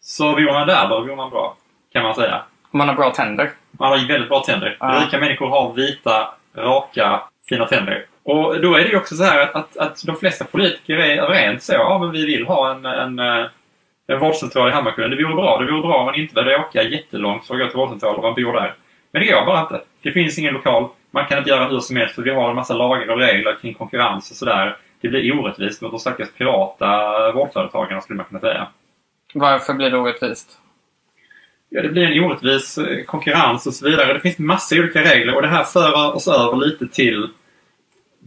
Så 0.00 0.32
bor 0.32 0.52
man 0.52 0.66
där, 0.66 0.88
då 0.88 1.04
bor 1.04 1.16
man 1.16 1.30
bra. 1.30 1.56
Kan 1.92 2.02
man 2.02 2.14
säga. 2.14 2.42
Man 2.70 2.88
har 2.88 2.94
bra 2.94 3.10
tänder. 3.10 3.52
Man 3.70 3.90
har 3.90 4.08
väldigt 4.08 4.28
bra 4.28 4.40
tänder. 4.40 4.76
Ah. 4.80 5.04
Rika 5.04 5.18
människor 5.18 5.48
har 5.48 5.72
vita, 5.72 6.34
raka, 6.56 7.22
fina 7.48 7.66
tänder. 7.66 8.06
Och 8.22 8.60
då 8.60 8.74
är 8.74 8.84
det 8.84 8.88
ju 8.88 8.96
också 8.96 9.16
så 9.16 9.24
här 9.24 9.40
att, 9.40 9.56
att, 9.56 9.76
att 9.76 10.02
de 10.06 10.16
flesta 10.16 10.44
politiker 10.44 10.96
är 10.96 11.16
överens 11.16 11.66
så. 11.66 11.72
Ja, 11.72 11.98
men 11.98 12.10
vi 12.10 12.26
vill 12.26 12.46
ha 12.46 12.70
en, 12.70 12.86
en 12.86 13.18
eh, 13.18 13.46
en 14.06 14.18
vårdcentral 14.18 14.68
i 14.68 14.72
Hammarkullen. 14.72 15.10
Det 15.10 15.24
vore 15.24 15.34
bra. 15.34 15.58
Det 15.58 15.72
vore 15.72 15.82
bra 15.82 15.98
om 15.98 16.06
man 16.06 16.14
inte 16.14 16.34
behövde 16.34 16.56
åka 16.56 16.82
jättelångt 16.82 17.46
för 17.46 17.54
att 17.54 17.60
gå 17.60 17.66
till 17.66 17.76
vårdcentralen 17.76 18.16
om 18.16 18.22
man 18.22 18.34
bor 18.34 18.52
där. 18.52 18.74
Men 19.10 19.22
det 19.22 19.32
går 19.32 19.46
bara 19.46 19.60
inte. 19.60 19.80
Det 20.02 20.12
finns 20.12 20.38
ingen 20.38 20.54
lokal. 20.54 20.88
Man 21.10 21.26
kan 21.26 21.38
inte 21.38 21.50
göra 21.50 21.68
hur 21.68 21.80
som 21.80 21.96
helst 21.96 22.14
för 22.14 22.22
vi 22.22 22.30
har 22.30 22.50
en 22.50 22.56
massa 22.56 22.74
lagar 22.74 23.08
och 23.08 23.18
regler 23.18 23.56
kring 23.60 23.74
konkurrens 23.74 24.30
och 24.30 24.36
sådär. 24.36 24.76
Det 25.00 25.08
blir 25.08 25.40
orättvist 25.40 25.82
mot 25.82 25.90
de 25.90 26.00
stackars 26.00 26.28
privata 26.38 27.32
vårdföretagarna 27.32 28.00
skulle 28.00 28.16
man 28.16 28.26
kunna 28.26 28.40
säga. 28.40 28.68
Varför 29.34 29.74
blir 29.74 29.90
det 29.90 29.98
orättvist? 29.98 30.58
Ja, 31.68 31.82
det 31.82 31.88
blir 31.88 32.02
en 32.02 32.24
orättvis 32.24 32.78
eh, 32.78 33.04
konkurrens 33.04 33.66
och 33.66 33.74
så 33.74 33.90
vidare. 33.90 34.12
Det 34.12 34.20
finns 34.20 34.38
massa 34.38 34.76
olika 34.76 35.00
regler 35.00 35.34
och 35.34 35.42
det 35.42 35.48
här 35.48 35.64
för 35.64 36.14
oss 36.14 36.28
över 36.28 36.56
lite 36.56 36.88
till 36.88 37.28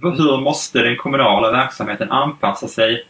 hur 0.01 0.37
måste 0.41 0.81
den 0.81 0.97
kommunala 0.97 1.51
verksamheten 1.51 2.11
anpassa 2.11 2.67
sig 2.67 3.05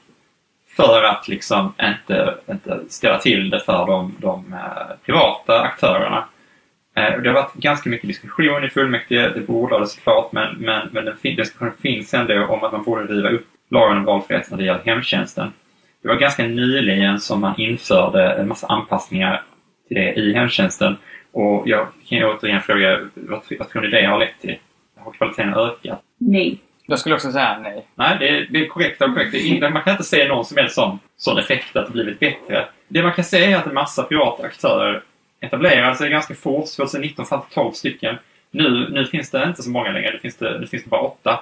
för 0.79 1.03
att 1.03 1.27
liksom 1.27 1.73
inte, 1.81 2.35
inte 2.49 2.79
ställa 2.89 3.19
till 3.19 3.49
det 3.49 3.59
för 3.59 3.85
de, 3.87 4.15
de 4.19 4.53
eh, 4.53 4.95
privata 5.05 5.61
aktörerna. 5.61 6.25
Eh, 6.95 7.21
det 7.21 7.29
har 7.29 7.33
varit 7.33 7.53
ganska 7.53 7.89
mycket 7.89 8.07
diskussion 8.07 8.63
i 8.63 8.69
fullmäktige, 8.69 9.31
det 9.35 9.47
borde 9.47 9.79
det 9.79 9.87
såklart, 9.87 10.31
men, 10.31 10.55
men, 10.57 10.87
men 10.91 11.05
den 11.05 11.15
diskussionen 11.35 11.73
finns 11.81 12.13
ändå 12.13 12.45
om 12.45 12.63
att 12.63 12.71
man 12.71 12.83
borde 12.83 13.13
riva 13.13 13.29
upp 13.29 13.47
lagen 13.69 13.97
om 13.97 14.03
valfrihet 14.03 14.51
när 14.51 14.57
det 14.57 14.63
gäller 14.63 14.83
hemtjänsten. 14.85 15.53
Det 16.01 16.07
var 16.07 16.15
ganska 16.15 16.43
nyligen 16.43 17.19
som 17.19 17.41
man 17.41 17.59
införde 17.59 18.33
en 18.33 18.47
massa 18.47 18.67
anpassningar 18.67 19.41
till 19.87 19.97
det 19.97 20.13
i 20.13 20.33
hemtjänsten 20.33 20.97
och 21.31 21.67
jag 21.67 21.87
kan 22.07 22.17
ju 22.17 22.25
återigen 22.25 22.61
fråga, 22.61 22.99
vad, 23.13 23.41
vad 23.59 23.69
tror 23.69 23.81
ni 23.81 23.87
det 23.87 24.05
har 24.05 24.19
lett 24.19 24.41
till? 24.41 24.57
Har 24.97 25.11
kvaliteten 25.11 25.53
ökat? 25.53 26.01
Nej. 26.17 26.59
Jag 26.89 26.99
skulle 26.99 27.15
också 27.15 27.31
säga 27.31 27.59
nej. 27.59 27.85
Nej, 27.95 28.17
det 28.19 28.29
är, 28.29 28.47
det 28.49 28.65
är 28.65 28.67
korrekt. 28.67 29.01
Och 29.01 29.09
man 29.09 29.81
kan 29.83 29.91
inte 29.91 30.03
se 30.03 30.27
någon 30.27 30.45
som 30.45 30.57
helst 30.57 30.75
sån, 30.75 30.99
sån 31.17 31.37
effekt 31.37 31.75
att 31.75 31.85
det 31.85 31.91
blivit 31.91 32.19
bättre. 32.19 32.65
Det 32.87 33.03
man 33.03 33.13
kan 33.13 33.25
se 33.25 33.51
är 33.51 33.57
att 33.57 33.67
en 33.67 33.73
massa 33.73 34.03
privata 34.03 34.43
aktörer 34.43 35.03
etablerade 35.41 35.95
sig 35.95 36.09
ganska 36.09 36.35
fort. 36.35 36.75
2019 36.77 37.25
fanns 37.25 37.45
det 37.49 37.55
12 37.55 37.71
stycken. 37.71 38.17
Nu, 38.51 38.89
nu 38.89 39.05
finns 39.05 39.31
det 39.31 39.43
inte 39.43 39.63
så 39.63 39.69
många 39.69 39.91
längre. 39.91 40.11
Det 40.11 40.19
finns 40.19 40.37
det, 40.37 40.59
nu 40.59 40.67
finns 40.67 40.83
det 40.83 40.89
bara 40.89 41.01
åtta. 41.01 41.39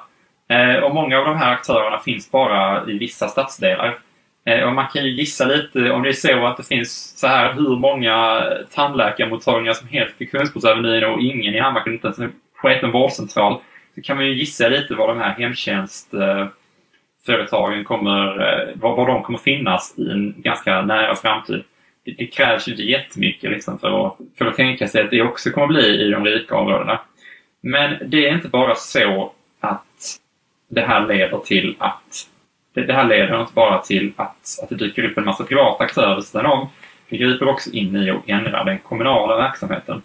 Eh, 0.49 0.75
och 0.75 0.95
många 0.95 1.19
av 1.19 1.25
de 1.25 1.37
här 1.37 1.53
aktörerna 1.53 1.99
finns 1.99 2.31
bara 2.31 2.89
i 2.89 2.97
vissa 2.97 3.27
stadsdelar. 3.27 3.97
Eh, 4.45 4.63
och 4.63 4.73
man 4.73 4.87
kan 4.87 5.03
ju 5.03 5.11
gissa 5.11 5.45
lite 5.45 5.91
om 5.91 6.03
det 6.03 6.09
är 6.09 6.13
så 6.13 6.45
att 6.45 6.57
det 6.57 6.63
finns 6.63 7.19
så 7.19 7.27
här 7.27 7.53
hur 7.53 7.75
många 7.75 8.43
tandläkarmottagningar 8.73 9.73
som 9.73 9.87
helst 9.87 10.15
i 10.17 10.25
Kungsportsavenyn 10.25 11.03
och 11.03 11.21
ingen 11.21 11.55
i 11.55 11.59
Hammarkullen, 11.59 11.95
inte 11.95 12.07
ens 12.07 12.19
en 12.19 12.31
en 12.63 12.91
vårdcentral 12.91 13.61
så 13.97 14.03
kan 14.03 14.17
man 14.17 14.25
ju 14.25 14.33
gissa 14.33 14.69
lite 14.69 14.95
var 14.95 15.07
de 15.07 15.17
här 15.17 15.35
hemtjänstföretagen 15.35 17.83
kommer, 17.83 18.27
eh, 18.27 18.69
var, 18.75 18.95
var 18.95 19.07
de 19.07 19.23
kommer 19.23 19.39
finnas 19.39 19.93
i 19.97 20.09
en 20.09 20.33
ganska 20.37 20.81
nära 20.81 21.15
framtid. 21.15 21.63
Det, 22.05 22.11
det 22.11 22.27
krävs 22.27 22.67
ju 22.67 22.71
inte 22.71 22.83
jättemycket 22.83 23.51
liksom 23.51 23.79
för, 23.79 24.07
att, 24.07 24.17
för 24.37 24.45
att 24.45 24.55
tänka 24.55 24.87
sig 24.87 25.01
att 25.01 25.11
det 25.11 25.21
också 25.21 25.49
kommer 25.49 25.67
bli 25.67 26.07
i 26.07 26.11
de 26.11 26.25
rika 26.25 26.55
områdena. 26.55 26.99
Men 27.61 28.09
det 28.09 28.27
är 28.27 28.33
inte 28.33 28.47
bara 28.47 28.75
så 28.75 29.31
att 29.59 30.17
det 30.69 30.81
här 30.81 31.07
leder 31.07 31.37
till 31.37 31.75
att 31.79 32.27
det, 32.73 32.93
här 32.93 33.07
leder 33.07 33.41
inte 33.41 33.53
bara 33.53 33.81
till 33.81 34.13
att, 34.15 34.59
att 34.63 34.69
det 34.69 34.75
dyker 34.75 35.03
upp 35.03 35.17
en 35.17 35.25
massa 35.25 35.43
privata 35.43 35.83
aktörer 35.83 36.21
sedan 36.21 36.45
om. 36.45 36.69
Det 37.09 37.17
griper 37.17 37.47
också 37.47 37.71
in 37.71 37.95
i 37.95 38.11
och 38.11 38.29
ändrar 38.29 38.65
den 38.65 38.77
kommunala 38.77 39.37
verksamheten. 39.37 40.01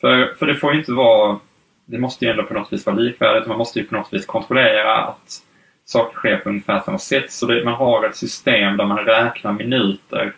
För, 0.00 0.34
för 0.38 0.46
det 0.46 0.54
får 0.54 0.72
ju 0.72 0.78
inte 0.78 0.92
vara 0.92 1.38
det 1.84 1.98
måste 1.98 2.24
ju 2.24 2.30
ändå 2.30 2.42
på 2.42 2.54
något 2.54 2.72
vis 2.72 2.86
vara 2.86 2.96
likvärdigt. 2.96 3.48
Man 3.48 3.58
måste 3.58 3.78
ju 3.78 3.84
på 3.84 3.94
något 3.94 4.12
vis 4.12 4.26
kontrollera 4.26 4.96
att 4.96 5.42
saker 5.84 6.16
sker 6.16 6.36
på 6.36 6.48
ungefär 6.48 6.80
samma 6.80 6.98
sätt. 6.98 7.32
Så 7.32 7.46
det, 7.46 7.64
man 7.64 7.74
har 7.74 8.06
ett 8.06 8.16
system 8.16 8.76
där 8.76 8.86
man 8.86 8.98
räknar 8.98 9.52
minuter 9.52 10.32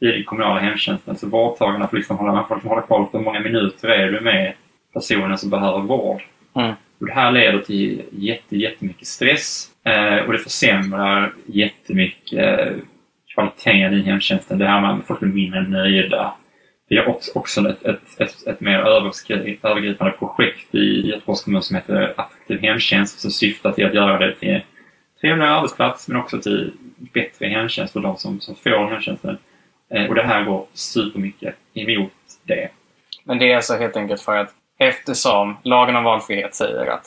i 0.00 0.06
den 0.06 0.24
kommunala 0.24 0.60
hemtjänsten. 0.60 1.16
Så 1.16 1.28
vårdtagarna 1.28 1.88
får 1.88 1.96
liksom 1.96 2.16
hålla, 2.16 2.32
man 2.32 2.48
får 2.48 2.54
liksom 2.54 2.70
hålla 2.70 2.82
koll 2.82 3.06
på 3.06 3.18
hur 3.18 3.24
många 3.24 3.40
minuter 3.40 3.88
är 3.88 4.12
du 4.12 4.20
med 4.20 4.52
personen 4.94 5.38
som 5.38 5.50
behöver 5.50 5.78
vård. 5.78 6.22
Mm. 6.54 6.74
Och 7.00 7.06
det 7.06 7.12
här 7.12 7.32
leder 7.32 7.58
till 7.58 8.02
jätte, 8.10 8.56
jättemycket 8.56 9.06
stress 9.06 9.70
eh, 9.84 10.16
och 10.16 10.32
det 10.32 10.38
försämrar 10.38 11.32
jättemycket 11.46 12.38
eh, 12.38 12.72
kvaliteten 13.34 13.94
i 13.94 14.02
hemtjänsten. 14.02 14.58
Det 14.58 14.66
här 14.66 14.80
med 14.80 14.90
att 14.90 15.06
folk 15.06 15.20
blir 15.20 15.32
mindre 15.32 15.62
nöjda. 15.62 16.34
Vi 16.90 16.98
har 16.98 17.16
också, 17.34 17.68
ett, 17.68 17.82
ett, 17.84 18.20
ett, 18.20 18.46
ett 18.46 18.60
mer 18.60 18.78
övergripande 18.78 20.12
projekt 20.18 20.74
i 20.74 21.08
Göteborgs 21.08 21.44
kommun 21.44 21.62
som 21.62 21.76
heter 21.76 22.14
Attraktiv 22.16 22.60
hemtjänst 22.60 23.20
som 23.20 23.30
syftar 23.30 23.72
till 23.72 23.86
att 23.86 23.94
göra 23.94 24.18
det 24.18 24.34
till 24.34 24.48
en 24.48 24.60
trevligare 25.20 25.54
arbetsplats 25.54 26.08
men 26.08 26.16
också 26.16 26.40
till 26.40 26.72
bättre 26.96 27.46
hemtjänst 27.46 27.92
för 27.92 28.00
de 28.00 28.16
som, 28.16 28.40
som 28.40 28.54
får 28.54 28.90
hemtjänsten. 28.90 29.38
Eh, 29.90 30.06
och 30.06 30.14
det 30.14 30.22
här 30.22 30.44
går 30.44 30.66
supermycket 30.72 31.54
emot 31.74 32.12
det. 32.42 32.68
Men 33.24 33.38
det 33.38 33.52
är 33.52 33.56
alltså 33.56 33.74
helt 33.74 33.96
enkelt 33.96 34.20
för 34.20 34.36
att 34.36 34.54
eftersom 34.78 35.56
lagen 35.62 35.96
om 35.96 36.04
valfrihet 36.04 36.54
säger 36.54 36.86
att 36.86 37.06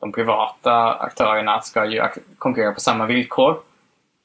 de 0.00 0.12
privata 0.12 0.94
aktörerna 0.94 1.60
ska 1.60 1.86
ju 1.86 2.02
konkurrera 2.38 2.72
på 2.72 2.80
samma 2.80 3.06
villkor 3.06 3.60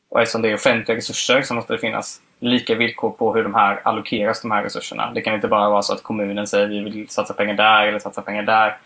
och 0.10 0.22
eftersom 0.22 0.42
det 0.42 0.50
är 0.50 0.56
offentliga 0.56 0.98
resurser 0.98 1.42
så 1.42 1.54
måste 1.54 1.74
det 1.74 1.80
finnas 1.80 2.22
lika 2.50 2.76
villkor 2.76 3.10
på 3.10 3.34
hur 3.34 3.44
de 3.44 3.56
här 3.56 3.82
allokeras, 3.84 4.42
de 4.42 4.52
här 4.52 4.64
resurserna. 4.64 5.12
Det 5.12 5.22
kan 5.22 5.36
inte 5.36 5.48
bara 5.48 5.70
vara 5.70 5.82
så 5.82 5.94
att 5.94 6.04
kommunen 6.04 6.48
säger 6.48 6.68
vi 6.68 6.80
vill 6.80 7.10
satsa 7.10 7.34
pengar 7.34 7.54
där 7.54 7.88
eller 7.88 8.00
satsa 8.00 8.22
pengar 8.22 8.44
där. 8.44 8.78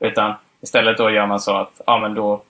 Utan 0.00 0.34
istället 0.62 0.98
då 0.98 1.10
gör 1.10 1.26
man 1.26 1.40
så 1.40 1.56
att 1.56 1.80
ja, 1.86 1.98
men 1.98 2.14
då 2.14 2.42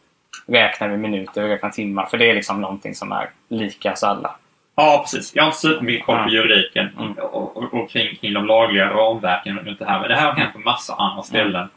räknar 0.47 0.89
vi 0.89 0.97
minuter, 0.97 1.43
vi 1.43 1.49
räknar 1.49 1.71
timmar. 1.71 2.07
För 2.07 2.19
det 2.19 2.31
är 2.31 2.35
liksom 2.35 2.61
någonting 2.61 2.95
som 2.95 3.12
är 3.12 3.31
lika 3.49 3.91
hos 3.91 4.03
alla. 4.03 4.37
Ja, 4.77 4.99
precis. 5.05 5.33
Jag 5.35 5.43
har 5.43 5.49
inte 5.49 5.59
supermycket 5.59 6.07
koll 6.07 6.23
på 6.23 6.31
juridiken 6.31 6.89
mm. 6.99 7.12
och, 7.12 7.57
och, 7.57 7.75
och 7.75 7.91
kring, 7.91 8.16
kring 8.16 8.35
de 8.35 8.47
lagliga 8.47 8.91
ramverken 8.91 9.59
runt 9.59 9.79
det 9.79 9.85
här. 9.85 10.01
Men 10.01 10.09
det 10.09 10.14
här 10.14 10.27
har 10.27 10.33
hänt 10.33 10.53
på 10.53 10.59
massa 10.59 10.95
andra 10.95 11.23
ställen 11.23 11.55
mm. 11.55 11.69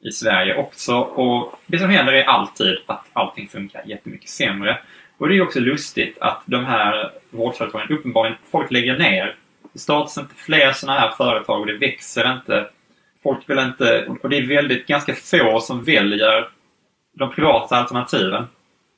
i 0.00 0.10
Sverige 0.12 0.56
också. 0.56 0.96
Och 0.96 1.60
det 1.66 1.78
som 1.78 1.90
händer 1.90 2.12
är 2.12 2.24
alltid 2.24 2.78
att 2.86 3.06
allting 3.12 3.48
funkar 3.48 3.82
jättemycket 3.84 4.28
sämre. 4.28 4.78
Och 5.18 5.28
det 5.28 5.36
är 5.36 5.42
också 5.42 5.60
lustigt 5.60 6.18
att 6.20 6.42
de 6.46 6.64
här 6.64 7.10
vårdföretagen 7.30 7.96
uppenbarligen, 7.96 8.38
folk 8.50 8.70
lägger 8.70 8.98
ner. 8.98 9.36
Det 9.72 9.78
startas 9.78 10.18
inte 10.18 10.34
fler 10.34 10.72
sådana 10.72 11.00
här 11.00 11.10
företag 11.10 11.60
och 11.60 11.66
det 11.66 11.76
växer 11.78 12.32
inte. 12.32 12.68
Folk 13.22 13.50
vill 13.50 13.58
inte, 13.58 14.06
och 14.22 14.30
det 14.30 14.36
är 14.36 14.46
väldigt, 14.46 14.86
ganska 14.86 15.14
få 15.14 15.60
som 15.60 15.84
väljer 15.84 16.48
de 17.12 17.30
privata 17.30 17.76
alternativen. 17.76 18.46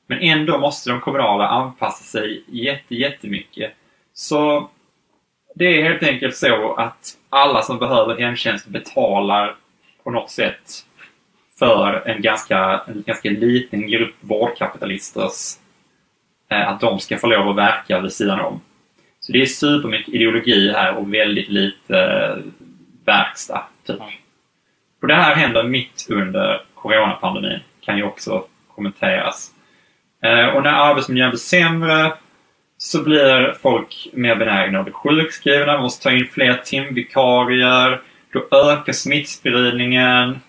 Men 0.07 0.19
ändå 0.19 0.57
måste 0.57 0.89
de 0.89 0.99
kommunala 1.01 1.47
anpassa 1.47 2.03
sig 2.03 2.43
jätte, 2.47 2.95
jättemycket. 2.95 3.73
Så 4.13 4.69
det 5.55 5.65
är 5.65 5.83
helt 5.83 6.03
enkelt 6.03 6.35
så 6.35 6.73
att 6.73 7.17
alla 7.29 7.61
som 7.61 7.79
behöver 7.79 8.17
hemtjänst 8.17 8.67
betalar 8.67 9.55
på 10.03 10.11
något 10.11 10.29
sätt 10.29 10.85
för 11.59 12.03
en 12.05 12.21
ganska, 12.21 12.81
en 12.87 13.03
ganska 13.05 13.29
liten 13.29 13.87
grupp 13.87 14.15
vårdkapitalisters 14.21 15.57
att 16.55 16.79
de 16.79 16.99
ska 16.99 17.17
få 17.17 17.27
lov 17.27 17.49
att 17.49 17.55
verka 17.55 17.99
vid 17.99 18.13
sidan 18.13 18.39
om. 18.39 18.61
Så 19.19 19.31
det 19.31 19.41
är 19.41 19.45
supermycket 19.45 20.13
ideologi 20.13 20.71
här 20.71 20.95
och 20.95 21.13
väldigt 21.13 21.49
lite 21.49 21.99
eh, 21.99 22.37
verkstad. 23.05 23.63
Typ. 23.87 23.99
Och 25.01 25.07
det 25.07 25.15
här 25.15 25.35
händer 25.35 25.63
mitt 25.63 26.07
under 26.09 26.61
coronapandemin, 26.73 27.59
kan 27.81 27.97
ju 27.97 28.03
också 28.03 28.43
kommenteras. 28.75 29.51
Eh, 30.23 30.47
och 30.47 30.63
när 30.63 30.89
arbetsmiljön 30.89 31.29
blir 31.29 31.39
sämre 31.39 32.13
så 32.77 33.03
blir 33.03 33.53
folk 33.61 34.07
mer 34.13 34.35
benägna 34.35 34.79
att 34.79 34.85
bli 34.85 34.93
sjukskrivna, 34.93 35.73
man 35.73 35.81
måste 35.81 36.03
ta 36.03 36.11
in 36.11 36.27
fler 36.31 36.53
timvikarier, 36.53 38.01
då 38.33 38.57
ökar 38.57 38.93
smittspridningen 38.93 40.39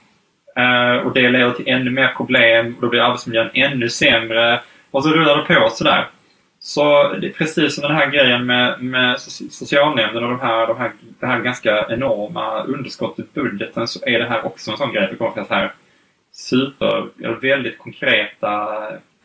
eh, 0.56 0.96
och 1.06 1.14
det 1.14 1.30
leder 1.30 1.52
till 1.52 1.68
ännu 1.68 1.90
mer 1.90 2.08
problem 2.08 2.74
och 2.74 2.82
då 2.82 2.88
blir 2.88 3.00
arbetsmiljön 3.00 3.50
ännu 3.54 3.88
sämre 3.88 4.60
och 4.90 5.04
så 5.04 5.10
rullar 5.10 5.36
det 5.36 5.54
på 5.54 5.68
sådär. 5.70 6.08
Så 6.60 7.12
det 7.12 7.26
är 7.26 7.32
precis 7.32 7.74
som 7.74 7.82
den 7.82 7.96
här 7.96 8.10
grejen 8.10 8.46
med, 8.46 8.82
med 8.82 9.20
socialnämnden 9.50 10.24
och 10.24 10.30
de 10.30 10.40
här, 10.40 10.66
de 10.66 10.76
här, 10.76 10.92
det 11.20 11.26
här 11.26 11.40
ganska 11.40 11.86
enorma 11.88 12.62
underskottet 12.62 13.24
i 13.24 13.28
budgeten 13.34 13.88
så 13.88 13.98
är 14.06 14.18
det 14.18 14.28
här 14.28 14.46
också 14.46 14.70
en 14.70 14.76
sån 14.76 14.92
grej. 14.92 15.08
Det 15.10 15.16
kommer 15.16 15.32
finnas 15.32 15.50
här 15.50 15.72
super, 16.32 17.08
väldigt 17.40 17.78
konkreta 17.78 18.68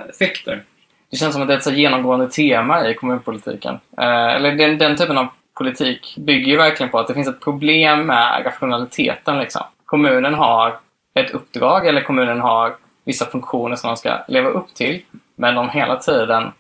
effekter. 0.09 0.63
Det 1.11 1.17
känns 1.17 1.33
som 1.33 1.41
att 1.41 1.47
det 1.47 1.53
är 1.53 1.57
ett 1.57 1.63
så 1.63 1.71
genomgående 1.71 2.29
tema 2.29 2.89
i 2.89 2.93
kommunpolitiken. 2.93 3.79
Eh, 3.97 4.35
eller 4.35 4.55
den, 4.55 4.77
den 4.77 4.97
typen 4.97 5.17
av 5.17 5.27
politik 5.53 6.15
bygger 6.17 6.51
ju 6.51 6.57
verkligen 6.57 6.91
på 6.91 6.99
att 6.99 7.07
det 7.07 7.13
finns 7.13 7.27
ett 7.27 7.41
problem 7.41 8.05
med 8.05 8.45
rationaliteten. 8.45 9.39
Liksom. 9.39 9.61
Kommunen 9.85 10.33
har 10.33 10.79
ett 11.13 11.31
uppdrag 11.31 11.87
eller 11.87 12.01
kommunen 12.01 12.39
har 12.39 12.75
vissa 13.05 13.25
funktioner 13.25 13.75
som 13.75 13.87
de 13.87 13.97
ska 13.97 14.17
leva 14.27 14.49
upp 14.49 14.73
till. 14.73 15.01
Men 15.35 15.55
de 15.55 15.69
hela 15.69 15.95
tiden 15.95 16.51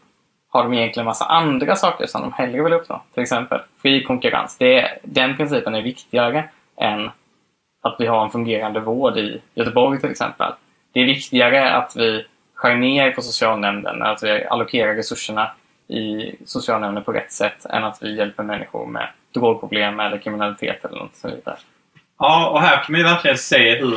har 0.49 0.63
de 0.63 0.73
egentligen 0.73 1.05
massa 1.05 1.25
andra 1.25 1.75
saker 1.75 2.05
som 2.05 2.21
de 2.21 2.33
hellre 2.33 2.63
vill 2.63 2.73
uppnå. 2.73 3.01
Till 3.13 3.23
exempel 3.23 3.59
fri 3.81 4.03
konkurrens. 4.03 4.57
Det, 4.57 4.99
den 5.03 5.37
principen 5.37 5.75
är 5.75 5.81
viktigare 5.81 6.49
än 6.77 7.11
att 7.81 7.95
vi 7.99 8.05
har 8.05 8.23
en 8.23 8.31
fungerande 8.31 8.79
vård 8.79 9.17
i 9.17 9.41
Göteborg 9.55 9.99
till 9.99 10.11
exempel. 10.11 10.51
Det 10.93 10.99
är 10.99 11.05
viktigare 11.05 11.71
att 11.71 11.95
vi 11.95 12.25
skär 12.53 12.75
ner 12.75 13.11
på 13.11 13.21
socialnämnden, 13.21 14.01
att 14.01 14.23
vi 14.23 14.45
allokerar 14.45 14.95
resurserna 14.95 15.51
i 15.87 16.35
socialnämnden 16.45 17.03
på 17.03 17.11
rätt 17.11 17.31
sätt 17.31 17.65
än 17.65 17.83
att 17.83 18.03
vi 18.03 18.17
hjälper 18.17 18.43
människor 18.43 18.85
med 18.85 19.07
drogproblem 19.33 19.99
eller 19.99 20.17
kriminalitet 20.17 20.85
eller 20.85 20.99
något 20.99 21.15
sånt 21.15 21.45
där. 21.45 21.57
Ja, 22.19 22.49
och 22.49 22.61
här 22.61 22.83
kan 22.83 22.91
man 22.91 22.99
ju 22.99 23.07
verkligen 23.07 23.37
se 23.37 23.75
hur, 23.75 23.95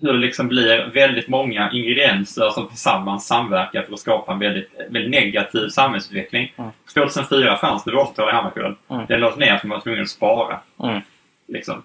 hur 0.00 0.12
det 0.12 0.18
liksom 0.18 0.48
blir 0.48 0.90
väldigt 0.94 1.28
många 1.28 1.70
ingredienser 1.72 2.50
som 2.50 2.68
tillsammans 2.68 3.26
samverkar 3.26 3.82
för 3.82 3.92
att 3.92 3.98
skapa 3.98 4.32
en 4.32 4.38
väldigt, 4.38 4.70
väldigt 4.90 5.10
negativ 5.10 5.68
samhällsutveckling. 5.68 6.54
Mm. 6.56 6.70
2004 6.94 7.56
fanns 7.56 7.84
det 7.84 7.92
vårdcentraler 7.92 8.32
i 8.32 8.34
Hammarkullen. 8.34 8.76
Mm. 8.90 9.06
Den 9.08 9.20
lades 9.20 9.38
ner 9.38 9.58
för 9.58 9.68
man 9.68 9.76
var 9.76 9.82
tvungen 9.82 10.02
att 10.02 10.08
spara. 10.08 10.60
Mm. 10.82 11.00
Liksom. 11.48 11.82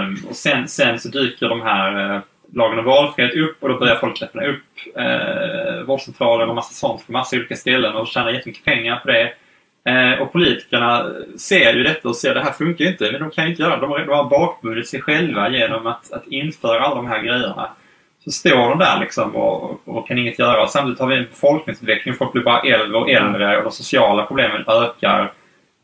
Um, 0.00 0.28
och 0.28 0.36
sen, 0.36 0.68
sen 0.68 1.00
så 1.00 1.08
dyker 1.08 1.48
de 1.48 1.62
här 1.62 2.14
uh, 2.14 2.20
lagen 2.52 2.78
om 2.78 2.84
valfrihet 2.84 3.34
upp 3.34 3.62
och 3.62 3.68
då 3.68 3.78
börjar 3.78 3.96
folk 3.96 4.22
öppna 4.22 4.44
upp 4.44 4.96
eh, 4.96 5.82
vårdcentraler 5.86 6.48
och 6.48 6.54
massa 6.54 6.74
sånt 6.74 7.06
på 7.06 7.12
massa 7.12 7.36
olika 7.36 7.56
ställen 7.56 7.94
och 7.94 8.08
tjänar 8.08 8.30
jättemycket 8.30 8.64
pengar 8.64 8.96
på 8.96 9.08
det. 9.08 9.32
Eh, 9.88 10.22
och 10.22 10.32
politikerna 10.32 11.10
ser 11.38 11.74
ju 11.74 11.82
detta 11.82 12.08
och 12.08 12.16
ser 12.16 12.28
att 12.28 12.34
det 12.34 12.42
här 12.42 12.52
funkar 12.52 12.84
inte, 12.84 13.12
men 13.12 13.20
de 13.20 13.30
kan 13.30 13.44
ju 13.44 13.50
inte 13.50 13.62
göra 13.62 13.74
det. 13.74 13.80
De 13.80 13.90
har, 13.90 13.98
de 13.98 14.10
har 14.10 14.30
bakbundit 14.30 14.88
sig 14.88 15.00
själva 15.00 15.48
genom 15.48 15.86
att, 15.86 16.12
att 16.12 16.26
införa 16.26 16.80
alla 16.80 16.94
de 16.94 17.06
här 17.06 17.22
grejerna. 17.22 17.70
Så 18.24 18.30
står 18.30 18.68
de 18.68 18.78
där 18.78 19.00
liksom 19.00 19.36
och, 19.36 19.88
och 19.88 20.08
kan 20.08 20.18
inget 20.18 20.38
göra. 20.38 20.66
Samtidigt 20.66 21.00
har 21.00 21.06
vi 21.06 21.16
en 21.16 21.24
befolkningsutveckling. 21.24 22.14
Folk 22.14 22.32
blir 22.32 22.42
bara 22.42 22.60
äldre 22.60 22.98
och 22.98 23.10
äldre 23.10 23.56
och 23.56 23.62
de 23.62 23.72
sociala 23.72 24.26
problemen 24.26 24.64
ökar. 24.68 25.32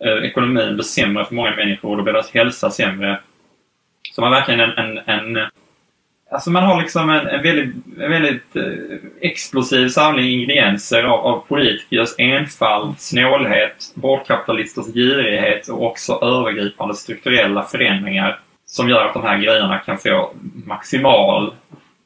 Eh, 0.05 0.13
ekonomin 0.13 0.75
blir 0.75 0.85
sämre 0.85 1.25
för 1.25 1.35
många 1.35 1.57
människor 1.57 1.91
och 1.91 1.97
då 1.97 2.03
blir 2.03 2.13
deras 2.13 2.31
hälsa 2.31 2.71
sämre. 2.71 3.21
Så 4.13 4.21
man 4.21 4.33
har 4.33 4.41
verkligen 4.41 4.61
en, 4.61 4.99
en, 4.99 5.37
en 5.37 5.47
Alltså 6.33 6.51
man 6.51 6.63
har 6.63 6.81
liksom 6.83 7.11
en, 7.11 7.27
en 7.27 7.43
väldigt, 7.43 7.75
en 8.01 8.11
väldigt 8.11 8.57
eh, 8.57 8.63
explosiv 9.21 9.89
samling 9.89 10.27
ingredienser 10.27 11.03
av, 11.05 11.21
av 11.21 11.45
politikers 11.49 12.15
enfald, 12.19 12.95
snålhet, 12.99 13.93
vårdkapitalisters 13.95 14.95
girighet 14.95 15.69
och 15.69 15.87
också 15.87 16.13
övergripande 16.23 16.95
strukturella 16.95 17.63
förändringar 17.63 18.39
som 18.67 18.89
gör 18.89 19.07
att 19.07 19.15
de 19.15 19.23
här 19.23 19.39
grejerna 19.39 19.79
kan 19.79 19.99
få 19.99 20.33
maximal 20.67 21.55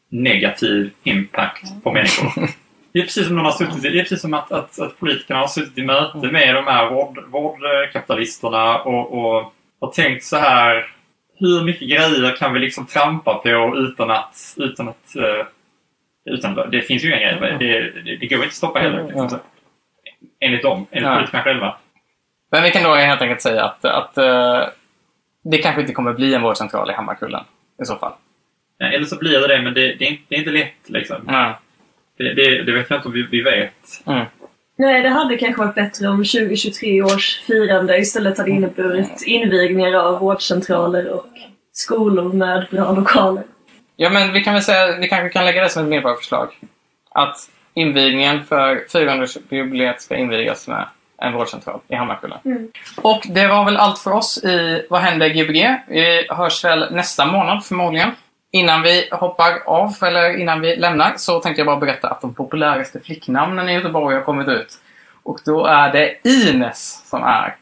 negativ 0.08 0.90
impact 1.02 1.82
på 1.82 1.92
människor. 1.92 2.48
Det 2.92 3.00
är 3.00 3.02
precis 3.02 3.26
som, 3.26 3.38
har 3.38 3.50
suttit, 3.50 3.82
det 3.82 3.88
är 3.88 4.02
precis 4.02 4.20
som 4.20 4.34
att, 4.34 4.52
att, 4.52 4.80
att 4.80 5.00
politikerna 5.00 5.40
har 5.40 5.46
suttit 5.46 5.78
i 5.78 5.82
möte 5.82 6.18
med 6.32 6.54
de 6.54 6.66
här 6.66 6.90
vård, 6.90 7.24
vårdkapitalisterna 7.30 8.78
och, 8.78 9.12
och, 9.12 9.54
och 9.78 9.92
tänkt 9.92 10.24
så 10.24 10.36
här 10.36 10.93
hur 11.44 11.64
mycket 11.64 11.88
grejer 11.88 12.36
kan 12.36 12.52
vi 12.54 12.60
liksom 12.60 12.86
trampa 12.86 13.34
på 13.34 13.74
utan 13.76 14.10
att... 14.10 14.54
Utan 14.56 14.88
att 14.88 15.16
uh, 15.16 15.46
utan, 16.24 16.70
det 16.70 16.82
finns 16.82 17.04
ju 17.04 17.08
inga 17.08 17.18
grejer. 17.18 17.56
Det, 17.58 18.02
det, 18.02 18.16
det 18.16 18.26
går 18.26 18.38
inte 18.38 18.46
att 18.46 18.52
stoppa 18.52 18.78
heller. 18.78 19.04
Liksom. 19.04 19.38
Enligt 20.40 20.62
dem, 20.62 20.86
enligt 20.90 21.08
ja. 21.08 21.14
politikerna 21.14 21.42
själva. 21.42 21.76
Men 22.50 22.62
vi 22.62 22.70
kan 22.70 22.82
då 22.82 22.94
helt 22.94 23.22
enkelt 23.22 23.42
säga 23.42 23.64
att, 23.64 23.84
att 23.84 24.18
uh, 24.18 24.68
det 25.44 25.58
kanske 25.58 25.80
inte 25.80 25.92
kommer 25.92 26.12
bli 26.12 26.34
en 26.34 26.42
vårdcentral 26.42 26.90
i 26.90 26.94
Hammarkullen 26.94 27.44
i 27.82 27.84
så 27.84 27.96
fall. 27.96 28.12
Ja, 28.78 28.86
eller 28.86 29.04
så 29.04 29.16
blir 29.16 29.40
det 29.40 29.48
det, 29.48 29.62
men 29.62 29.74
det, 29.74 29.94
det, 29.94 30.04
är, 30.04 30.10
inte, 30.10 30.22
det 30.28 30.34
är 30.34 30.38
inte 30.38 30.50
lätt. 30.50 30.88
Liksom. 30.88 31.28
Mm. 31.28 31.52
Det, 32.18 32.34
det, 32.34 32.62
det, 32.62 32.72
vet 32.72 32.90
jag 32.90 32.98
inte 32.98 33.08
om 33.08 33.14
vi, 33.14 33.22
vi 33.22 33.42
vet. 33.42 34.02
Mm. 34.06 34.24
Nej, 34.76 35.02
det 35.02 35.08
hade 35.08 35.36
kanske 35.36 35.62
varit 35.62 35.74
bättre 35.74 36.08
om 36.08 36.16
2023 36.16 37.02
års 37.02 37.40
firande 37.46 37.98
istället 37.98 38.38
hade 38.38 38.50
inneburit 38.50 39.22
invigningar 39.26 39.94
av 39.94 40.20
vårdcentraler 40.20 41.10
och 41.10 41.26
skolor 41.72 42.32
med 42.32 42.66
bra 42.70 42.92
lokaler. 42.92 43.44
Ja, 43.96 44.10
men 44.10 44.32
vi 44.32 44.44
kan 44.44 44.54
väl 44.54 44.62
säga, 44.62 44.96
vi 44.96 45.08
kanske 45.08 45.28
kan 45.28 45.44
lägga 45.44 45.62
det 45.62 45.68
som 45.68 45.82
ett 45.82 45.88
medborgarförslag. 45.88 46.48
Att 47.10 47.36
invigningen 47.74 48.44
för 48.44 48.84
400-jubileet 48.92 50.00
ska 50.00 50.16
invigas 50.16 50.68
med 50.68 50.88
en 51.18 51.32
vårdcentral 51.32 51.80
i 51.88 51.94
Hammarkullen. 51.94 52.38
Mm. 52.44 52.68
Och 52.96 53.22
det 53.28 53.46
var 53.46 53.64
väl 53.64 53.76
allt 53.76 53.98
för 53.98 54.12
oss 54.12 54.44
i 54.44 54.86
Vad 54.90 55.00
händer 55.00 55.28
Gbg? 55.28 55.76
Vi 55.88 56.26
hörs 56.30 56.64
väl 56.64 56.94
nästa 56.94 57.26
månad 57.26 57.64
förmodligen. 57.64 58.10
Innan 58.54 58.82
vi 58.82 59.08
hoppar 59.12 59.62
av, 59.66 59.96
eller 60.02 60.36
innan 60.36 60.60
vi 60.60 60.76
lämnar, 60.76 61.12
så 61.16 61.40
tänkte 61.40 61.60
jag 61.60 61.66
bara 61.66 61.76
berätta 61.76 62.08
att 62.08 62.20
de 62.20 62.34
populäraste 62.34 63.00
flicknamnen 63.00 63.68
i 63.68 63.72
Göteborg 63.72 64.16
har 64.16 64.22
kommit 64.22 64.48
ut. 64.48 64.78
Och 65.22 65.40
då 65.44 65.66
är 65.66 65.92
det 65.92 66.28
Ines 66.28 67.08
som 67.10 67.22
är 67.22 67.56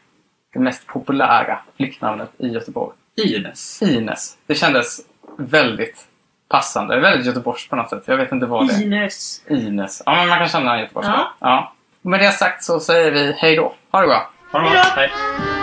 det 0.53 0.59
mest 0.59 0.87
populära 0.87 1.59
flicknamnet 1.77 2.29
i 2.37 2.47
Göteborg. 2.47 2.95
Ines. 3.15 3.81
Ines. 3.81 4.37
Det 4.45 4.55
kändes 4.55 4.99
väldigt 5.37 6.05
passande. 6.49 6.99
Väldigt 6.99 7.25
Göteborgs 7.25 7.67
på 7.67 7.75
något 7.75 7.89
sätt. 7.89 8.03
Jag 8.05 8.17
vet 8.17 8.31
inte 8.31 8.45
vad 8.45 8.67
det 8.67 8.73
är. 8.73 8.81
Ines. 8.81 9.41
Ines. 9.49 10.03
Ja, 10.05 10.15
men 10.15 10.29
man 10.29 10.37
kan 10.37 10.47
känna 10.47 10.79
Göteborgs. 10.79 11.07
Ja. 11.07 11.33
ja. 11.39 11.73
Med 12.01 12.19
det 12.19 12.31
sagt 12.31 12.63
så 12.63 12.79
säger 12.79 13.11
vi 13.11 13.35
hej 13.37 13.55
då. 13.55 13.73
Ha 13.91 14.01
det 14.01 14.07
bra. 14.07 14.29
Ha 14.51 14.59
det 14.59 14.69
bra. 14.69 14.83
Hej. 14.95 15.62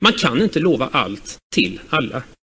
Man 0.00 0.12
kan 0.12 0.42
inte 0.42 0.60
lova 0.60 0.88
allt 0.92 1.38
till 1.54 1.80
alla. 1.88 2.22